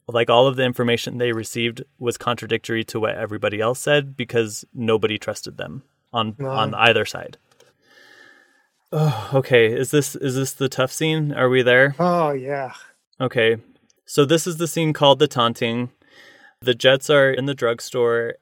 [0.08, 4.66] like all of the information they received, was contradictory to what everybody else said because
[4.74, 6.84] nobody trusted them on on uh-huh.
[6.84, 7.38] either side.
[8.91, 9.72] Oh, okay.
[9.72, 11.32] Is this is this the tough scene?
[11.32, 11.95] Are we there?
[11.99, 12.74] Oh yeah.
[13.22, 13.57] Okay.
[14.06, 15.91] So this is the scene called the taunting.
[16.61, 18.36] The Jets are in the drugstore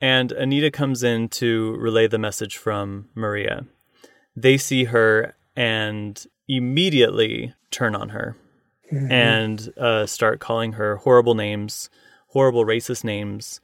[0.00, 3.64] and Anita comes in to relay the message from Maria.
[4.36, 8.36] They see her and immediately turn on her
[8.90, 11.88] and uh, start calling her horrible names,
[12.28, 13.60] horrible racist names.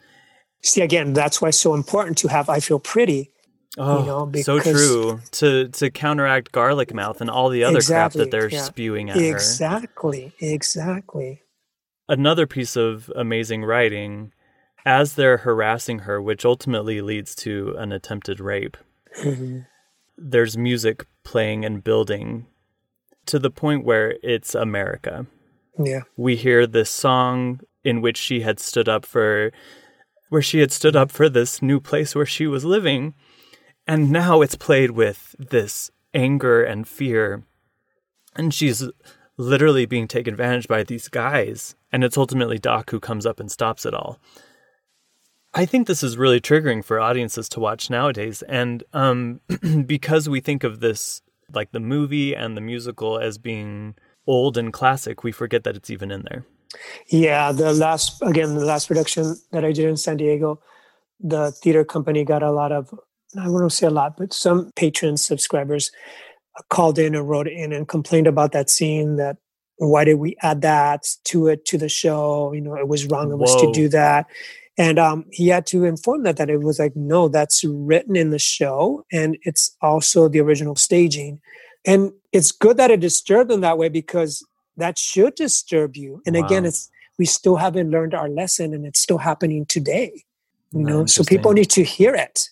[0.62, 3.31] See again, that's why it's so important to have I feel pretty.
[3.78, 5.20] Oh, you know, so true.
[5.32, 8.62] To to counteract garlic mouth and all the other crap that they're yeah.
[8.62, 9.22] spewing at her.
[9.22, 10.32] Exactly.
[10.40, 11.42] Exactly.
[12.10, 14.32] another piece of amazing writing
[14.84, 18.76] as they're harassing her, which ultimately leads to an attempted rape.
[19.22, 19.60] Mm-hmm.
[20.18, 22.47] There's music playing and building
[23.26, 25.26] to the point where it's America.
[25.78, 26.01] Yeah.
[26.16, 29.52] We hear this song in which she had stood up for
[30.28, 33.14] where she had stood up for this new place where she was living.
[33.90, 37.42] And now it's played with this anger and fear.
[38.36, 38.84] And she's
[39.36, 41.74] literally being taken advantage by these guys.
[41.90, 44.20] And it's ultimately Doc who comes up and stops it all.
[45.54, 48.42] I think this is really triggering for audiences to watch nowadays.
[48.42, 49.40] And um,
[49.86, 51.20] because we think of this,
[51.52, 55.90] like the movie and the musical, as being old and classic, we forget that it's
[55.90, 56.46] even in there.
[57.08, 60.60] Yeah, the last again, the last production that I did in San Diego,
[61.18, 62.94] the theater company got a lot of
[63.39, 65.90] I wouldn't say a lot, but some patrons, subscribers
[66.69, 69.36] called in and wrote in and complained about that scene that
[69.77, 72.52] why did we add that to it to the show?
[72.52, 74.27] You know, it was wrong of us to do that.
[74.77, 78.31] And um, he had to inform that that it was like, no, that's written in
[78.31, 81.40] the show and it's also the original staging.
[81.86, 84.47] And it's good that it disturbed them that way because
[84.77, 86.23] that should disturb you.
[86.27, 90.24] And again, it's we still haven't learned our lesson and it's still happening today.
[90.73, 92.48] You know, so people need to hear it.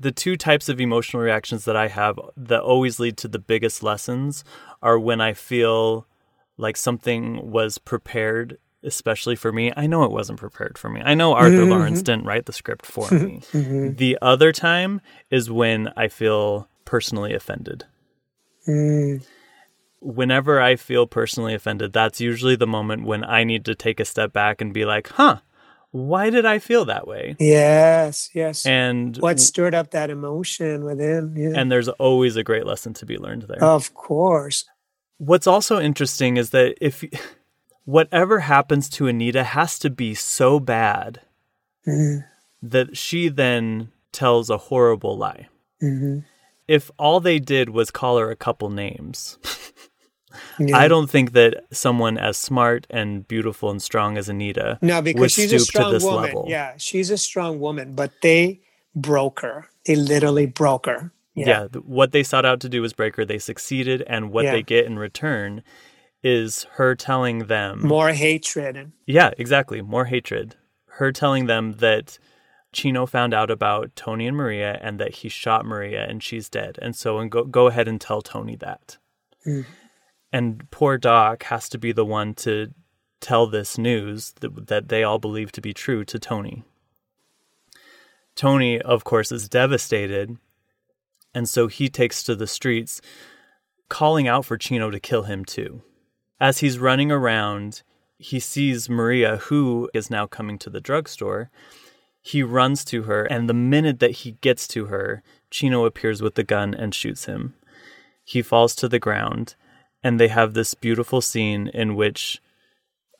[0.00, 3.82] The two types of emotional reactions that I have that always lead to the biggest
[3.82, 4.44] lessons
[4.82, 6.06] are when I feel
[6.56, 9.72] like something was prepared, especially for me.
[9.76, 11.00] I know it wasn't prepared for me.
[11.04, 11.70] I know Arthur Mm-hmm.
[11.70, 13.42] Laurents didn't write the script for me.
[13.52, 15.00] The other time
[15.30, 17.84] is when I feel personally offended.
[18.66, 19.24] Mm,
[20.00, 24.04] Whenever I feel personally offended, that's usually the moment when I need to take a
[24.04, 25.38] step back and be like, huh,
[25.90, 27.34] why did I feel that way?
[27.38, 28.66] yes, yes.
[28.66, 31.34] And what stirred up that emotion within?
[31.36, 31.52] Yeah.
[31.58, 33.62] and there's always a great lesson to be learned there.
[33.62, 34.64] of course.
[35.18, 37.02] What's also interesting is that if
[37.84, 41.20] whatever happens to Anita has to be so bad
[41.86, 42.24] Mhm,
[42.62, 45.48] that she then tells a horrible lie.
[45.82, 46.24] mhm.
[46.66, 49.38] if all they did was call her a couple names,
[50.58, 50.76] Yeah.
[50.76, 55.04] I don't think that someone as smart and beautiful and strong as Anita No, would
[55.04, 56.22] because she's a stoop to strong this woman.
[56.24, 56.44] level.
[56.48, 58.60] Yeah, she's a strong woman, but they
[58.94, 59.68] broke her.
[59.86, 61.12] They literally broke her.
[61.34, 61.68] Yeah.
[61.72, 63.24] th- what they sought out to do was break her.
[63.24, 64.52] They succeeded, and what Yeah.
[64.52, 65.62] they get in return
[66.24, 69.80] is her telling them More hatred Yeah, exactly.
[69.80, 70.56] More hatred.
[70.98, 72.18] Her telling them that
[72.72, 76.76] Chino found out about Tony and Maria and that he shot Maria and she's dead.
[76.82, 78.96] And so and go go ahead and tell Tony that.
[79.44, 79.60] Hmm.
[80.32, 82.72] And poor Doc has to be the one to
[83.20, 86.64] tell this news that, that they all believe to be true to Tony.
[88.34, 90.36] Tony, of course, is devastated.
[91.34, 93.00] And so he takes to the streets,
[93.88, 95.82] calling out for Chino to kill him too.
[96.40, 97.82] As he's running around,
[98.18, 101.50] he sees Maria, who is now coming to the drugstore.
[102.20, 106.34] He runs to her, and the minute that he gets to her, Chino appears with
[106.34, 107.54] the gun and shoots him.
[108.24, 109.54] He falls to the ground,
[110.02, 112.40] and they have this beautiful scene in which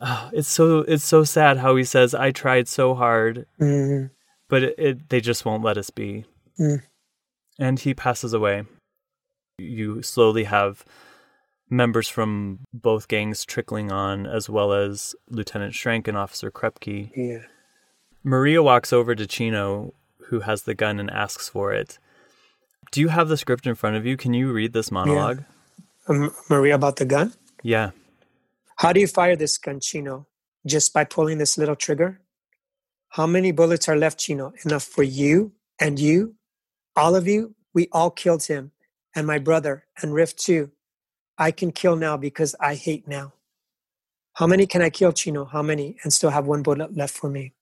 [0.00, 4.10] ah, it's so it's so sad how he says, "I tried so hard, Mhm.
[4.48, 6.24] but it, it, they just won't let us be."
[6.58, 6.82] Mm.
[7.58, 8.64] And he passes away.
[9.58, 10.84] You slowly have
[11.70, 17.10] members from both gangs trickling on, as well as Lieutenant Schrank and Officer Krupke.
[17.16, 17.40] yeah.
[18.24, 19.94] Maria walks over to Chino,
[20.28, 21.98] who has the gun, and asks for it.
[22.90, 24.16] Do you have the script in front of you?
[24.16, 25.44] Can you read this monologue?
[26.08, 27.34] Um, Maria about the gun.
[27.62, 27.90] Yeah.
[28.76, 30.26] How do you fire this gun, Chino?
[30.66, 32.20] Just by pulling this little trigger?
[33.10, 34.52] How many bullets are left, Chino?
[34.64, 36.36] Enough for you and you?
[36.96, 37.54] All of you?
[37.74, 38.72] We all killed him.
[39.14, 40.70] And my brother, and Riff too.
[41.38, 43.32] I can kill now because I hate now.
[44.34, 45.44] How many can I kill, Chino?
[45.46, 45.96] How many?
[46.02, 47.54] And still have one bullet left for me.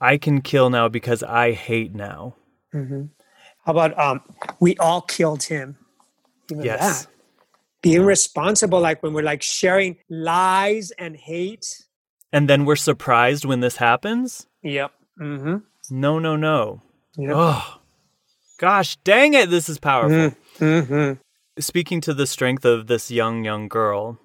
[0.00, 2.36] I can kill now because I hate now.
[2.72, 3.04] hmm
[3.64, 4.20] How about um,
[4.60, 5.76] we all killed him?
[6.50, 6.80] Even Yes.
[6.80, 7.06] that.
[7.82, 11.82] Being responsible, like when we're like sharing lies and hate.
[12.32, 14.46] And then we're surprised when this happens?
[14.62, 14.92] Yep.
[15.20, 15.56] Mm-hmm.
[15.90, 16.82] No, no, no.
[17.18, 17.32] Yep.
[17.34, 17.80] Oh,
[18.58, 19.50] gosh dang it.
[19.50, 20.36] This is powerful.
[20.58, 21.20] Mm-hmm.
[21.60, 24.18] Speaking to the strength of this young, young girl,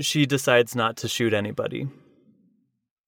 [0.00, 1.86] she decides not to shoot anybody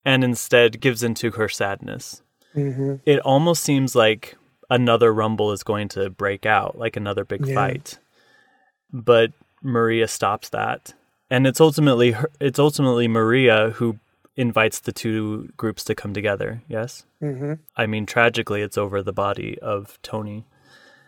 [0.05, 2.21] and instead gives into her sadness.
[2.55, 2.95] Mm-hmm.
[3.05, 4.37] It almost seems like
[4.69, 7.55] another rumble is going to break out, like another big Yeah.
[7.55, 7.99] fight.
[8.93, 10.93] But Maria stops that.
[11.29, 13.99] And it's ultimately her, it's ultimately Maria who
[14.35, 16.61] invites the two groups to come together.
[16.67, 17.05] Yes?
[17.21, 17.53] Mm-hmm.
[17.75, 20.45] I mean tragically it's over the body of Tony.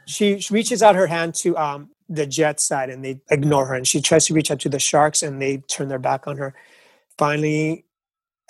[0.05, 3.75] She, she reaches out her hand to um, the jet side and they ignore her.
[3.75, 6.37] And she tries to reach out to the sharks and they turn their back on
[6.37, 6.53] her.
[7.17, 7.85] Finally,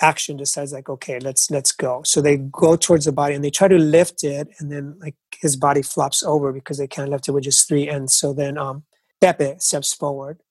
[0.02, 2.02] action decides like, okay, let's let's go.
[2.04, 5.16] So they go towards the body and they try to lift it, and then like
[5.40, 7.88] his body flops over because they can't lift it with just three.
[7.88, 8.84] And so then um,
[9.22, 10.42] Pepe steps forward,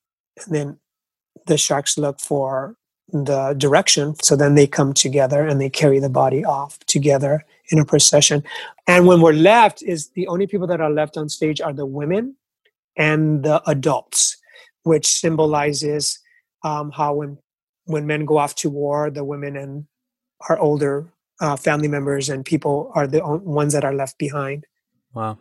[0.45, 0.79] and then
[1.45, 2.75] the sharks look for
[3.11, 4.15] the direction.
[4.21, 8.43] So then they come together and they carry the body off together in a procession.
[8.87, 11.85] And when we're left, is the only people that are left on stage are the
[11.85, 12.35] women
[12.97, 14.37] and the adults,
[14.83, 16.19] which symbolizes
[16.63, 17.37] um, how when
[17.85, 19.85] when men go off to war, the women and
[20.47, 21.11] our older
[21.41, 24.65] uh, family members and people are the ones that are left behind.
[25.13, 25.39] Wow.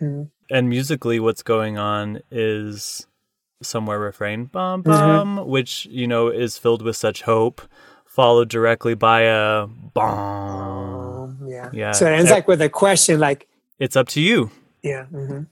[0.00, 0.30] Mm.
[0.50, 3.06] And musically, what's going on is
[3.62, 5.36] somewhere refrain bum Mm-hmm.
[5.38, 7.62] bum, which you know is filled with such hope,
[8.04, 10.18] followed directly by a bum.
[10.18, 11.70] Um, yeah.
[11.72, 11.92] Yeah.
[11.92, 13.48] So it ends like with a question, like,
[13.78, 14.50] It's up to you.
[14.82, 15.04] yeah.
[15.06, 15.44] hmm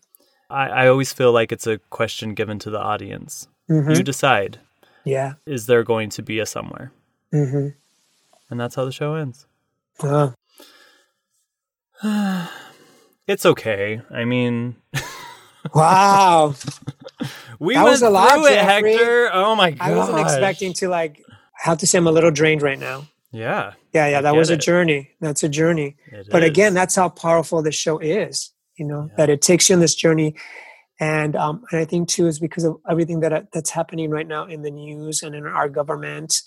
[0.50, 3.48] I, I always feel like it's a question given to the audience.
[3.66, 4.60] hmm You decide:
[5.04, 5.34] Yeah.
[5.46, 6.92] is there going to be a somewhere?
[7.32, 7.68] hmm
[8.50, 9.46] And that's how the show ends.
[12.02, 12.46] Uh,
[13.26, 14.02] It's okay.
[14.10, 14.76] I mean,
[15.74, 16.54] wow.
[17.58, 18.92] we That went was a lot, through it, Jeffrey.
[18.92, 19.30] Hector.
[19.32, 19.80] Oh my god!
[19.90, 21.22] I wasn't expecting to like.
[21.28, 23.06] I have to say, I'm a little drained right now.
[23.30, 24.60] Yeah, Yeah, yeah, that was a it.
[24.60, 25.10] journey.
[25.20, 25.96] That's a journey.
[26.12, 29.14] it but again that's how powerful this show is you know Yeah.
[29.16, 30.36] that it takes you on this journey
[31.00, 34.44] and um, and i think too is because of everything that that's happening right now
[34.46, 36.42] in the news and in our government